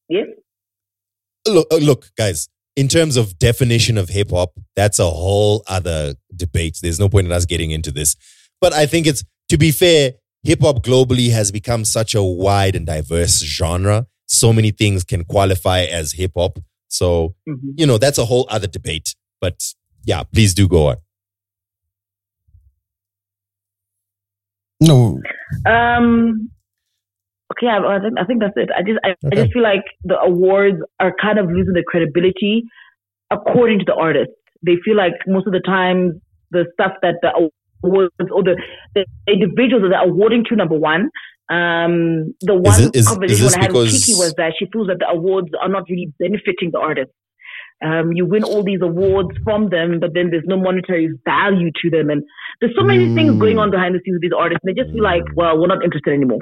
yes. 0.09 0.27
look, 1.47 1.67
uh, 1.71 1.77
look, 1.77 2.05
guys. 2.17 2.47
In 2.75 2.87
terms 2.87 3.17
of 3.17 3.37
definition 3.39 3.97
of 3.97 4.09
hip 4.09 4.29
hop, 4.31 4.51
that's 4.75 4.99
a 4.99 5.09
whole 5.09 5.63
other 5.67 6.15
debate. 6.35 6.79
There's 6.81 6.99
no 6.99 7.09
point 7.09 7.27
in 7.27 7.33
us 7.33 7.45
getting 7.45 7.71
into 7.71 7.91
this. 7.91 8.15
But 8.61 8.73
I 8.73 8.85
think 8.85 9.05
it's 9.07 9.23
to 9.49 9.57
be 9.57 9.71
fair, 9.71 10.13
hip 10.43 10.61
hop 10.61 10.83
globally 10.83 11.31
has 11.31 11.51
become 11.51 11.83
such 11.83 12.15
a 12.15 12.23
wide 12.23 12.75
and 12.75 12.85
diverse 12.85 13.39
genre. 13.43 14.05
So 14.27 14.53
many 14.53 14.71
things 14.71 15.03
can 15.03 15.25
qualify 15.25 15.81
as 15.83 16.13
hip 16.13 16.31
hop. 16.37 16.59
So 16.87 17.35
Mhm. 17.47 17.73
you 17.77 17.85
know 17.85 17.97
that's 17.97 18.17
a 18.17 18.25
whole 18.25 18.45
other 18.49 18.67
debate. 18.67 19.15
But 19.41 19.61
yeah, 20.05 20.23
please 20.23 20.53
do 20.53 20.67
go 20.67 20.87
on. 20.87 20.97
No. 24.81 25.19
Um. 25.65 26.49
Okay, 27.53 27.67
I, 27.67 27.77
I 27.79 27.99
think 27.99 28.13
I 28.19 28.25
think 28.25 28.39
that's 28.41 28.53
it. 28.57 28.69
I 28.77 28.81
just 28.83 28.99
I, 29.03 29.15
I 29.31 29.35
just 29.35 29.53
feel 29.53 29.63
like 29.63 29.83
the 30.03 30.19
awards 30.19 30.77
are 30.99 31.13
kind 31.19 31.39
of 31.39 31.47
losing 31.47 31.73
their 31.73 31.83
credibility 31.87 32.63
according 33.31 33.79
to 33.79 33.85
the 33.85 33.93
artists. 33.95 34.33
They 34.65 34.75
feel 34.85 34.95
like 34.95 35.13
most 35.27 35.47
of 35.47 35.53
the 35.53 35.61
time 35.65 36.21
the 36.51 36.65
stuff 36.73 36.93
that 37.01 37.15
the 37.21 37.49
awards 37.83 38.13
or 38.31 38.43
the, 38.43 38.55
the 38.95 39.05
individuals 39.27 39.83
that 39.83 39.89
they're 39.89 40.03
awarding 40.09 40.43
to 40.49 40.55
number 40.55 40.75
one. 40.77 41.09
Um, 41.51 42.35
the 42.41 42.53
one 42.53 42.79
it- 42.79 42.95
is- 42.95 43.01
is 43.01 43.07
conversation 43.07 43.45
this 43.45 43.55
I 43.55 43.61
had 43.61 43.71
with 43.73 43.85
because- 43.87 44.05
Kiki 44.05 44.17
was 44.19 44.33
that 44.37 44.53
she 44.59 44.65
feels 44.71 44.87
that 44.87 44.99
the 44.99 45.07
awards 45.09 45.49
are 45.59 45.69
not 45.69 45.83
really 45.89 46.13
benefiting 46.19 46.69
the 46.71 46.79
artists. 46.79 47.13
Um, 47.83 48.11
you 48.13 48.25
win 48.25 48.43
all 48.43 48.61
these 48.63 48.81
awards 48.83 49.29
from 49.43 49.69
them, 49.69 49.99
but 49.99 50.13
then 50.13 50.29
there's 50.29 50.43
no 50.45 50.57
monetary 50.57 51.09
value 51.25 51.71
to 51.81 51.89
them, 51.89 52.09
and 52.11 52.21
there's 52.59 52.75
so 52.77 52.83
many 52.83 53.15
things 53.15 53.31
Mm. 53.35 53.39
going 53.39 53.57
on 53.57 53.71
behind 53.71 53.95
the 53.95 53.99
scenes 54.05 54.15
with 54.15 54.21
these 54.21 54.37
artists. 54.37 54.59
And 54.63 54.75
they 54.75 54.79
just 54.79 54.93
feel 54.93 55.01
like, 55.01 55.23
well, 55.35 55.57
we're 55.57 55.67
not 55.67 55.83
interested 55.83 56.13
anymore. 56.13 56.39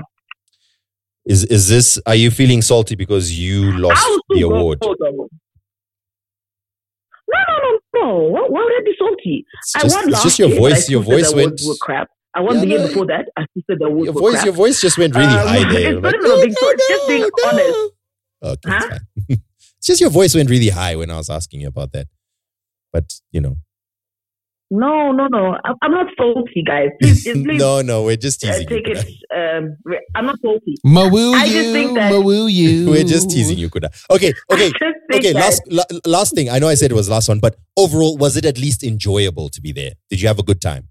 Is 1.27 1.43
is 1.45 1.67
this? 1.67 1.99
Are 2.05 2.15
you 2.15 2.31
feeling 2.31 2.61
salty 2.61 2.95
because 2.95 3.37
you 3.37 3.77
lost 3.77 4.01
the 4.29 4.41
award? 4.43 4.79
No, 4.81 4.95
no, 7.31 7.55
no, 7.61 7.79
no. 7.95 8.17
Why, 8.29 8.41
would 8.49 8.71
I 8.71 8.81
be 8.85 8.93
salty? 8.97 9.45
It's 9.61 9.75
I 9.75 9.81
just, 9.81 9.95
won 9.95 10.09
last 10.09 10.23
just 10.23 10.39
your 10.39 10.49
year, 10.49 10.59
voice. 10.59 10.89
Your 10.89 11.01
voice 11.03 11.33
went. 11.33 11.59
crap. 11.81 12.09
I 12.33 12.39
won 12.41 12.55
Yeah, 12.55 12.61
the 12.61 12.67
year 12.67 12.79
no, 12.79 12.87
before 12.87 13.05
that. 13.07 13.25
I 13.37 13.45
said 13.69 13.79
the 13.79 13.85
awards 13.85 14.05
Your 14.05 14.13
voice. 14.13 14.33
crap. 14.35 14.45
Your 14.45 14.53
voice 14.53 14.79
just 14.81 14.97
went 14.97 15.15
really 15.15 15.27
Um, 15.27 15.47
high 15.47 15.71
there. 15.73 15.93
it's 15.97 16.03
Like, 16.03 16.15
even 16.15 16.39
being 16.41 16.55
"Oh, 16.61 16.75
so- 16.77 16.87
just 16.95 17.07
being 17.07 17.21
no, 17.21 17.27
no." 17.27 17.49
honest. 17.49 17.79
Okay, 18.43 18.69
Huh? 18.69 18.77
it's 18.77 18.87
fine. 18.87 18.99
it's 19.79 19.87
just 19.87 20.01
your 20.01 20.09
voice 20.11 20.35
went 20.35 20.49
really 20.49 20.69
high 20.69 20.95
when 20.95 21.09
I 21.11 21.17
was 21.17 21.29
asking 21.29 21.61
you 21.61 21.67
about 21.67 21.91
that. 21.93 22.07
But 22.93 23.13
you 23.31 23.41
know, 23.41 23.57
No, 24.69 25.11
no, 25.13 25.27
no. 25.27 25.55
I'm, 25.63 25.75
I'm 25.81 25.91
not 25.91 26.07
salty, 26.17 26.61
guys. 26.65 26.89
Please, 27.01 27.23
please 27.23 27.45
no, 27.59 27.81
no, 27.81 28.03
we're 28.03 28.17
just 28.17 28.43
uh, 28.43 28.47
teasing 28.51 28.69
you. 28.69 28.83
take 28.83 28.87
it. 28.89 29.07
Um, 29.33 29.77
I'm 30.13 30.25
not 30.25 30.35
salty. 30.41 30.75
Ma 30.83 31.07
will 31.09 31.33
I 31.35 31.45
you? 31.45 31.53
just 31.53 31.71
think 31.71 31.95
that- 31.95 32.11
Ma 32.11 32.19
will 32.19 32.49
you? 32.49 32.89
We're 32.91 33.05
just 33.05 33.29
teasing 33.29 33.57
you, 33.57 33.69
Kuda. 33.69 33.87
Okay, 34.11 34.33
okay, 34.51 34.65
I 34.65 34.69
just 34.69 34.81
think 35.09 35.25
okay. 35.25 35.33
Last, 35.33 35.61
la- 35.67 35.83
last 36.05 36.35
thing. 36.35 36.49
I 36.49 36.59
know 36.59 36.67
I 36.67 36.73
said 36.75 36.91
it 36.91 36.95
was 36.95 37.09
last 37.09 37.29
one, 37.29 37.39
but 37.39 37.55
overall, 37.77 38.17
was 38.17 38.35
it 38.35 38.43
at 38.45 38.57
least 38.57 38.83
enjoyable 38.83 39.47
to 39.49 39.61
be 39.61 39.71
there? 39.71 39.91
Did 40.09 40.21
you 40.21 40.27
have 40.27 40.39
a 40.39 40.43
good 40.43 40.59
time? 40.61 40.89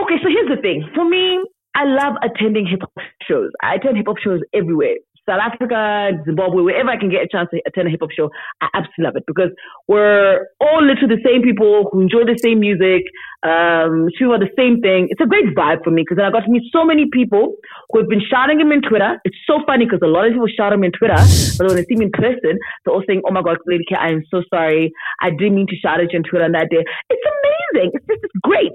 Okay, 0.00 0.14
so 0.22 0.28
here's 0.28 0.48
the 0.56 0.60
thing. 0.62 0.88
For 0.94 1.08
me, 1.08 1.42
I 1.74 1.84
love 1.84 2.14
attending 2.22 2.66
hip 2.66 2.80
hop 2.82 3.04
shows. 3.28 3.50
I 3.62 3.74
attend 3.76 3.96
hip 3.96 4.06
hop 4.06 4.18
shows 4.22 4.40
everywhere. 4.54 4.96
South 5.28 5.38
Africa, 5.38 6.10
Zimbabwe, 6.24 6.62
wherever 6.62 6.90
I 6.90 6.98
can 6.98 7.10
get 7.10 7.22
a 7.22 7.28
chance 7.30 7.48
to 7.54 7.62
attend 7.66 7.86
a 7.86 7.90
hip 7.90 8.00
hop 8.00 8.10
show, 8.10 8.30
I 8.60 8.68
absolutely 8.74 9.04
love 9.04 9.16
it 9.16 9.24
because 9.26 9.50
we're 9.86 10.46
all 10.60 10.82
literally 10.82 11.14
the 11.14 11.22
same 11.22 11.42
people 11.42 11.88
who 11.90 12.02
enjoy 12.02 12.26
the 12.26 12.38
same 12.42 12.58
music, 12.58 13.06
um, 13.46 14.10
shoot 14.18 14.26
about 14.26 14.42
the 14.42 14.50
same 14.58 14.82
thing. 14.82 15.06
It's 15.10 15.20
a 15.22 15.30
great 15.30 15.54
vibe 15.54 15.84
for 15.84 15.90
me 15.90 16.02
because 16.02 16.18
I 16.18 16.30
got 16.30 16.42
to 16.42 16.50
meet 16.50 16.66
so 16.74 16.84
many 16.84 17.06
people 17.12 17.54
who 17.90 18.02
have 18.02 18.08
been 18.08 18.22
shouting 18.22 18.58
him 18.58 18.72
in 18.72 18.82
Twitter. 18.82 19.18
It's 19.24 19.38
so 19.46 19.62
funny 19.66 19.86
because 19.86 20.02
a 20.02 20.10
lot 20.10 20.26
of 20.26 20.34
people 20.34 20.50
shout 20.50 20.72
him 20.72 20.82
in 20.82 20.90
Twitter, 20.90 21.18
but 21.58 21.70
when 21.70 21.76
they 21.78 21.86
see 21.86 21.96
me 21.96 22.10
in 22.10 22.14
person, 22.14 22.58
they're 22.82 22.94
all 22.94 23.06
saying, 23.06 23.22
"Oh 23.22 23.30
my 23.30 23.42
God, 23.42 23.58
Lady 23.66 23.86
K, 23.86 23.94
I 23.94 24.10
am 24.10 24.26
so 24.26 24.42
sorry. 24.50 24.90
I 25.22 25.30
didn't 25.30 25.54
mean 25.54 25.70
to 25.70 25.76
shout 25.76 26.02
at 26.02 26.10
you 26.12 26.18
on 26.18 26.26
Twitter 26.26 26.44
on 26.44 26.52
that 26.52 26.66
day." 26.70 26.82
It's 27.10 27.26
amazing. 27.30 27.94
It's 27.94 28.06
just 28.10 28.26
it's 28.26 28.38
great. 28.42 28.74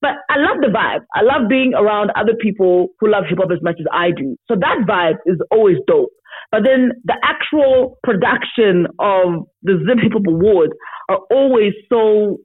But 0.00 0.12
I 0.30 0.38
love 0.38 0.58
the 0.62 0.68
vibe. 0.68 1.04
I 1.14 1.22
love 1.22 1.48
being 1.48 1.74
around 1.74 2.10
other 2.16 2.32
people 2.40 2.88
who 2.98 3.10
love 3.10 3.24
hip 3.28 3.38
hop 3.38 3.50
as 3.52 3.62
much 3.62 3.76
as 3.80 3.86
I 3.92 4.10
do. 4.16 4.36
So 4.48 4.54
that 4.56 4.86
vibe 4.88 5.18
is 5.26 5.38
always 5.50 5.76
dope. 5.86 6.10
But 6.50 6.62
then 6.64 6.92
the 7.04 7.16
actual 7.22 7.98
production 8.02 8.86
of 8.98 9.44
the 9.62 9.74
Zim 9.86 9.98
Hip 9.98 10.12
Hop 10.12 10.22
Awards 10.26 10.72
are 11.08 11.18
always 11.30 11.72
so, 11.88 12.38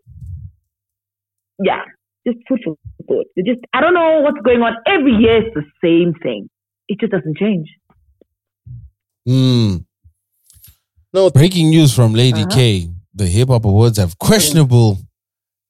yeah, 1.63 1.81
just 2.27 2.39
food 2.47 2.59
for 2.63 2.75
thought. 3.07 3.25
They 3.35 3.43
just, 3.43 3.61
I 3.73 3.81
don't 3.81 3.93
know 3.93 4.19
what's 4.21 4.41
going 4.43 4.61
on. 4.61 4.73
Every 4.85 5.13
year 5.13 5.45
it's 5.45 5.55
the 5.55 5.63
same 5.83 6.13
thing. 6.21 6.49
It 6.87 6.99
just 6.99 7.11
doesn't 7.11 7.37
change. 7.37 7.67
Mm. 9.27 9.85
No, 11.13 11.29
Breaking 11.29 11.69
news 11.69 11.95
from 11.95 12.13
Lady 12.13 12.41
Uh-huh. 12.41 12.53
K: 12.55 12.89
The 13.13 13.25
Hip 13.25 13.47
Hop 13.47 13.65
Awards 13.65 13.97
have 13.97 14.19
questionable, 14.19 14.99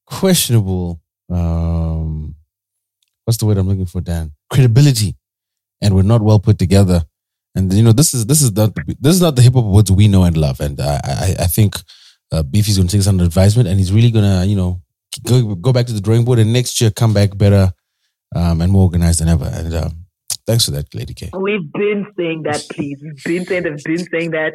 questionable. 0.05 0.99
Um, 1.29 1.74
what's 3.25 3.37
the 3.37 3.45
word 3.45 3.57
I'm 3.57 3.67
looking 3.67 3.85
for, 3.85 4.01
Dan? 4.01 4.31
Credibility, 4.49 5.15
and 5.81 5.95
we're 5.95 6.03
not 6.03 6.21
well 6.21 6.39
put 6.39 6.57
together. 6.57 7.03
And 7.55 7.71
you 7.73 7.83
know, 7.83 7.91
this 7.91 8.13
is 8.13 8.25
this 8.25 8.41
is 8.41 8.51
not 8.53 8.73
this 8.99 9.15
is 9.15 9.21
not 9.21 9.35
the 9.35 9.41
hip 9.41 9.53
hop 9.53 9.65
words 9.65 9.91
we 9.91 10.07
know 10.07 10.23
and 10.23 10.37
love. 10.37 10.59
And 10.59 10.79
I 10.79 10.99
I, 11.03 11.35
I 11.39 11.47
think 11.47 11.75
uh, 12.31 12.43
Beefy's 12.43 12.77
to 12.77 12.83
take 12.83 12.91
this 12.99 13.07
under 13.07 13.23
advisement, 13.23 13.67
and 13.67 13.77
he's 13.79 13.91
really 13.91 14.11
gonna 14.11 14.45
you 14.45 14.55
know 14.55 14.81
go 15.23 15.55
go 15.55 15.73
back 15.73 15.85
to 15.87 15.93
the 15.93 16.01
drawing 16.01 16.25
board, 16.25 16.39
and 16.39 16.53
next 16.53 16.79
year 16.81 16.91
come 16.91 17.13
back 17.13 17.37
better 17.37 17.71
um, 18.35 18.61
and 18.61 18.71
more 18.71 18.83
organized 18.83 19.21
than 19.21 19.29
ever. 19.29 19.49
And 19.51 19.73
uh, 19.73 19.89
thanks 20.45 20.65
for 20.65 20.71
that, 20.71 20.93
Lady 20.93 21.13
K. 21.13 21.31
We've 21.37 21.71
been 21.71 22.05
saying 22.17 22.43
that, 22.43 22.65
please. 22.71 22.99
We've 23.01 23.23
been 23.23 23.45
saying 23.45 23.63
that, 23.63 23.73
we've 23.73 23.97
been 23.97 24.07
saying 24.11 24.31
that. 24.31 24.53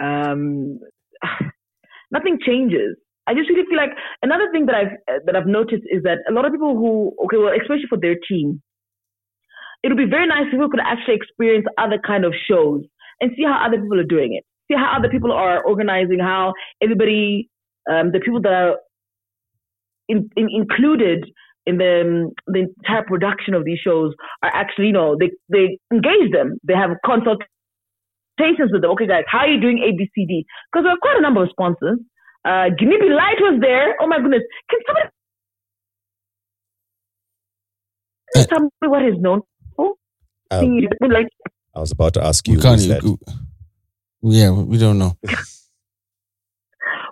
Um, 0.00 0.80
nothing 2.10 2.38
changes. 2.44 2.96
I 3.26 3.34
just 3.34 3.48
really 3.48 3.64
feel 3.68 3.78
like 3.78 3.94
another 4.22 4.50
thing 4.50 4.66
that 4.66 4.74
I've 4.74 5.22
that 5.26 5.36
I've 5.36 5.46
noticed 5.46 5.84
is 5.90 6.02
that 6.02 6.18
a 6.28 6.32
lot 6.32 6.44
of 6.44 6.52
people 6.52 6.74
who 6.74 7.14
okay, 7.24 7.36
well, 7.36 7.52
especially 7.54 7.86
for 7.88 7.98
their 7.98 8.16
team, 8.28 8.60
it 9.82 9.88
would 9.88 9.98
be 9.98 10.10
very 10.10 10.26
nice 10.26 10.46
if 10.46 10.52
people 10.52 10.70
could 10.70 10.80
actually 10.80 11.14
experience 11.14 11.66
other 11.78 11.98
kind 12.04 12.24
of 12.24 12.34
shows 12.48 12.82
and 13.20 13.30
see 13.36 13.44
how 13.44 13.64
other 13.64 13.80
people 13.80 13.98
are 13.98 14.04
doing 14.04 14.34
it. 14.34 14.44
See 14.70 14.76
how 14.76 14.96
other 14.96 15.08
people 15.08 15.32
are 15.32 15.62
organizing, 15.64 16.18
how 16.18 16.52
everybody, 16.82 17.48
um, 17.90 18.12
the 18.12 18.20
people 18.20 18.40
that 18.42 18.52
are 18.52 18.76
in, 20.08 20.28
in, 20.36 20.48
included 20.50 21.24
in 21.66 21.78
the 21.78 22.00
um, 22.00 22.30
the 22.48 22.66
entire 22.66 23.04
production 23.04 23.54
of 23.54 23.64
these 23.64 23.78
shows 23.78 24.14
are 24.42 24.50
actually, 24.52 24.86
you 24.86 24.92
know, 24.92 25.16
they 25.18 25.30
they 25.48 25.78
engage 25.92 26.32
them. 26.32 26.58
They 26.64 26.74
have 26.74 26.90
consultations 27.06 27.46
with 28.72 28.82
them. 28.82 28.90
Okay, 28.92 29.06
guys, 29.06 29.24
how 29.28 29.40
are 29.40 29.48
you 29.48 29.60
doing 29.60 29.78
ABCD? 29.78 30.44
Because 30.72 30.84
there 30.84 30.92
are 30.92 31.02
quite 31.02 31.18
a 31.18 31.22
number 31.22 31.42
of 31.42 31.50
sponsors. 31.50 31.98
Uh, 32.44 32.68
Ginibi 32.78 33.08
Light 33.14 33.38
was 33.40 33.58
there. 33.60 33.96
Oh 34.00 34.06
my 34.06 34.18
goodness, 34.18 34.42
can 34.68 34.80
somebody 34.86 35.08
Can 38.34 38.42
you 38.42 38.46
tell 38.48 38.60
me 38.62 38.70
what 38.88 39.02
he's 39.02 39.20
known 39.20 39.42
for? 39.76 39.94
Um, 40.50 40.64
He- 40.64 40.88
like, 41.08 41.28
I 41.74 41.80
was 41.80 41.92
about 41.92 42.14
to 42.14 42.24
ask 42.24 42.46
you. 42.48 42.58
Can't. 42.58 42.80
who's 42.80 42.88
that? 42.88 43.18
yeah, 44.22 44.50
we 44.50 44.78
don't 44.78 44.98
know. 44.98 45.12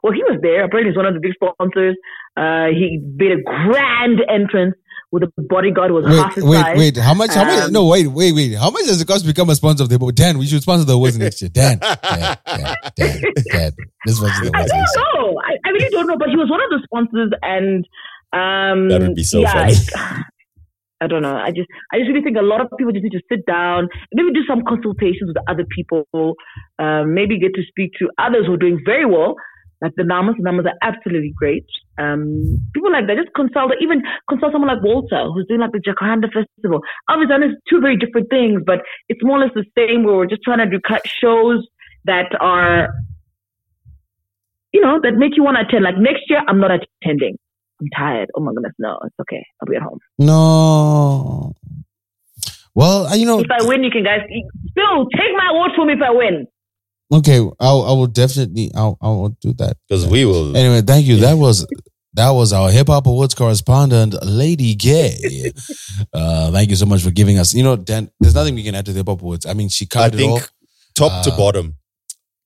well, 0.03 0.13
he 0.13 0.23
was 0.23 0.39
there. 0.43 0.65
Apparently, 0.65 0.91
he's 0.91 0.97
one 0.97 1.07
of 1.07 1.15
the 1.15 1.21
big 1.21 1.35
sponsors. 1.35 1.97
Uh, 2.37 2.67
he 2.67 3.01
made 3.17 3.33
a 3.33 3.43
grand 3.43 4.21
entrance 4.29 4.75
with 5.13 5.23
a 5.25 5.29
bodyguard 5.49 5.91
who 5.91 5.95
was 5.97 6.07
half 6.07 6.29
Wait, 6.29 6.35
his 6.37 6.45
wait, 6.45 6.61
size. 6.61 6.79
wait. 6.79 6.97
How 6.97 7.15
much? 7.15 7.31
How 7.35 7.45
much? 7.45 7.65
Um, 7.65 7.73
No, 7.73 7.87
wait, 7.87 8.07
wait, 8.07 8.33
wait. 8.33 8.55
How 8.55 8.71
much 8.71 8.85
does 8.87 9.01
it 9.01 9.07
cost 9.09 9.23
to 9.23 9.27
become 9.27 9.51
a 9.51 9.55
sponsor 9.55 9.83
of 9.85 9.89
the 9.89 9.99
boat? 9.99 10.15
Dan, 10.15 10.39
we 10.39 10.47
should 10.47 10.63
sponsor 10.63 10.85
the 10.85 10.93
awards 10.95 11.19
next 11.19 11.43
year. 11.43 11.51
Dan, 11.53 11.79
Dan, 11.79 11.99
Dan, 12.11 12.37
Dan, 12.97 13.21
Dan. 13.53 13.73
This 14.07 14.17
sponsor 14.19 14.45
the 14.45 14.51
I 14.55 14.67
don't 14.67 14.79
next 14.79 14.97
know. 14.97 15.41
I, 15.45 15.53
I 15.67 15.71
really 15.71 15.91
don't 15.91 16.07
know. 16.07 16.17
But 16.19 16.29
he 16.29 16.37
was 16.37 16.49
one 16.51 16.61
of 16.63 16.71
the 16.71 16.81
sponsors, 16.85 17.33
and 17.43 17.85
um, 18.33 18.89
That 18.89 19.01
would 19.03 19.15
be 19.17 19.25
so 19.25 19.41
yeah, 19.41 19.53
funny. 19.53 19.73
it's- 19.73 20.23
I 21.03 21.07
don't 21.07 21.23
know. 21.23 21.35
I 21.35 21.49
just, 21.51 21.67
I 21.95 21.97
just 21.99 22.11
really 22.11 22.21
think 22.23 22.37
a 22.37 22.43
lot 22.43 22.61
of 22.61 22.69
people 22.77 22.93
just 22.93 23.03
need 23.03 23.13
to 23.17 23.23
sit 23.33 23.47
down, 23.47 23.89
maybe 24.13 24.35
do 24.35 24.45
some 24.47 24.61
consultations 24.69 25.33
with 25.33 25.39
other 25.49 25.65
people, 25.75 26.05
um, 26.79 27.15
maybe 27.15 27.39
get 27.41 27.55
to 27.55 27.63
speak 27.67 27.93
to 28.01 28.11
others 28.19 28.45
who 28.47 28.53
are 28.53 28.59
doing 28.59 28.79
very 28.85 29.07
well, 29.07 29.35
like 29.83 29.93
the 29.97 30.03
Namas. 30.03 30.37
The 30.37 30.43
Namas 30.43 30.67
are 30.67 30.79
absolutely 30.83 31.33
great. 31.37 31.67
Um, 31.99 32.59
people 32.75 32.93
like 32.93 33.07
that, 33.07 33.17
just 33.17 33.35
consult, 33.35 33.73
even 33.81 34.03
consult 34.29 34.53
someone 34.53 34.69
like 34.69 34.83
Walter, 34.83 35.31
who's 35.33 35.47
doing 35.49 35.61
like 35.61 35.73
the 35.73 35.81
Jacaranda 35.81 36.29
Festival. 36.33 36.81
Obviously, 37.09 37.49
it's 37.49 37.61
two 37.69 37.81
very 37.81 37.97
different 37.97 38.29
things, 38.31 38.63
but 38.65 38.81
it's 39.09 39.21
more 39.23 39.39
or 39.39 39.45
less 39.45 39.55
the 39.55 39.65
same. 39.77 40.05
Where 40.05 40.17
we're 40.17 40.27
just 40.27 40.43
trying 40.43 40.59
to 40.59 40.71
do 40.71 40.81
cut 40.87 41.03
shows 41.07 41.67
that 42.05 42.35
are 42.41 42.89
you 44.73 44.81
know, 44.81 45.01
that 45.03 45.13
make 45.17 45.37
you 45.37 45.43
want 45.43 45.57
to 45.57 45.67
attend. 45.67 45.85
Like 45.85 45.99
next 45.99 46.23
year, 46.29 46.41
I'm 46.47 46.61
not 46.61 46.71
attending. 46.71 47.37
I'm 47.81 47.89
tired. 47.97 48.31
Oh 48.37 48.41
my 48.41 48.53
goodness, 48.53 48.73
no, 48.79 48.99
it's 49.05 49.15
okay. 49.21 49.45
I'll 49.61 49.67
be 49.67 49.77
at 49.77 49.83
home. 49.83 49.99
No. 50.19 51.55
Well, 52.75 53.07
uh, 53.07 53.15
you 53.15 53.27
know, 53.27 53.41
If 53.41 53.51
I 53.51 53.65
win, 53.67 53.83
you 53.83 53.91
can 53.91 54.05
guys 54.05 54.21
still 54.71 55.07
take 55.17 55.33
my 55.37 55.49
award 55.51 55.73
for 55.75 55.85
me 55.87 55.95
if 55.95 56.03
I 56.03 56.11
win. 56.11 56.47
Okay, 57.13 57.39
I'll, 57.59 57.83
I 57.83 57.93
will 57.93 58.07
definitely, 58.07 58.71
I'll, 58.75 58.97
I 59.01 59.09
will 59.09 59.37
do 59.41 59.53
that. 59.55 59.77
Because 59.89 60.07
we 60.07 60.25
will. 60.25 60.57
Anyway, 60.57 60.83
thank 60.83 61.07
you. 61.07 61.17
That 61.17 61.35
was 61.35 61.67
that 62.15 62.31
was 62.31 62.53
our 62.53 62.71
hip 62.71 62.89
hop 62.89 63.07
awards 63.07 63.35
correspondent, 63.35 64.15
Lady 64.25 64.75
Gay. 64.75 65.53
uh, 66.13 66.51
thank 66.51 66.71
you 66.71 66.77
so 66.77 66.87
much 66.87 67.03
for 67.03 67.11
giving 67.11 67.39
us. 67.39 67.55
You 67.55 67.63
know, 67.63 67.77
Dan, 67.77 68.11
there's 68.19 68.35
nothing 68.35 68.55
we 68.55 68.65
can 68.65 68.75
add 68.75 68.87
to 68.87 68.93
the 68.93 69.01
hip 69.01 69.09
hop 69.09 69.23
awards. 69.23 69.47
I 69.47 69.53
mean, 69.55 69.69
she 69.69 69.87
I 69.87 69.89
covered 69.95 70.21
it 70.21 70.25
all. 70.25 70.39
think 70.39 70.51
top 70.95 71.25
to 71.25 71.33
Uh, 71.33 71.37
bottom, 71.37 71.77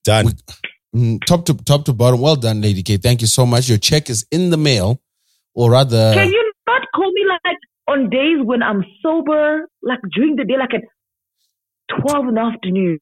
done. 0.03 0.33
Mm, 0.95 1.23
top 1.25 1.45
to 1.45 1.53
top 1.55 1.85
to 1.85 1.93
bottom. 1.93 2.21
Well 2.21 2.35
done, 2.35 2.61
Lady 2.61 2.83
K. 2.83 2.97
Thank 2.97 3.21
you 3.21 3.27
so 3.27 3.45
much. 3.45 3.67
Your 3.67 3.77
check 3.77 4.09
is 4.09 4.25
in 4.31 4.49
the 4.49 4.57
mail, 4.57 5.01
or 5.53 5.71
rather, 5.71 6.13
can 6.13 6.29
you 6.29 6.51
not 6.67 6.81
call 6.95 7.11
me 7.11 7.23
like 7.27 7.57
on 7.87 8.09
days 8.09 8.37
when 8.43 8.63
I'm 8.63 8.83
sober, 9.01 9.67
like 9.81 9.99
during 10.15 10.35
the 10.35 10.45
day, 10.45 10.57
like 10.57 10.73
at 10.73 10.83
12 12.01 12.27
in 12.29 12.33
the 12.35 12.41
afternoon? 12.41 12.99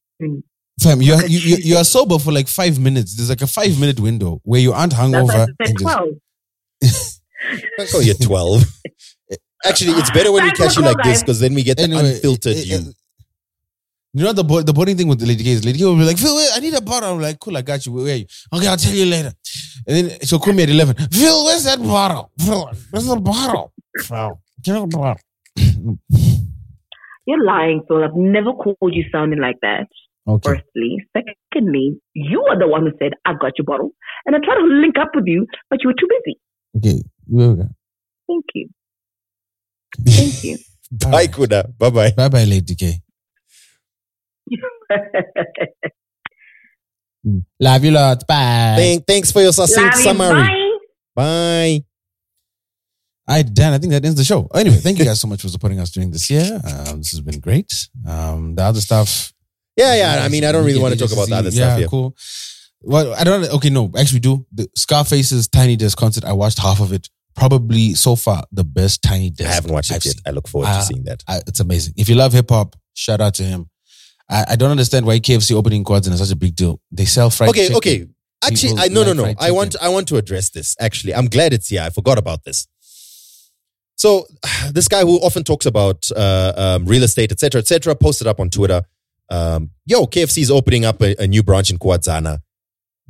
Fam, 0.84 1.02
you 1.02 1.14
are 1.14 1.26
you, 1.26 1.38
you, 1.40 1.56
you 1.70 1.76
are 1.76 1.84
sober 1.84 2.18
for 2.18 2.32
like 2.32 2.48
five 2.48 2.78
minutes. 2.78 3.16
There's 3.16 3.30
like 3.30 3.42
a 3.42 3.46
five 3.46 3.78
minute 3.80 3.98
window 4.00 4.40
where 4.44 4.60
you 4.60 4.72
aren't 4.72 4.92
That's 4.92 5.02
hungover. 5.02 5.28
why 5.28 5.34
I 5.34 5.46
said 5.46 5.56
and 5.60 5.78
just- 5.78 5.82
12. 5.82 6.08
I 7.80 7.86
call 7.90 8.02
you 8.02 8.14
12. 8.14 8.62
Actually, 9.66 9.92
it's 9.92 10.10
better 10.10 10.30
when 10.32 10.44
we 10.44 10.50
catch 10.52 10.76
you 10.76 10.82
like 10.82 10.96
calling, 10.98 11.10
this 11.12 11.22
because 11.22 11.40
then 11.40 11.54
we 11.54 11.62
get 11.62 11.76
the 11.78 11.84
Anyway, 11.84 12.14
unfiltered 12.14 12.56
it- 12.56 12.66
you. 12.66 12.76
it- 12.76 12.94
You 14.16 14.22
know 14.24 14.32
the 14.32 14.44
bo- 14.44 14.62
the 14.62 14.72
boring 14.72 14.96
thing 14.96 15.08
with 15.08 15.18
the 15.18 15.26
Lady 15.26 15.42
K 15.42 15.50
is 15.50 15.64
Lady 15.64 15.78
K 15.80 15.84
will 15.86 15.96
be 15.96 16.04
like, 16.04 16.18
Phil, 16.18 16.36
wait, 16.36 16.48
I 16.54 16.60
need 16.60 16.74
a 16.74 16.80
bottle. 16.80 17.14
I'm 17.14 17.20
like, 17.20 17.38
cool, 17.40 17.56
I 17.56 17.62
got 17.62 17.84
you. 17.84 17.90
Where, 17.92 18.04
where 18.04 18.14
are 18.14 18.18
you? 18.18 18.26
Okay, 18.54 18.68
I'll 18.68 18.76
tell 18.76 18.94
you 18.94 19.06
later. 19.06 19.32
And 19.88 19.92
then 19.96 20.18
she'll 20.22 20.38
call 20.38 20.52
me 20.54 20.62
at 20.62 20.70
11. 20.70 20.94
Phil, 21.10 21.44
where's 21.46 21.64
that 21.64 21.80
bottle? 21.82 22.30
Phil, 22.38 22.70
where's 22.90 23.06
the 23.06 23.16
bottle? 23.16 23.72
Phil, 24.06 24.40
give 24.62 24.74
me 24.76 24.80
the 24.82 24.86
bottle. 24.86 25.22
You're 27.26 27.42
lying, 27.44 27.82
Phil. 27.88 28.04
I've 28.04 28.14
never 28.14 28.52
called 28.52 28.92
you 28.94 29.04
sounding 29.10 29.40
like 29.40 29.58
that. 29.62 29.88
Okay. 30.26 30.48
Firstly. 30.48 30.96
Secondly, 31.16 32.00
you 32.14 32.42
are 32.48 32.58
the 32.58 32.66
one 32.68 32.82
who 32.86 32.92
said, 32.98 33.12
I 33.24 33.32
got 33.34 33.52
your 33.58 33.64
bottle. 33.66 33.90
And 34.26 34.34
I 34.34 34.38
tried 34.38 34.56
to 34.56 34.64
link 34.66 34.96
up 34.98 35.10
with 35.14 35.24
you, 35.26 35.46
but 35.70 35.80
you 35.82 35.88
were 35.88 35.94
too 35.94 36.08
busy. 36.08 36.38
Okay. 36.76 37.02
Here 37.30 37.50
we 37.50 37.56
go. 37.56 37.68
Thank 38.26 38.44
you. 38.54 38.68
Thank 40.06 40.44
you. 40.44 40.58
Bye, 41.10 41.26
Kuda. 41.26 41.76
Bye 41.78 41.90
bye. 41.90 42.10
Bye 42.12 42.28
bye, 42.28 42.44
Lady 42.44 42.74
K. 42.74 43.00
Love 47.60 47.84
you 47.84 47.90
lot. 47.90 48.26
Bye. 48.26 48.74
Thank, 48.76 49.06
thanks 49.06 49.32
for 49.32 49.40
your 49.40 49.52
succinct 49.52 49.94
Love 49.94 49.96
you. 49.96 50.02
summary. 50.02 50.42
Bye. 50.42 50.78
Bye. 51.14 51.84
All 53.26 53.36
right, 53.36 53.54
Dan, 53.54 53.72
I 53.72 53.78
think 53.78 53.92
that 53.92 54.04
ends 54.04 54.18
the 54.18 54.24
show. 54.24 54.46
Anyway, 54.54 54.76
thank 54.76 54.98
you 54.98 55.04
guys 55.06 55.18
so 55.20 55.26
much 55.26 55.40
for 55.40 55.48
supporting 55.48 55.80
us 55.80 55.90
during 55.90 56.10
this 56.10 56.28
year. 56.28 56.60
Um, 56.62 56.98
this 56.98 57.12
has 57.12 57.22
been 57.22 57.40
great. 57.40 57.72
Um, 58.06 58.54
the 58.54 58.62
other 58.62 58.80
stuff. 58.82 59.32
Yeah, 59.76 59.94
yeah. 59.96 60.24
I 60.24 60.28
mean, 60.28 60.44
I 60.44 60.52
don't 60.52 60.64
really 60.64 60.80
want 60.80 60.94
to 60.94 61.00
talk 61.00 61.12
about 61.12 61.28
the 61.28 61.36
other 61.36 61.50
yeah, 61.50 61.66
stuff 61.66 61.78
here. 61.78 61.88
cool. 61.88 62.16
Well, 62.82 63.14
I 63.14 63.24
don't. 63.24 63.44
Okay, 63.54 63.70
no, 63.70 63.90
actually, 63.98 64.20
do 64.20 64.46
the 64.52 64.68
Scarface's 64.76 65.48
Tiny 65.48 65.76
Desk 65.76 65.96
concert. 65.98 66.24
I 66.24 66.32
watched 66.32 66.58
half 66.58 66.80
of 66.80 66.92
it. 66.92 67.08
Probably 67.34 67.94
so 67.94 68.14
far 68.14 68.44
the 68.52 68.62
best 68.62 69.02
Tiny 69.02 69.30
Desk. 69.30 69.50
I 69.50 69.54
haven't 69.54 69.72
watched 69.72 69.90
it 69.90 69.94
I've 69.96 70.04
yet. 70.04 70.14
seen. 70.14 70.22
I 70.26 70.30
look 70.30 70.46
forward 70.46 70.68
Ah, 70.68 70.78
to 70.80 70.84
seeing 70.86 71.02
that. 71.04 71.24
I, 71.26 71.38
it's 71.46 71.58
amazing. 71.58 71.94
If 71.96 72.08
you 72.08 72.14
love 72.14 72.32
hip 72.32 72.48
hop, 72.50 72.76
shout 72.94 73.20
out 73.20 73.34
to 73.34 73.42
him. 73.42 73.68
I, 74.30 74.44
I 74.50 74.56
don't 74.56 74.70
understand 74.70 75.04
why 75.04 75.18
KFC 75.18 75.52
opening 75.56 75.82
quads 75.82 76.06
is 76.06 76.18
such 76.20 76.30
a 76.30 76.36
big 76.36 76.54
deal. 76.54 76.80
They 76.92 77.04
sell 77.06 77.30
fried 77.30 77.50
Okay, 77.50 77.62
chicken. 77.62 77.76
okay. 77.78 78.06
Actually, 78.44 78.68
People 78.74 78.84
I 78.84 78.88
no 78.88 79.02
no 79.04 79.12
no. 79.24 79.34
I 79.40 79.50
want. 79.50 79.74
I 79.82 79.88
want 79.88 80.06
to 80.08 80.16
address 80.16 80.50
this. 80.50 80.76
Actually, 80.78 81.14
I'm 81.14 81.26
glad 81.26 81.52
it's 81.52 81.68
here. 81.68 81.82
I 81.82 81.90
forgot 81.90 82.18
about 82.18 82.44
this. 82.44 82.68
So, 83.96 84.26
this 84.70 84.86
guy 84.88 85.00
who 85.00 85.16
often 85.20 85.42
talks 85.44 85.66
about 85.66 86.04
uh, 86.14 86.52
um, 86.56 86.84
real 86.84 87.02
estate, 87.02 87.32
etc., 87.32 87.60
etc., 87.60 87.94
posted 87.96 88.26
up 88.26 88.38
on 88.40 88.50
Twitter. 88.50 88.82
Um, 89.30 89.70
Yo, 89.86 90.06
KFC 90.06 90.38
is 90.38 90.50
opening 90.50 90.84
up 90.84 91.00
a, 91.02 91.14
a 91.22 91.26
new 91.26 91.42
branch 91.42 91.70
in 91.70 91.78
Kuwadzana. 91.78 92.38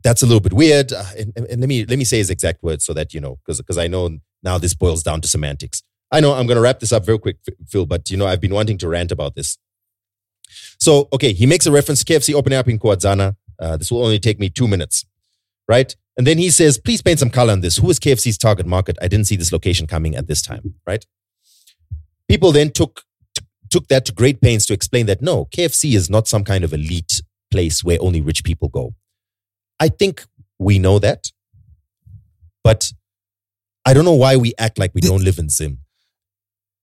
That's 0.03 0.23
a 0.23 0.27
little 0.27 0.41
bit 0.41 0.53
weird. 0.53 0.93
Uh, 0.93 1.05
and, 1.19 1.33
and- 1.37 1.61
let 1.61 1.69
me 1.69 1.85
let 1.85 1.99
me 1.99 2.05
say 2.05 2.19
his 2.19 2.31
exact 2.31 2.62
words 2.62 2.85
so 2.85 2.93
that 2.95 3.15
you 3.15 3.21
know, 3.21 3.37
because 3.45 3.59
because 3.61 3.79
I 3.79 3.87
know 3.89 4.19
now 4.43 4.59
this 4.59 4.75
boils 4.75 5.03
down 5.03 5.21
to 5.23 5.29
semantics. 5.29 5.83
I 6.12 6.21
know 6.21 6.33
I'm 6.35 6.47
going 6.47 6.57
to 6.57 6.61
wrap 6.62 6.81
this 6.81 6.93
up 6.93 7.05
very 7.05 7.19
quick, 7.19 7.39
Phil, 7.67 7.87
but 7.87 8.11
you 8.11 8.17
know 8.17 8.27
I've 8.27 8.41
been 8.41 8.55
wanting 8.55 8.79
to 8.79 8.89
rant 8.89 9.11
about 9.11 9.35
this. 9.35 9.59
So, 10.79 11.09
okay, 11.12 11.33
he 11.33 11.47
makes 11.47 11.67
a 11.67 11.73
reference 11.73 12.05
to 12.05 12.12
KFC 12.12 12.35
opening 12.35 12.59
up 12.59 12.69
in 12.69 12.79
Kuwadzana. 12.79 13.37
Uh, 13.59 13.77
this 13.77 13.91
will 13.91 14.05
only 14.05 14.19
take 14.19 14.39
me 14.39 14.49
two 14.51 14.69
minutes, 14.69 15.05
right? 15.69 15.95
And 16.17 16.27
then 16.27 16.39
he 16.39 16.51
says, 16.51 16.79
please 16.79 17.03
paint 17.03 17.19
some 17.19 17.31
color 17.31 17.53
on 17.53 17.61
this. 17.61 17.79
Who 17.79 17.91
is 17.91 17.99
KFC's 17.99 18.39
target 18.39 18.67
market? 18.67 18.97
I 19.03 19.09
didn't 19.09 19.27
see 19.27 19.37
this 19.37 19.53
location 19.53 19.87
coming 19.87 20.15
at 20.15 20.29
this 20.29 20.43
time, 20.43 20.75
right? 20.87 21.05
People 22.29 22.53
then 22.53 22.71
took 22.71 23.03
took 23.75 23.89
that 23.89 24.05
to 24.05 24.12
great 24.12 24.41
pains 24.41 24.64
to 24.66 24.72
explain 24.72 25.07
that 25.07 25.20
no, 25.20 25.47
KFC 25.47 25.95
is 25.97 26.09
not 26.09 26.29
some 26.29 26.45
kind 26.45 26.62
of 26.62 26.72
elite 26.72 27.20
place 27.51 27.83
where 27.83 27.99
only 28.01 28.20
rich 28.20 28.45
people 28.45 28.68
go. 28.68 28.95
I 29.81 29.89
think 29.89 30.25
we 30.61 30.79
know 30.79 31.01
that, 31.01 31.33
but 32.62 32.93
I 33.85 33.93
don't 33.93 34.05
know 34.05 34.12
why 34.25 34.37
we 34.37 34.53
act 34.59 34.79
like 34.79 34.93
we 34.95 35.01
The- 35.01 35.09
don't 35.09 35.25
live 35.25 35.39
in 35.41 35.49
Zim. 35.49 35.79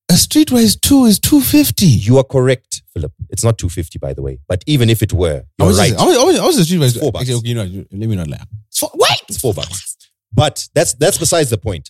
A 0.10 0.16
streetwise 0.16 0.78
two 0.88 1.06
is 1.06 1.18
two 1.20 1.40
fifty. 1.40 1.86
You 1.86 2.18
are 2.18 2.26
correct, 2.26 2.84
Philip. 2.94 3.14
It's 3.30 3.46
not 3.46 3.58
250, 3.58 3.98
by 3.98 4.14
the 4.14 4.22
way. 4.22 4.40
But 4.50 4.62
even 4.68 4.90
if 4.90 5.02
it 5.02 5.14
were, 5.14 5.44
I 5.44 5.64
you're 5.64 5.68
was 5.70 5.78
right. 5.80 5.92
Just, 5.94 6.04
I 6.04 6.06
was, 6.06 6.18
I 6.18 6.24
was, 6.26 6.36
I 6.38 6.60
the 6.60 6.64
streetwise. 6.68 7.00
Four 7.00 7.14
bucks. 7.14 7.30
Okay, 7.30 7.36
okay, 7.38 7.48
you 7.48 7.56
know, 7.56 7.64
let 8.02 8.10
me 8.10 8.16
not 8.18 8.28
laugh. 8.28 8.46
It's 8.68 8.80
four, 8.80 8.90
wait, 8.94 9.22
It's 9.30 9.40
four 9.40 9.54
bucks. 9.54 9.96
But 10.34 10.68
that's 10.76 10.94
that's 10.96 11.18
besides 11.18 11.50
the 11.50 11.58
point. 11.58 11.90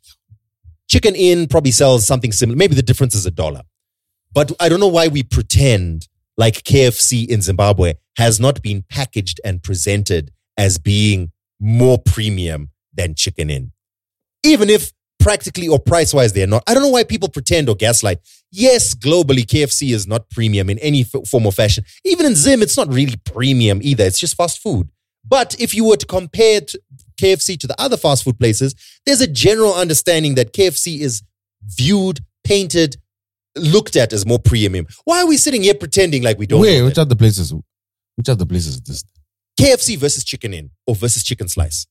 Chicken 0.87 1.15
Inn 1.15 1.47
probably 1.47 1.71
sells 1.71 2.05
something 2.05 2.31
similar. 2.31 2.55
Maybe 2.55 2.75
the 2.75 2.83
difference 2.83 3.15
is 3.15 3.25
a 3.25 3.31
dollar. 3.31 3.63
But 4.33 4.51
I 4.59 4.69
don't 4.69 4.79
know 4.79 4.87
why 4.87 5.07
we 5.07 5.23
pretend 5.23 6.07
like 6.37 6.63
KFC 6.63 7.27
in 7.27 7.41
Zimbabwe 7.41 7.93
has 8.17 8.39
not 8.39 8.61
been 8.61 8.83
packaged 8.89 9.39
and 9.43 9.61
presented 9.61 10.31
as 10.57 10.77
being 10.77 11.31
more 11.59 11.97
premium 11.97 12.69
than 12.93 13.15
Chicken 13.15 13.49
Inn. 13.49 13.71
Even 14.43 14.69
if 14.69 14.91
practically 15.21 15.67
or 15.67 15.79
price 15.79 16.13
wise 16.13 16.33
they're 16.33 16.47
not. 16.47 16.63
I 16.67 16.73
don't 16.73 16.83
know 16.83 16.89
why 16.89 17.03
people 17.03 17.29
pretend 17.29 17.69
or 17.69 17.75
gaslight. 17.75 18.19
Yes, 18.51 18.93
globally, 18.95 19.45
KFC 19.45 19.93
is 19.93 20.07
not 20.07 20.29
premium 20.29 20.69
in 20.69 20.79
any 20.79 21.01
f- 21.01 21.27
form 21.27 21.45
or 21.45 21.51
fashion. 21.51 21.85
Even 22.03 22.25
in 22.25 22.35
Zim, 22.35 22.61
it's 22.61 22.75
not 22.75 22.91
really 22.91 23.17
premium 23.23 23.79
either. 23.83 24.03
It's 24.03 24.19
just 24.19 24.35
fast 24.35 24.61
food. 24.61 24.89
But 25.23 25.55
if 25.59 25.75
you 25.75 25.85
were 25.85 25.97
to 25.97 26.05
compare 26.05 26.61
KFC 27.21 27.59
to 27.59 27.67
the 27.67 27.79
other 27.79 27.97
fast 27.97 28.23
food 28.23 28.39
places, 28.39 28.73
there's 29.05 29.21
a 29.21 29.27
general 29.27 29.73
understanding 29.73 30.35
that 30.35 30.53
KFC 30.53 30.99
is 30.99 31.21
viewed, 31.63 32.21
painted, 32.43 32.97
looked 33.55 33.95
at 33.95 34.13
as 34.13 34.25
more 34.25 34.39
premium. 34.39 34.87
Why 35.05 35.21
are 35.21 35.27
we 35.27 35.37
sitting 35.37 35.63
here 35.63 35.73
pretending 35.73 36.23
like 36.23 36.37
we 36.37 36.47
don't 36.47 36.61
Wait, 36.61 36.81
which 36.81 36.95
that? 36.95 37.01
other 37.01 37.15
places? 37.15 37.53
Which 38.15 38.29
are 38.29 38.35
the 38.35 38.45
places 38.45 38.75
is 38.75 38.81
this? 38.81 39.03
KFC 39.59 39.97
versus 39.97 40.23
Chicken 40.23 40.53
Inn 40.53 40.71
or 40.87 40.95
versus 40.95 41.23
Chicken 41.23 41.47
Slice? 41.47 41.87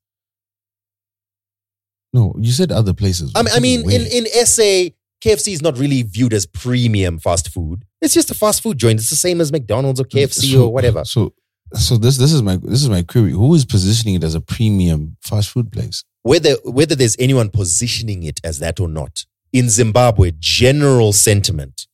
No, 2.12 2.34
you 2.38 2.50
said 2.52 2.72
other 2.72 2.92
places. 2.92 3.32
I 3.34 3.42
mean, 3.42 3.52
I 3.54 3.60
mean 3.60 3.90
in, 3.90 4.02
in 4.26 4.46
SA, 4.46 4.90
KFC 5.22 5.52
is 5.52 5.62
not 5.62 5.78
really 5.78 6.02
viewed 6.02 6.32
as 6.32 6.46
premium 6.46 7.18
fast 7.18 7.50
food. 7.52 7.84
It's 8.00 8.14
just 8.14 8.30
a 8.30 8.34
fast 8.34 8.62
food 8.62 8.78
joint. 8.78 8.98
It's 8.98 9.10
the 9.10 9.16
same 9.16 9.40
as 9.40 9.52
McDonald's 9.52 10.00
or 10.00 10.04
KFC 10.04 10.52
So- 10.52 10.64
or 10.64 10.72
whatever. 10.72 11.04
So, 11.04 11.34
so 11.74 11.96
this 11.96 12.16
this 12.16 12.32
is 12.32 12.42
my 12.42 12.56
this 12.56 12.82
is 12.82 12.88
my 12.88 13.02
query. 13.02 13.30
Who 13.30 13.54
is 13.54 13.64
positioning 13.64 14.16
it 14.16 14.24
as 14.24 14.34
a 14.34 14.40
premium 14.40 15.16
fast 15.20 15.50
food 15.50 15.70
place? 15.70 16.02
Whether 16.22 16.54
whether 16.64 16.96
there's 16.96 17.14
anyone 17.20 17.48
positioning 17.48 18.24
it 18.24 18.40
as 18.42 18.58
that 18.58 18.80
or 18.80 18.88
not, 18.88 19.24
in 19.52 19.68
Zimbabwe, 19.68 20.32
general 20.38 21.12
sentiment 21.12 21.86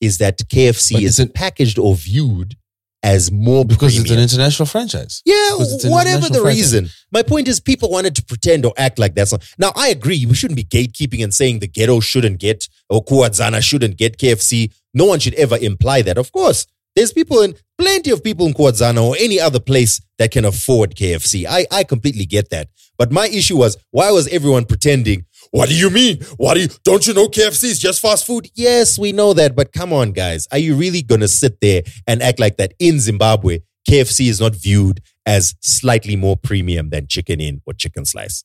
is 0.00 0.18
that 0.18 0.38
KFC 0.38 0.94
But 0.94 1.02
is 1.02 1.26
packaged 1.34 1.78
or 1.78 1.94
viewed 1.94 2.56
as 3.04 3.32
more 3.32 3.64
because 3.64 3.98
it's 3.98 4.10
an 4.10 4.18
international 4.20 4.66
franchise. 4.66 5.22
Yeah, 5.24 5.34
Because 5.52 5.74
it's 5.74 5.84
an 5.84 5.90
whatever 5.90 6.28
the 6.28 6.40
franchise. 6.40 6.44
reason. 6.56 6.88
My 7.10 7.22
point 7.22 7.48
is, 7.48 7.58
people 7.58 7.90
wanted 7.90 8.14
to 8.16 8.24
pretend 8.24 8.64
or 8.64 8.72
act 8.76 8.98
like 8.98 9.14
that's 9.14 9.32
not. 9.32 9.42
Now, 9.58 9.72
I 9.74 9.88
agree. 9.88 10.24
We 10.24 10.34
shouldn't 10.34 10.56
be 10.56 10.64
gatekeeping 10.64 11.22
and 11.22 11.34
saying 11.34 11.58
the 11.58 11.66
ghetto 11.68 11.98
shouldn't 12.00 12.38
get 12.38 12.68
or 12.88 13.04
Kuwadzana 13.04 13.60
shouldn't 13.62 13.96
get 13.96 14.18
KFC. 14.18 14.72
No 14.94 15.04
one 15.06 15.18
should 15.18 15.34
ever 15.34 15.56
imply 15.60 16.02
that. 16.02 16.16
Of 16.16 16.30
course, 16.32 16.66
there's 16.94 17.12
people 17.12 17.42
in 17.42 17.54
plenty 17.78 18.10
of 18.10 18.22
people 18.22 18.46
in 18.46 18.54
Kuwadzana 18.54 19.02
or 19.02 19.16
any 19.18 19.40
other 19.40 19.58
place 19.60 20.00
that 20.18 20.30
can 20.30 20.44
afford 20.44 20.94
KFC. 20.94 21.44
I, 21.48 21.66
I 21.72 21.82
completely 21.84 22.24
get 22.26 22.50
that. 22.50 22.68
But 22.98 23.10
my 23.10 23.26
issue 23.26 23.56
was 23.56 23.76
why 23.90 24.10
was 24.12 24.28
everyone 24.28 24.64
pretending? 24.64 25.24
What 25.52 25.68
do 25.68 25.76
you 25.76 25.90
mean? 25.90 26.22
What 26.38 26.54
do 26.54 26.60
you 26.62 26.68
don't 26.82 27.06
you 27.06 27.12
know 27.12 27.28
KFC 27.28 27.64
is 27.64 27.78
just 27.78 28.00
fast 28.00 28.26
food? 28.26 28.50
Yes, 28.54 28.98
we 28.98 29.12
know 29.12 29.34
that, 29.34 29.54
but 29.54 29.72
come 29.72 29.92
on, 29.92 30.12
guys. 30.12 30.48
Are 30.50 30.56
you 30.58 30.74
really 30.74 31.02
gonna 31.02 31.28
sit 31.28 31.60
there 31.60 31.82
and 32.06 32.22
act 32.22 32.40
like 32.40 32.56
that 32.56 32.72
in 32.78 32.98
Zimbabwe? 32.98 33.60
KFC 33.88 34.28
is 34.28 34.40
not 34.40 34.54
viewed 34.56 35.00
as 35.26 35.54
slightly 35.60 36.16
more 36.16 36.36
premium 36.38 36.88
than 36.88 37.06
Chicken 37.06 37.38
Inn 37.40 37.60
or 37.66 37.74
chicken 37.74 38.04
slice. 38.06 38.44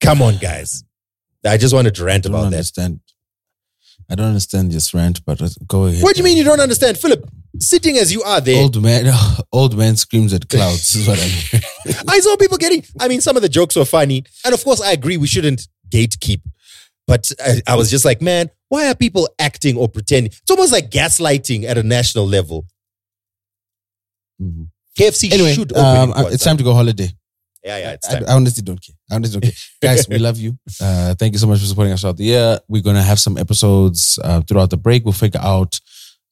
Come 0.00 0.22
on, 0.22 0.36
guys. 0.38 0.84
I 1.44 1.56
just 1.56 1.74
wanted 1.74 1.94
to 1.96 2.04
rant 2.04 2.24
I 2.26 2.28
don't 2.28 2.34
about 2.36 2.50
that. 2.50 2.56
understand. 2.56 3.00
I 4.08 4.14
don't 4.14 4.28
understand 4.28 4.70
this 4.70 4.94
rant, 4.94 5.24
but 5.24 5.40
go 5.66 5.86
ahead. 5.86 6.02
What 6.04 6.14
do 6.14 6.20
you 6.20 6.24
mean 6.24 6.36
you 6.36 6.44
don't 6.44 6.60
understand, 6.60 6.98
Philip? 6.98 7.28
Sitting 7.60 7.96
as 7.98 8.12
you 8.12 8.22
are 8.22 8.40
there, 8.40 8.62
Old 8.62 8.80
man, 8.82 9.12
old 9.52 9.76
man 9.76 9.96
screams 9.96 10.32
at 10.32 10.48
clouds. 10.48 10.94
is 10.94 11.06
what 11.08 11.18
I 11.18 11.24
mean. 11.26 11.96
I 12.08 12.20
saw 12.20 12.36
people 12.36 12.58
getting. 12.58 12.84
I 13.00 13.08
mean, 13.08 13.20
some 13.20 13.36
of 13.36 13.42
the 13.42 13.48
jokes 13.48 13.76
were 13.76 13.84
funny, 13.84 14.24
and 14.44 14.54
of 14.54 14.62
course, 14.64 14.80
I 14.80 14.92
agree 14.92 15.16
we 15.16 15.26
shouldn't 15.26 15.66
gatekeep. 15.90 16.40
But 17.06 17.30
I, 17.44 17.62
I 17.66 17.74
was 17.76 17.90
just 17.90 18.04
like, 18.04 18.20
man, 18.20 18.50
why 18.68 18.88
are 18.88 18.94
people 18.94 19.28
acting 19.38 19.76
or 19.76 19.88
pretending? 19.88 20.30
It's 20.30 20.50
almost 20.50 20.72
like 20.72 20.90
gaslighting 20.90 21.64
at 21.64 21.78
a 21.78 21.82
national 21.82 22.26
level. 22.26 22.66
Mhm. 24.40 24.68
KFC 24.98 25.32
Anyway, 25.32 25.54
should 25.54 25.72
open. 25.72 26.12
um, 26.12 26.32
it's 26.32 26.44
time 26.44 26.56
to 26.58 26.64
go 26.64 26.74
holiday. 26.74 27.10
Yeah, 27.64 27.78
yeah, 27.78 27.92
it's 27.92 28.08
I, 28.08 28.14
time. 28.14 28.24
I 28.28 28.32
honestly 28.34 28.62
don't 28.62 28.80
care. 28.80 28.94
I 29.10 29.14
honestly 29.16 29.40
don't 29.40 29.50
care. 29.50 29.58
Guys, 29.82 30.08
we 30.08 30.18
love 30.18 30.38
you. 30.38 30.56
Uh, 30.80 31.14
thank 31.14 31.32
you 31.32 31.38
so 31.38 31.46
much 31.46 31.60
for 31.60 31.66
supporting 31.66 31.92
us 31.92 32.00
throughout 32.02 32.16
the 32.16 32.24
year. 32.24 32.58
We're 32.68 32.82
going 32.82 32.96
to 32.96 33.02
have 33.02 33.18
some 33.18 33.36
episodes 33.38 34.18
uh, 34.22 34.40
throughout 34.42 34.70
the 34.70 34.76
break. 34.76 35.04
We'll 35.04 35.12
figure 35.12 35.40
out 35.42 35.78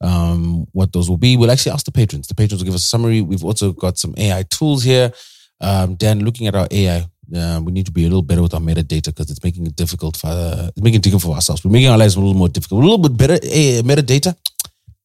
um, 0.01 0.66
what 0.72 0.92
those 0.92 1.09
will 1.09 1.16
be. 1.16 1.36
We'll 1.36 1.51
actually 1.51 1.72
ask 1.72 1.86
the 1.86 1.92
patrons. 1.92 2.26
The 2.26 2.34
patrons 2.34 2.62
will 2.62 2.66
give 2.66 2.74
us 2.74 2.84
a 2.84 2.88
summary. 2.88 3.20
We've 3.20 3.44
also 3.44 3.72
got 3.72 3.99
some 3.99 4.14
AI 4.16 4.44
tools 4.44 4.82
here. 4.82 5.12
Um, 5.61 5.94
Dan, 5.94 6.24
looking 6.24 6.47
at 6.47 6.55
our 6.55 6.68
AI, 6.70 7.07
uh, 7.34 7.61
we 7.64 7.72
need 7.72 7.86
to 7.86 7.92
be 7.92 8.03
a 8.03 8.09
little 8.09 8.22
better 8.22 8.42
with 8.42 8.55
our 8.55 8.61
metadata 8.61 9.07
because 9.07 9.30
it's 9.30 9.42
making 9.42 9.66
it 9.66 9.74
difficult 9.74 10.16
for 10.16 10.28
uh, 10.28 10.68
it's 10.68 10.82
making 10.82 11.01
it 11.01 11.03
difficult 11.03 11.22
for 11.22 11.34
ourselves. 11.34 11.64
We're 11.64 11.72
making 11.72 11.88
our 11.88 11.99
lives 11.99 12.14
a 12.16 12.20
little 12.20 12.34
more 12.34 12.49
difficult. 12.49 12.82
A 12.82 12.86
little 12.86 12.99
bit 13.09 13.16
better 13.16 13.34
eh, 13.42 13.82
metadata. 13.82 14.36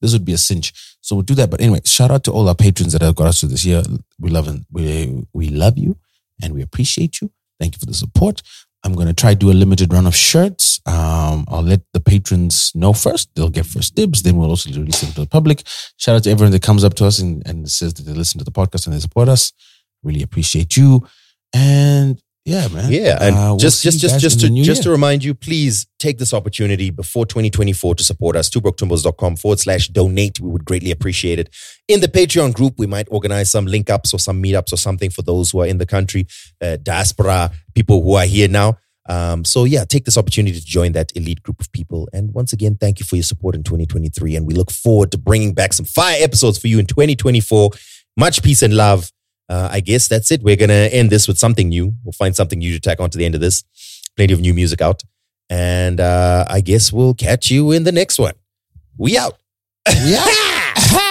This 0.02 0.14
would 0.14 0.26
be 0.26 0.34
a 0.34 0.38
cinch. 0.38 0.74
So 1.02 1.16
we'll 1.16 1.24
do 1.24 1.36
that. 1.36 1.50
But 1.50 1.62
anyway, 1.62 1.82
shout 1.86 2.12
out 2.12 2.24
to 2.26 2.32
all 2.32 2.48
our 2.48 2.56
patrons 2.56 2.94
that 2.94 3.02
have 3.02 3.16
got 3.16 3.28
us 3.28 3.40
to 3.40 3.48
this 3.48 3.66
year. 3.66 3.82
We 4.20 4.30
love 4.30 4.48
and 4.48 4.66
we 4.72 5.26
we 5.34 5.50
love 5.50 5.78
you 5.78 5.98
and 6.44 6.54
we 6.54 6.62
appreciate 6.62 7.22
you. 7.22 7.32
Thank 7.60 7.76
you 7.76 7.80
for 7.80 7.86
the 7.86 7.94
support. 7.94 8.42
I'm 8.84 8.94
try 9.14 9.34
to 9.34 9.40
do 9.40 9.52
a 9.52 9.54
limited 9.54 9.94
run 9.94 10.08
of 10.08 10.16
shirts. 10.16 10.82
Um, 10.86 11.46
I'll 11.48 11.62
let 11.62 11.82
the 11.94 12.00
patrons 12.00 12.72
know 12.74 12.94
first. 12.94 13.30
They'll 13.36 13.50
get 13.50 13.68
first 13.68 13.96
dibs. 13.96 14.24
Then 14.24 14.38
we'll 14.38 14.50
also 14.50 14.72
release 14.72 15.02
them 15.02 15.12
to 15.14 15.22
the 15.22 15.28
public. 15.28 15.64
Shout 15.98 16.16
out 16.16 16.24
to 16.24 16.32
everyone 16.32 16.52
that 16.52 16.64
comes 16.64 16.84
up 16.84 16.96
to 16.96 17.06
us 17.06 17.20
and, 17.20 17.46
and 17.46 17.70
says 17.70 17.94
that 17.94 18.04
they 18.04 18.14
listen 18.14 18.40
to 18.40 18.46
the 18.46 18.52
podcast 18.52 18.88
and 18.88 18.96
they 18.96 19.00
support 19.00 19.30
us. 19.30 19.54
Really 20.04 20.24
appreciate 20.24 20.76
you. 20.76 21.08
And 21.54 22.20
yeah, 22.46 22.68
man. 22.70 22.92
Yeah, 22.92 23.18
and 23.22 23.36
Uh, 23.36 23.40
we'll 23.50 23.58
just 23.58 23.84
just 23.84 24.00
just 24.00 24.20
just 24.20 24.40
to 24.42 24.64
just 24.64 24.84
to 24.84 24.90
remind 24.90 25.24
you, 25.24 25.34
please 25.36 25.86
take 26.00 26.18
this 26.18 26.34
opportunity 26.34 26.90
before 26.90 27.26
2024 27.26 27.96
to 27.96 28.04
support 28.04 28.36
us. 28.36 28.50
TwoBrokeTwimbos.com 28.50 29.36
forward 29.36 29.60
slash 29.60 29.88
donate. 29.90 30.40
We 30.40 30.50
would 30.50 30.66
greatly 30.66 30.92
appreciate 30.92 31.38
it. 31.40 31.50
In 31.88 32.00
the 32.00 32.08
Patreon 32.08 32.54
group, 32.54 32.76
we 32.78 32.88
might 32.88 33.08
organize 33.12 33.52
some 33.52 33.66
link 33.68 33.90
ups 33.90 34.14
or 34.14 34.18
some 34.20 34.42
meetups 34.42 34.74
or 34.74 34.78
something 34.78 35.12
for 35.12 35.22
those 35.22 35.52
who 35.52 35.62
are 35.62 35.68
in 35.68 35.78
the 35.78 35.86
country, 35.86 36.26
uh, 36.62 36.78
diaspora 36.82 37.52
people 37.76 38.02
who 38.02 38.16
are 38.16 38.26
here 38.26 38.48
now. 38.48 38.78
Um, 39.08 39.46
so 39.46 39.64
yeah, 39.66 39.84
take 39.84 40.06
this 40.06 40.18
opportunity 40.18 40.60
to 40.60 40.66
join 40.66 40.94
that 40.94 41.12
elite 41.16 41.44
group 41.44 41.60
of 41.60 41.72
people. 41.72 42.08
And 42.14 42.34
once 42.34 42.54
again, 42.54 42.76
thank 42.76 43.00
you 43.00 43.06
for 43.06 43.16
your 43.18 43.24
support 43.24 43.56
in 43.56 43.64
2023. 43.64 44.36
And 44.36 44.48
we 44.48 44.54
look 44.54 44.72
forward 44.72 45.12
to 45.12 45.18
bringing 45.18 45.54
back 45.54 45.74
some 45.74 45.86
fire 45.86 46.18
episodes 46.20 46.58
for 46.58 46.68
you 46.68 46.80
in 46.80 46.86
2024. 46.86 47.72
Much 48.18 48.42
peace 48.44 48.62
and 48.62 48.76
love. 48.76 49.12
Uh, 49.52 49.68
I 49.70 49.82
guess 49.82 50.08
that's 50.08 50.32
it. 50.32 50.42
We're 50.42 50.56
going 50.56 50.70
to 50.70 50.94
end 50.94 51.10
this 51.10 51.28
with 51.28 51.38
something 51.38 51.68
new. 51.68 51.94
We'll 52.06 52.14
find 52.14 52.34
something 52.34 52.60
new 52.60 52.72
to 52.72 52.80
tack 52.80 53.02
on 53.02 53.10
to 53.10 53.18
the 53.18 53.26
end 53.26 53.36
of 53.36 53.42
this. 53.42 53.66
Plenty 54.16 54.34
of 54.34 54.40
new 54.40 54.54
music 54.54 54.80
out. 54.80 55.04
And 55.50 56.00
uh, 56.00 56.46
I 56.48 56.62
guess 56.62 56.94
we'll 56.94 57.14
catch 57.14 57.52
you 57.52 57.74
in 57.74 57.84
the 57.84 57.92
next 57.92 58.18
one. 58.18 58.36
We 58.98 59.18
out. 59.18 59.38
Yeah. 60.06 60.26